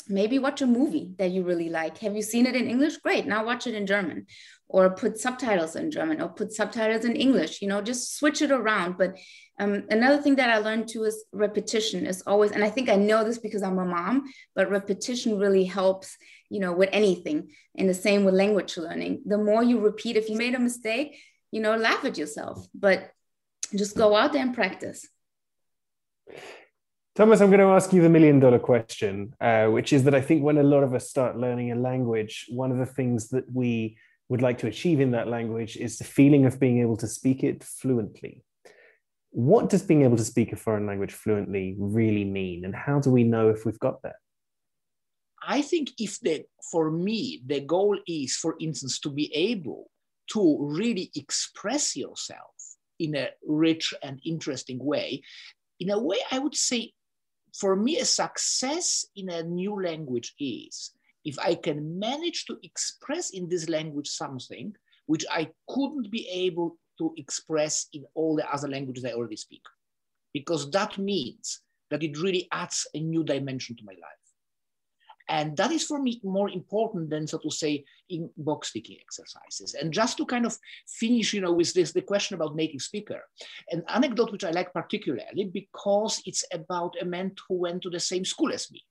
maybe 0.07 0.39
watch 0.39 0.61
a 0.61 0.67
movie 0.67 1.13
that 1.17 1.31
you 1.31 1.43
really 1.43 1.69
like. 1.69 1.97
Have 1.99 2.15
you 2.15 2.21
seen 2.21 2.45
it 2.45 2.55
in 2.55 2.69
English? 2.69 2.97
Great. 2.97 3.25
Now 3.25 3.45
watch 3.45 3.67
it 3.67 3.75
in 3.75 3.85
German 3.85 4.27
or 4.67 4.89
put 4.89 5.19
subtitles 5.19 5.75
in 5.75 5.91
German 5.91 6.19
or 6.19 6.29
put 6.29 6.51
subtitles 6.51 7.05
in 7.05 7.15
English, 7.15 7.61
you 7.61 7.67
know, 7.67 7.81
just 7.81 8.17
switch 8.17 8.41
it 8.41 8.51
around. 8.51 8.97
But 8.97 9.17
um, 9.59 9.83
another 9.89 10.21
thing 10.21 10.35
that 10.37 10.49
I 10.49 10.57
learned 10.57 10.87
too 10.87 11.03
is 11.03 11.25
repetition 11.31 12.07
is 12.07 12.23
always, 12.25 12.51
and 12.51 12.63
I 12.63 12.71
think 12.71 12.89
I 12.89 12.95
know 12.95 13.23
this 13.23 13.37
because 13.37 13.61
I'm 13.61 13.77
a 13.77 13.85
mom, 13.85 14.23
but 14.55 14.71
repetition 14.71 15.37
really 15.37 15.65
helps, 15.65 16.17
you 16.49 16.59
know, 16.59 16.73
with 16.73 16.89
anything. 16.91 17.51
And 17.77 17.87
the 17.87 17.93
same 17.93 18.23
with 18.23 18.33
language 18.33 18.75
learning. 18.75 19.21
The 19.25 19.37
more 19.37 19.63
you 19.63 19.79
repeat, 19.79 20.17
if 20.17 20.27
you 20.27 20.37
made 20.37 20.55
a 20.55 20.59
mistake, 20.59 21.19
you 21.51 21.61
know, 21.61 21.75
laugh 21.75 22.03
at 22.03 22.17
yourself, 22.17 22.65
but 22.73 23.11
just 23.75 23.95
go 23.95 24.15
out 24.15 24.33
there 24.33 24.41
and 24.41 24.55
practice. 24.55 25.07
Thomas, 27.15 27.41
I'm 27.41 27.49
going 27.49 27.59
to 27.59 27.67
ask 27.67 27.93
you 27.93 28.01
the 28.01 28.09
million 28.09 28.39
dollar 28.39 28.57
question, 28.57 29.35
uh, 29.39 29.67
which 29.67 29.93
is 29.93 30.03
that 30.05 30.15
I 30.15 30.21
think 30.21 30.41
when 30.43 30.57
a 30.57 30.63
lot 30.63 30.81
of 30.81 30.95
us 30.95 31.07
start 31.07 31.37
learning 31.37 31.71
a 31.71 31.75
language, 31.75 32.47
one 32.49 32.71
of 32.71 32.79
the 32.79 32.87
things 32.87 33.29
that 33.29 33.45
we 33.53 33.97
would 34.29 34.41
like 34.41 34.57
to 34.59 34.67
achieve 34.67 34.99
in 34.99 35.11
that 35.11 35.27
language 35.27 35.77
is 35.77 35.99
the 35.99 36.05
feeling 36.05 36.47
of 36.47 36.59
being 36.59 36.79
able 36.79 36.97
to 36.97 37.07
speak 37.07 37.43
it 37.43 37.63
fluently. 37.63 38.43
What 39.29 39.69
does 39.69 39.83
being 39.83 40.01
able 40.01 40.17
to 40.17 40.23
speak 40.23 40.53
a 40.53 40.55
foreign 40.55 40.87
language 40.87 41.13
fluently 41.13 41.75
really 41.77 42.23
mean, 42.23 42.65
and 42.65 42.75
how 42.75 42.99
do 42.99 43.11
we 43.11 43.23
know 43.23 43.49
if 43.49 43.63
we've 43.63 43.77
got 43.77 44.01
that? 44.01 44.15
I 45.47 45.61
think 45.61 45.91
if 45.99 46.19
the, 46.19 46.45
for 46.71 46.89
me, 46.89 47.43
the 47.45 47.59
goal 47.59 47.99
is, 48.07 48.37
for 48.37 48.55
instance, 48.59 48.99
to 49.01 49.11
be 49.11 49.31
able 49.35 49.91
to 50.31 50.57
really 50.59 51.11
express 51.15 51.95
yourself 51.95 52.55
in 52.97 53.15
a 53.15 53.29
rich 53.45 53.93
and 54.01 54.19
interesting 54.25 54.83
way, 54.83 55.21
in 55.79 55.91
a 55.91 55.99
way, 55.99 56.17
I 56.31 56.39
would 56.39 56.55
say 56.55 56.93
for 57.53 57.75
me, 57.75 57.99
a 57.99 58.05
success 58.05 59.05
in 59.15 59.29
a 59.29 59.43
new 59.43 59.81
language 59.81 60.33
is 60.39 60.91
if 61.23 61.37
I 61.39 61.55
can 61.55 61.99
manage 61.99 62.45
to 62.45 62.57
express 62.63 63.29
in 63.29 63.47
this 63.47 63.69
language 63.69 64.09
something 64.09 64.75
which 65.05 65.25
I 65.31 65.49
couldn't 65.69 66.09
be 66.09 66.27
able 66.29 66.77
to 66.97 67.13
express 67.17 67.87
in 67.93 68.05
all 68.15 68.35
the 68.35 68.51
other 68.51 68.67
languages 68.67 69.05
I 69.05 69.11
already 69.11 69.35
speak. 69.35 69.63
Because 70.33 70.69
that 70.71 70.97
means 70.97 71.61
that 71.91 72.03
it 72.03 72.19
really 72.19 72.47
adds 72.51 72.87
a 72.93 72.99
new 72.99 73.23
dimension 73.23 73.75
to 73.75 73.83
my 73.85 73.93
life. 73.93 74.22
And 75.29 75.55
that 75.57 75.71
is 75.71 75.85
for 75.85 76.01
me 76.01 76.19
more 76.23 76.49
important 76.49 77.09
than, 77.09 77.27
so 77.27 77.37
to 77.39 77.49
say, 77.49 77.85
in 78.09 78.29
box 78.37 78.71
ticking 78.71 78.97
exercises. 78.99 79.73
And 79.73 79.93
just 79.93 80.17
to 80.17 80.25
kind 80.25 80.45
of 80.45 80.57
finish, 80.87 81.33
you 81.33 81.41
know, 81.41 81.53
with 81.53 81.73
this, 81.73 81.91
the 81.91 82.01
question 82.01 82.35
about 82.35 82.55
native 82.55 82.81
speaker, 82.81 83.21
an 83.71 83.83
anecdote 83.87 84.31
which 84.31 84.43
I 84.43 84.51
like 84.51 84.73
particularly 84.73 85.45
because 85.45 86.21
it's 86.25 86.43
about 86.51 86.95
a 87.01 87.05
man 87.05 87.33
who 87.47 87.55
went 87.55 87.81
to 87.83 87.89
the 87.89 87.99
same 87.99 88.25
school 88.25 88.51
as 88.51 88.69
me, 88.71 88.83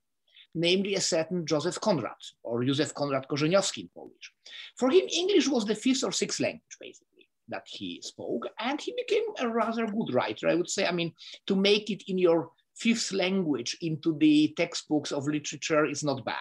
namely 0.55 0.95
a 0.95 1.01
certain 1.01 1.45
Joseph 1.45 1.79
Conrad 1.79 2.11
or 2.43 2.61
Józef 2.61 2.93
Konrad 2.93 3.27
Korzeniowski 3.27 3.83
in 3.83 3.89
Polish. 3.95 4.33
For 4.77 4.89
him, 4.89 5.07
English 5.11 5.47
was 5.47 5.65
the 5.65 5.75
fifth 5.75 6.03
or 6.03 6.11
sixth 6.11 6.39
language, 6.39 6.77
basically, 6.79 7.29
that 7.49 7.63
he 7.67 8.01
spoke. 8.01 8.47
And 8.59 8.81
he 8.81 8.93
became 8.97 9.23
a 9.39 9.47
rather 9.47 9.85
good 9.85 10.13
writer, 10.13 10.47
I 10.47 10.55
would 10.55 10.69
say. 10.69 10.87
I 10.87 10.91
mean, 10.91 11.13
to 11.47 11.55
make 11.55 11.91
it 11.91 12.03
in 12.07 12.17
your 12.17 12.51
fifth 12.75 13.11
language 13.11 13.77
into 13.81 14.17
the 14.17 14.53
textbooks 14.57 15.11
of 15.11 15.27
literature 15.27 15.85
is 15.85 16.03
not 16.03 16.25
bad. 16.25 16.35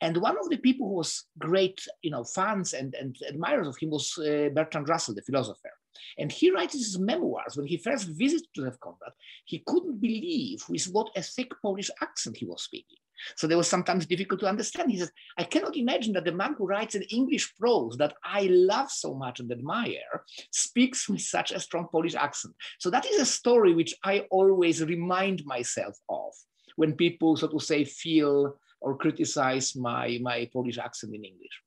And 0.00 0.16
one 0.18 0.36
of 0.38 0.50
the 0.50 0.58
people 0.58 0.88
who 0.88 0.94
was 0.94 1.24
great, 1.38 1.80
you 2.02 2.10
know, 2.10 2.24
fans 2.24 2.74
and, 2.74 2.94
and 2.94 3.16
admirers 3.28 3.68
of 3.68 3.76
him 3.78 3.90
was 3.90 4.18
uh, 4.18 4.50
Bertrand 4.54 4.88
Russell, 4.88 5.14
the 5.14 5.22
philosopher. 5.22 5.72
And 6.18 6.30
he 6.30 6.50
writes 6.50 6.74
his 6.74 6.98
memoirs 6.98 7.56
when 7.56 7.66
he 7.66 7.76
first 7.78 8.08
visited 8.08 8.48
Joseph 8.54 8.80
Conrad. 8.80 9.12
He 9.46 9.62
couldn't 9.66 10.00
believe 10.00 10.64
with 10.68 10.84
what 10.86 11.10
a 11.16 11.22
thick 11.22 11.52
Polish 11.62 11.90
accent 12.02 12.36
he 12.36 12.44
was 12.44 12.62
speaking. 12.62 12.98
So 13.36 13.46
there 13.46 13.56
was 13.56 13.68
sometimes 13.68 14.06
difficult 14.06 14.40
to 14.40 14.48
understand. 14.48 14.90
He 14.90 14.98
says, 14.98 15.12
I 15.38 15.44
cannot 15.44 15.76
imagine 15.76 16.12
that 16.14 16.24
the 16.24 16.32
man 16.32 16.54
who 16.56 16.66
writes 16.66 16.94
in 16.94 17.02
English 17.02 17.54
prose 17.56 17.96
that 17.98 18.14
I 18.24 18.48
love 18.50 18.90
so 18.90 19.14
much 19.14 19.40
and 19.40 19.50
admire 19.50 20.24
speaks 20.50 21.08
with 21.08 21.20
such 21.20 21.52
a 21.52 21.60
strong 21.60 21.88
Polish 21.90 22.14
accent. 22.14 22.54
So 22.78 22.90
that 22.90 23.06
is 23.06 23.20
a 23.20 23.26
story 23.26 23.74
which 23.74 23.94
I 24.04 24.20
always 24.30 24.82
remind 24.82 25.44
myself 25.44 25.96
of 26.08 26.32
when 26.76 26.94
people, 26.94 27.36
so 27.36 27.48
to 27.48 27.60
say, 27.60 27.84
feel 27.84 28.58
or 28.80 28.96
criticize 28.96 29.74
my, 29.76 30.18
my 30.20 30.48
Polish 30.52 30.78
accent 30.78 31.14
in 31.14 31.24
English. 31.24 31.60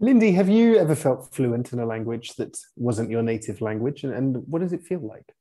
Lindie, 0.00 0.32
have 0.32 0.48
you 0.48 0.76
ever 0.76 0.94
felt 0.94 1.32
fluent 1.32 1.72
in 1.72 1.78
a 1.78 1.86
language 1.86 2.34
that 2.34 2.56
wasn't 2.76 3.10
your 3.10 3.22
native 3.22 3.60
language? 3.60 4.04
And, 4.04 4.12
and 4.12 4.36
what 4.48 4.60
does 4.60 4.72
it 4.72 4.82
feel 4.82 5.00
like? 5.00 5.32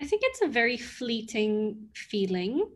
I 0.00 0.04
think 0.04 0.22
it's 0.24 0.42
a 0.42 0.48
very 0.48 0.76
fleeting 0.76 1.88
feeling. 1.94 2.68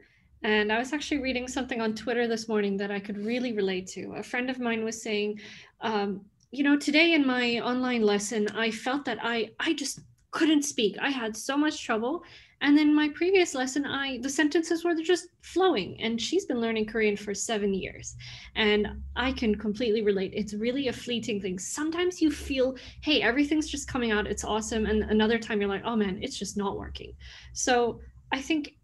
And 0.42 0.72
I 0.72 0.78
was 0.78 0.92
actually 0.92 1.20
reading 1.20 1.46
something 1.48 1.80
on 1.80 1.94
Twitter 1.94 2.26
this 2.26 2.48
morning 2.48 2.76
that 2.78 2.90
I 2.90 2.98
could 2.98 3.18
really 3.18 3.52
relate 3.52 3.86
to. 3.88 4.14
A 4.16 4.22
friend 4.22 4.48
of 4.48 4.58
mine 4.58 4.84
was 4.84 5.02
saying, 5.02 5.40
um, 5.80 6.22
you 6.50 6.64
know, 6.64 6.76
today 6.76 7.12
in 7.12 7.26
my 7.26 7.60
online 7.60 8.02
lesson, 8.02 8.48
I 8.48 8.70
felt 8.70 9.04
that 9.04 9.18
I 9.22 9.50
I 9.60 9.74
just 9.74 10.00
couldn't 10.30 10.62
speak. 10.62 10.96
I 11.00 11.10
had 11.10 11.36
so 11.36 11.56
much 11.56 11.84
trouble. 11.84 12.22
And 12.62 12.76
then 12.76 12.94
my 12.94 13.08
previous 13.10 13.54
lesson, 13.54 13.86
I 13.86 14.18
the 14.22 14.28
sentences 14.28 14.84
were 14.84 14.94
just 14.94 15.28
flowing. 15.42 16.00
And 16.00 16.20
she's 16.20 16.46
been 16.46 16.60
learning 16.60 16.86
Korean 16.86 17.16
for 17.16 17.34
seven 17.34 17.72
years. 17.74 18.16
And 18.54 18.88
I 19.16 19.32
can 19.32 19.54
completely 19.54 20.02
relate. 20.02 20.32
It's 20.34 20.54
really 20.54 20.88
a 20.88 20.92
fleeting 20.92 21.40
thing. 21.40 21.58
Sometimes 21.58 22.20
you 22.20 22.30
feel, 22.30 22.76
hey, 23.02 23.22
everything's 23.22 23.68
just 23.68 23.88
coming 23.88 24.10
out, 24.10 24.26
it's 24.26 24.44
awesome. 24.44 24.86
And 24.86 25.04
another 25.04 25.38
time 25.38 25.60
you're 25.60 25.70
like, 25.70 25.84
oh 25.84 25.96
man, 25.96 26.18
it's 26.22 26.38
just 26.38 26.56
not 26.56 26.78
working. 26.78 27.14
So 27.52 28.00
I 28.32 28.40
think 28.40 28.74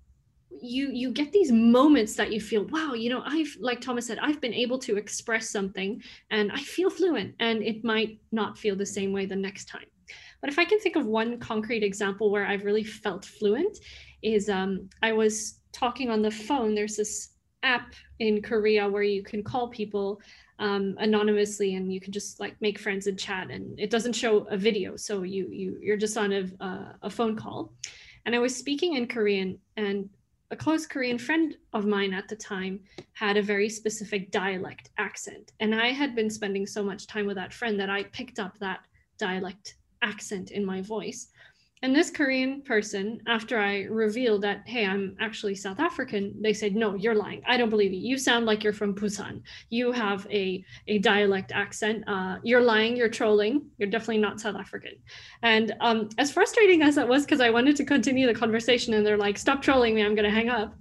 you 0.61 0.91
you 0.91 1.11
get 1.11 1.33
these 1.33 1.53
moments 1.53 2.15
that 2.15 2.33
you 2.33 2.41
feel 2.41 2.65
wow 2.67 2.93
you 2.93 3.11
know 3.11 3.23
i've 3.27 3.57
like 3.61 3.81
thomas 3.81 4.07
said 4.07 4.19
i've 4.21 4.41
been 4.41 4.55
able 4.55 4.79
to 4.79 4.97
express 4.97 5.51
something 5.51 6.03
and 6.31 6.51
i 6.53 6.61
feel 6.61 6.91
fluent 6.91 7.35
and 7.41 7.63
it 7.63 7.85
might 7.85 8.19
not 8.33 8.59
feel 8.59 8.77
the 8.77 8.87
same 8.87 9.13
way 9.13 9.27
the 9.27 9.37
next 9.37 9.67
time. 9.67 9.87
But 10.41 10.51
if 10.51 10.59
i 10.59 10.65
can 10.65 10.79
think 10.81 10.97
of 10.97 11.07
one 11.07 11.39
concrete 11.39 11.83
example 11.83 12.31
where 12.31 12.47
i've 12.47 12.65
really 12.65 12.85
felt 12.85 13.25
fluent 13.25 13.79
is 14.23 14.49
um, 14.49 14.89
i 15.03 15.13
was 15.13 15.61
talking 15.73 16.09
on 16.11 16.23
the 16.23 16.31
phone. 16.31 16.75
There's 16.75 16.97
this 16.97 17.31
app 17.63 17.93
in 18.19 18.41
korea 18.43 18.89
where 18.89 19.03
you 19.03 19.23
can 19.23 19.43
call 19.43 19.69
people 19.69 20.21
um, 20.59 20.95
anonymously 20.99 21.75
and 21.75 21.93
you 21.93 22.01
can 22.01 22.13
just 22.13 22.41
like 22.41 22.57
make 22.61 22.79
friends 22.79 23.07
and 23.09 23.19
chat 23.19 23.51
and 23.51 23.79
it 23.79 23.91
doesn't 23.91 24.15
show 24.15 24.47
a 24.51 24.57
video. 24.57 24.97
So 24.97 25.23
you 25.23 25.49
you 25.51 25.79
you're 25.83 25.99
just 25.99 26.17
on 26.17 26.33
a, 26.33 26.65
uh, 26.65 26.93
a 27.03 27.11
phone 27.11 27.37
call. 27.37 27.73
And 28.25 28.35
i 28.35 28.39
was 28.39 28.57
speaking 28.57 28.95
in 28.95 29.07
korean 29.07 29.59
and 29.77 30.09
a 30.51 30.57
close 30.57 30.87
Korean 30.87 31.19
friend 31.19 31.57
of 31.73 31.87
mine 31.87 32.13
at 32.13 32.29
the 32.29 32.37
time 32.37 32.81
had 33.13 33.37
a 33.37 33.43
very 33.43 33.69
specific 33.69 34.31
dialect 34.31 34.91
accent. 34.99 35.53
And 35.61 35.75
I 35.75 35.89
had 35.89 36.15
been 36.15 36.31
spending 36.31 36.67
so 36.67 36.83
much 36.83 37.07
time 37.07 37.27
with 37.27 37.37
that 37.37 37.53
friend 37.53 37.79
that 37.81 37.91
I 37.91 38.05
picked 38.05 38.39
up 38.39 38.59
that 38.59 38.81
dialect 39.19 39.77
accent 40.03 40.53
in 40.53 40.65
my 40.65 40.81
voice. 40.83 41.29
And 41.83 41.95
this 41.95 42.11
Korean 42.11 42.63
person, 42.63 43.21
after 43.29 43.59
I 43.59 43.83
revealed 43.83 44.43
that, 44.43 44.63
hey, 44.67 44.87
I'm 44.87 45.15
actually 45.21 45.55
South 45.55 45.79
African, 45.79 46.35
they 46.41 46.55
said, 46.55 46.75
no, 46.75 46.95
you're 46.95 47.15
lying. 47.15 47.43
I 47.47 47.59
don't 47.59 47.69
believe 47.69 47.93
you. 47.93 48.01
You 48.01 48.17
sound 48.17 48.47
like 48.47 48.65
you're 48.65 48.73
from 48.73 48.95
Busan. 48.95 49.43
You 49.69 49.93
have 49.93 50.27
a, 50.31 50.65
a 50.89 50.99
dialect 50.99 51.53
accent. 51.53 52.03
Uh, 52.07 52.39
you're 52.43 52.63
lying. 52.63 52.97
You're 52.97 53.11
trolling. 53.11 53.67
You're 53.77 53.91
definitely 53.91 54.19
not 54.19 54.41
South 54.41 54.57
African. 54.57 54.93
And 55.43 55.75
um, 55.81 56.09
as 56.17 56.33
frustrating 56.33 56.81
as 56.81 56.95
that 56.95 57.07
was, 57.07 57.25
because 57.25 57.43
I 57.43 57.51
wanted 57.51 57.77
to 57.77 57.85
continue 57.85 58.27
the 58.27 58.35
conversation 58.35 58.95
and 58.95 59.05
they're 59.05 59.19
like, 59.19 59.37
stop 59.37 59.61
trolling 59.61 59.95
me. 59.95 60.03
I'm 60.03 60.15
going 60.15 60.29
to 60.29 60.35
hang 60.35 60.49
up. 60.49 60.75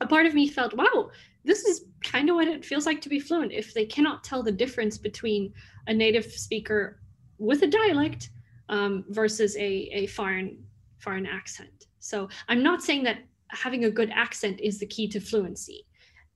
A 0.00 0.06
part 0.06 0.24
of 0.24 0.34
me 0.34 0.48
felt, 0.48 0.74
wow, 0.74 1.10
this 1.44 1.64
is 1.66 1.84
kind 2.02 2.30
of 2.30 2.36
what 2.36 2.48
it 2.48 2.64
feels 2.64 2.86
like 2.86 3.02
to 3.02 3.10
be 3.10 3.20
fluent. 3.20 3.52
If 3.52 3.74
they 3.74 3.84
cannot 3.84 4.24
tell 4.24 4.42
the 4.42 4.52
difference 4.52 4.96
between 4.96 5.52
a 5.86 5.92
native 5.92 6.24
speaker 6.24 7.02
with 7.38 7.62
a 7.62 7.66
dialect 7.66 8.30
um, 8.68 9.04
versus 9.08 9.56
a, 9.56 9.88
a 9.92 10.06
foreign 10.06 10.58
foreign 10.98 11.26
accent. 11.26 11.86
So 11.98 12.28
I'm 12.48 12.62
not 12.62 12.82
saying 12.82 13.04
that 13.04 13.18
having 13.48 13.84
a 13.84 13.90
good 13.90 14.10
accent 14.10 14.60
is 14.60 14.78
the 14.78 14.86
key 14.86 15.08
to 15.08 15.20
fluency. 15.20 15.86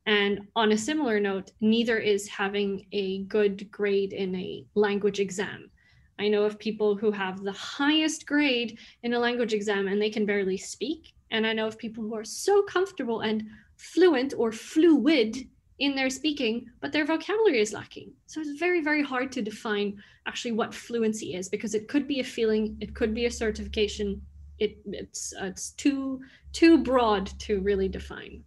And 0.07 0.49
on 0.57 0.72
a 0.72 0.79
similar 0.79 1.20
note, 1.20 1.53
neither 1.61 1.99
is 1.99 2.29
having 2.29 2.87
a 2.93 3.24
good 3.24 3.70
grade 3.70 4.12
in 4.12 4.35
a 4.35 4.64
language 4.74 5.20
exam. 5.20 5.70
I 6.18 6.29
know 6.29 6.45
of 6.45 6.59
people 6.59 6.97
who 6.97 7.11
have 7.12 7.43
the 7.43 7.53
highest 7.53 8.26
grade 8.26 8.79
in 9.03 9.14
a 9.14 9.18
language 9.18 9.53
exam 9.53 9.87
and 9.87 10.01
they 10.01 10.11
can 10.11 10.26
barely 10.26 10.57
speak. 10.57 11.12
And 11.31 11.47
I 11.47 11.53
know 11.53 11.66
of 11.66 11.79
people 11.79 12.03
who 12.03 12.14
are 12.14 12.24
so 12.24 12.62
comfortable 12.62 13.20
and 13.20 13.45
fluent 13.76 14.35
or 14.37 14.51
fluid 14.51 15.49
in 15.79 15.95
their 15.95 16.11
speaking, 16.11 16.66
but 16.81 16.93
their 16.93 17.05
vocabulary 17.05 17.61
is 17.61 17.72
lacking. 17.72 18.12
So 18.26 18.41
it's 18.41 18.59
very, 18.59 18.83
very 18.83 19.03
hard 19.03 19.31
to 19.33 19.43
define 19.43 20.03
actually 20.26 20.53
what 20.53 20.74
fluency 20.74 21.35
is 21.35 21.49
because 21.49 21.74
it 21.74 21.89
could 21.89 22.09
be 22.09 22.20
a 22.20 22.24
feeling, 22.24 22.76
it 22.81 22.95
could 22.95 23.14
be 23.14 23.26
a 23.26 23.31
certification. 23.31 24.20
It, 24.59 24.79
it's 24.87 25.33
uh, 25.41 25.47
it's 25.47 25.70
too 25.70 26.20
too 26.53 26.83
broad 26.83 27.26
to 27.41 27.61
really 27.61 27.89
define. 27.89 28.43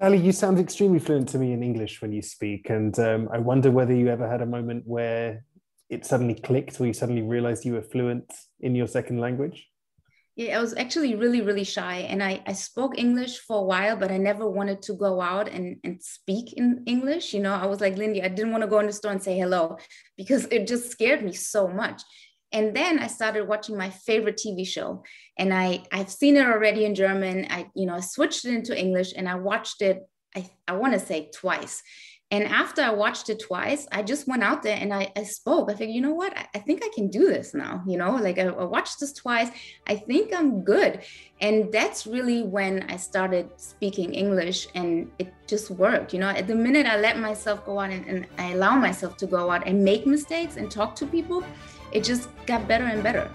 Ali, 0.00 0.16
you 0.16 0.32
sound 0.32 0.58
extremely 0.58 0.98
fluent 0.98 1.28
to 1.30 1.38
me 1.38 1.52
in 1.52 1.62
English 1.62 2.00
when 2.00 2.12
you 2.12 2.22
speak, 2.22 2.70
and 2.70 2.98
um, 3.00 3.28
I 3.32 3.38
wonder 3.38 3.70
whether 3.70 3.94
you 3.94 4.08
ever 4.08 4.28
had 4.28 4.40
a 4.40 4.46
moment 4.46 4.84
where 4.86 5.44
it 5.90 6.06
suddenly 6.06 6.34
clicked, 6.34 6.78
where 6.78 6.86
you 6.86 6.92
suddenly 6.94 7.22
realized 7.22 7.64
you 7.64 7.74
were 7.74 7.82
fluent 7.82 8.32
in 8.60 8.74
your 8.74 8.86
second 8.86 9.18
language. 9.18 9.68
Yeah, 10.38 10.56
I 10.56 10.60
was 10.60 10.72
actually 10.76 11.16
really, 11.16 11.40
really 11.40 11.64
shy. 11.64 11.96
And 12.08 12.22
I, 12.22 12.40
I 12.46 12.52
spoke 12.52 12.96
English 12.96 13.40
for 13.40 13.58
a 13.58 13.64
while, 13.64 13.96
but 13.96 14.12
I 14.12 14.18
never 14.18 14.48
wanted 14.48 14.80
to 14.82 14.92
go 14.92 15.20
out 15.20 15.48
and, 15.48 15.78
and 15.82 16.00
speak 16.00 16.52
in 16.52 16.84
English. 16.86 17.34
You 17.34 17.40
know, 17.40 17.52
I 17.52 17.66
was 17.66 17.80
like, 17.80 17.96
Lindie, 17.96 18.22
I 18.22 18.28
didn't 18.28 18.52
want 18.52 18.62
to 18.62 18.68
go 18.68 18.78
in 18.78 18.86
the 18.86 18.92
store 18.92 19.10
and 19.10 19.20
say 19.20 19.36
hello 19.36 19.78
because 20.16 20.44
it 20.52 20.68
just 20.68 20.92
scared 20.92 21.24
me 21.24 21.32
so 21.32 21.66
much. 21.66 22.02
And 22.52 22.74
then 22.74 23.00
I 23.00 23.08
started 23.08 23.48
watching 23.48 23.76
my 23.76 23.90
favorite 23.90 24.36
TV 24.38 24.64
show. 24.64 25.02
And 25.36 25.52
I, 25.52 25.82
I've 25.90 26.08
seen 26.08 26.36
it 26.36 26.46
already 26.46 26.84
in 26.84 26.94
German. 26.94 27.48
I, 27.50 27.66
you 27.74 27.86
know, 27.86 27.98
switched 27.98 28.44
it 28.44 28.54
into 28.54 28.78
English 28.78 29.14
and 29.16 29.28
I 29.28 29.34
watched 29.34 29.82
it, 29.82 30.08
I, 30.36 30.48
I 30.68 30.74
want 30.74 30.92
to 30.92 31.00
say 31.00 31.30
twice. 31.34 31.82
And 32.30 32.44
after 32.44 32.82
I 32.82 32.90
watched 32.90 33.30
it 33.30 33.40
twice, 33.40 33.86
I 33.90 34.02
just 34.02 34.28
went 34.28 34.42
out 34.42 34.62
there 34.62 34.76
and 34.76 34.92
I, 34.92 35.10
I 35.16 35.22
spoke. 35.22 35.70
I 35.70 35.74
think, 35.74 35.94
you 35.94 36.02
know 36.02 36.12
what? 36.12 36.36
I, 36.36 36.46
I, 36.54 36.58
think 36.58 36.82
I 36.84 36.90
can 36.94 37.08
do 37.08 37.26
this 37.26 37.54
now. 37.54 37.82
You 37.86 37.96
know, 37.96 38.16
like 38.16 38.38
I, 38.38 38.42
I, 38.42 38.64
watched 38.64 39.00
this 39.00 39.14
twice. 39.14 39.48
I 39.86 39.96
think 39.96 40.34
I'm 40.36 40.62
good. 40.62 41.00
And 41.40 41.72
that's 41.72 42.06
really 42.06 42.42
when 42.42 42.82
I 42.90 42.96
started 42.96 43.48
speaking 43.56 44.12
English 44.12 44.68
and 44.74 45.10
it 45.18 45.32
just 45.46 45.70
worked. 45.70 46.12
You 46.12 46.20
know, 46.20 46.28
at 46.28 46.46
the 46.46 46.54
minute 46.54 46.84
I 46.84 47.00
let 47.00 47.18
myself 47.18 47.64
go 47.64 47.80
out 47.80 47.90
and, 47.90 48.04
and 48.06 48.26
I 48.36 48.52
allow 48.52 48.76
myself 48.76 49.16
to 49.18 49.26
go 49.26 49.50
out 49.50 49.66
and 49.66 49.82
make 49.82 50.06
mistakes 50.06 50.56
and 50.58 50.70
talk 50.70 50.94
to 50.96 51.06
people, 51.06 51.42
it 51.92 52.04
just 52.04 52.28
got 52.44 52.68
better 52.68 52.84
and 52.84 53.02
better. 53.02 53.30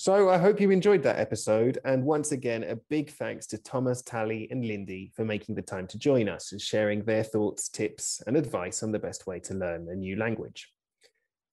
So 0.00 0.30
I 0.30 0.38
hope 0.38 0.62
you 0.62 0.70
enjoyed 0.70 1.02
that 1.02 1.18
episode. 1.18 1.78
And 1.84 2.06
once 2.06 2.32
again, 2.32 2.64
a 2.64 2.76
big 2.88 3.10
thanks 3.10 3.46
to 3.48 3.58
Thomas, 3.58 4.00
Tally, 4.00 4.48
and 4.50 4.66
Lindie 4.66 5.12
for 5.14 5.26
making 5.26 5.56
the 5.56 5.60
time 5.60 5.86
to 5.88 5.98
join 5.98 6.26
us 6.26 6.52
and 6.52 6.60
sharing 6.62 7.04
their 7.04 7.22
thoughts, 7.22 7.68
tips, 7.68 8.22
and 8.26 8.34
advice 8.34 8.82
on 8.82 8.92
the 8.92 8.98
best 8.98 9.26
way 9.26 9.40
to 9.40 9.52
learn 9.52 9.86
a 9.90 9.94
new 9.94 10.16
language. 10.16 10.72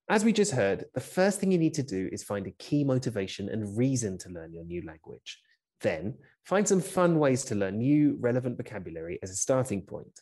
As 0.07 0.23
we 0.23 0.31
just 0.31 0.53
heard, 0.53 0.85
the 0.93 1.01
first 1.01 1.41
thing 1.41 1.51
you 1.51 1.57
need 1.57 1.73
to 1.73 1.83
do 1.83 2.07
is 2.09 2.23
find 2.23 2.47
a 2.47 2.51
key 2.51 2.85
motivation 2.85 3.49
and 3.49 3.77
reason 3.77 4.17
to 4.19 4.29
learn 4.29 4.53
your 4.53 4.63
new 4.63 4.81
language. 4.85 5.41
Then 5.81 6.15
find 6.45 6.65
some 6.65 6.79
fun 6.79 7.19
ways 7.19 7.43
to 7.43 7.55
learn 7.55 7.79
new 7.79 8.15
relevant 8.21 8.55
vocabulary 8.55 9.19
as 9.21 9.29
a 9.29 9.35
starting 9.35 9.81
point. 9.81 10.21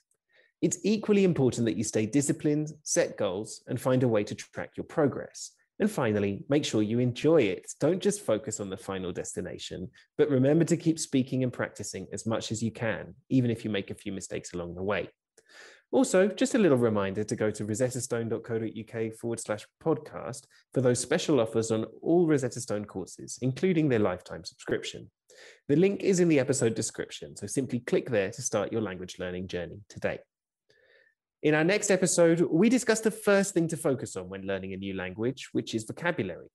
It's 0.64 0.80
equally 0.84 1.26
important 1.26 1.66
that 1.66 1.78
you 1.78 1.84
stay 1.84 2.08
disciplined, 2.08 2.72
set 2.82 3.18
goals, 3.18 3.62
and 3.68 3.80
find 3.80 4.02
a 4.02 4.08
way 4.08 4.24
to 4.24 4.34
track 4.34 4.72
your 4.78 4.86
progress. 4.86 5.52
And 5.80 5.92
finally, 5.92 6.46
make 6.48 6.64
sure 6.64 6.82
you 6.82 7.00
enjoy 7.00 7.42
it. 7.42 7.74
Don't 7.80 8.02
just 8.02 8.22
focus 8.22 8.60
on 8.60 8.70
the 8.70 8.78
final 8.78 9.12
destination, 9.12 9.90
but 10.18 10.30
remember 10.30 10.64
to 10.66 10.78
keep 10.78 11.00
speaking 11.00 11.44
and 11.44 11.52
practicing 11.52 12.08
as 12.14 12.26
much 12.26 12.52
as 12.52 12.64
you 12.64 12.72
can, 12.72 13.14
even 13.30 13.52
if 13.52 13.66
you 13.66 13.70
make 13.70 13.92
a 13.92 13.96
few 13.96 14.14
mistakes 14.14 14.54
along 14.54 14.76
the 14.76 14.84
way. 14.84 15.10
Also, 15.92 16.28
just 16.28 16.56
a 16.56 16.58
little 16.58 16.78
reminder 16.78 17.24
to 17.24 17.36
go 17.36 17.52
to 17.52 17.66
rosettastone.co.uk 17.66 19.14
forward 19.16 19.40
slash 19.40 19.66
podcast 19.84 20.46
for 20.74 20.82
those 20.82 21.00
special 21.00 21.40
offers 21.40 21.72
on 21.72 21.86
all 22.02 22.28
Rosetta 22.28 22.60
Stone 22.60 22.86
courses, 22.86 23.38
including 23.42 23.88
their 23.88 24.00
lifetime 24.00 24.44
subscription. 24.44 25.10
The 25.68 25.76
link 25.76 26.02
is 26.02 26.20
in 26.20 26.30
the 26.30 26.40
episode 26.40 26.76
description, 26.76 27.36
so 27.36 27.48
simply 27.48 27.80
click 27.80 28.10
there 28.10 28.32
to 28.32 28.42
start 28.42 28.72
your 28.72 28.82
language 28.82 29.18
learning 29.20 29.48
journey 29.48 29.80
today. 29.90 30.20
In 31.46 31.54
our 31.54 31.64
next 31.64 31.92
episode, 31.92 32.42
we 32.50 32.70
discuss 32.70 33.02
the 33.02 33.12
first 33.12 33.54
thing 33.54 33.68
to 33.68 33.78
focus 33.78 34.16
on 34.16 34.30
when 34.30 34.48
learning 34.48 34.74
a 34.74 34.78
new 34.78 34.96
language, 34.96 35.50
which 35.52 35.76
is 35.76 35.84
vocabulary. 35.84 36.48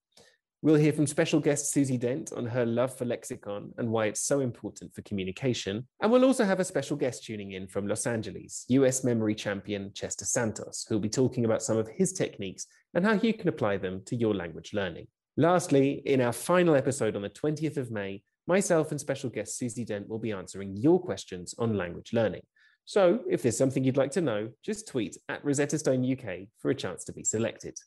We'll 0.62 0.74
hear 0.74 0.93
from 0.93 1.07
special 1.07 1.38
guest 1.38 1.72
Susie 1.72 1.97
Dent 1.97 2.32
on 2.36 2.45
her 2.47 2.66
love 2.66 2.99
for 2.99 3.05
lexicon 3.05 3.72
and 3.78 3.88
why 3.88 4.07
it's 4.07 4.22
so 4.22 4.41
important 4.41 4.93
for 4.93 5.03
communication. 5.03 5.86
And 6.03 6.11
we'll 6.11 6.24
also 6.24 6.45
have 6.45 6.59
a 6.59 6.64
special 6.64 6.97
guest 6.97 7.22
tuning 7.22 7.53
in 7.53 7.68
from 7.68 7.86
Los 7.86 8.05
Angeles, 8.05 8.64
US 8.70 9.05
memory 9.05 9.36
champion 9.36 9.93
Chester 9.95 10.24
Santos, 10.24 10.84
who'll 10.88 10.99
be 10.99 11.09
talking 11.09 11.45
about 11.45 11.62
some 11.62 11.78
of 11.78 11.86
his 11.86 12.12
techniques 12.12 12.66
and 12.93 13.07
how 13.07 13.12
you 13.12 13.32
can 13.32 13.49
apply 13.49 13.76
them 13.76 14.03
to 14.07 14.16
your 14.16 14.34
language 14.34 14.72
learning. 14.74 15.07
Lastly, 15.36 16.03
in 16.05 16.20
our 16.20 16.32
final 16.32 16.74
episode 16.74 17.14
on 17.14 17.22
the 17.22 17.30
20th 17.30 17.76
of 17.76 17.93
May, 17.93 18.24
myself 18.49 18.91
and 18.91 18.99
special 18.99 19.30
guest 19.30 19.57
Susie 19.57 19.84
Dent 19.84 20.09
will 20.09 20.18
be 20.18 20.32
answering 20.32 20.76
your 20.76 21.01
questions 21.01 21.55
on 21.61 21.76
language 21.76 22.12
learning. 22.12 22.43
So 22.91 23.20
if 23.30 23.41
there's 23.41 23.57
something 23.57 23.84
you'd 23.84 23.97
like 23.97 24.11
to 24.11 24.20
know, 24.20 24.49
just 24.64 24.88
tweet 24.88 25.16
at 25.28 25.45
Rosetta 25.45 25.78
Stone 25.78 26.05
UK 26.11 26.49
for 26.59 26.72
a 26.72 26.74
chance 26.74 27.05
to 27.05 27.12
be 27.12 27.22
selected. 27.22 27.78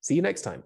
See 0.00 0.14
you 0.14 0.22
next 0.22 0.40
time. 0.40 0.62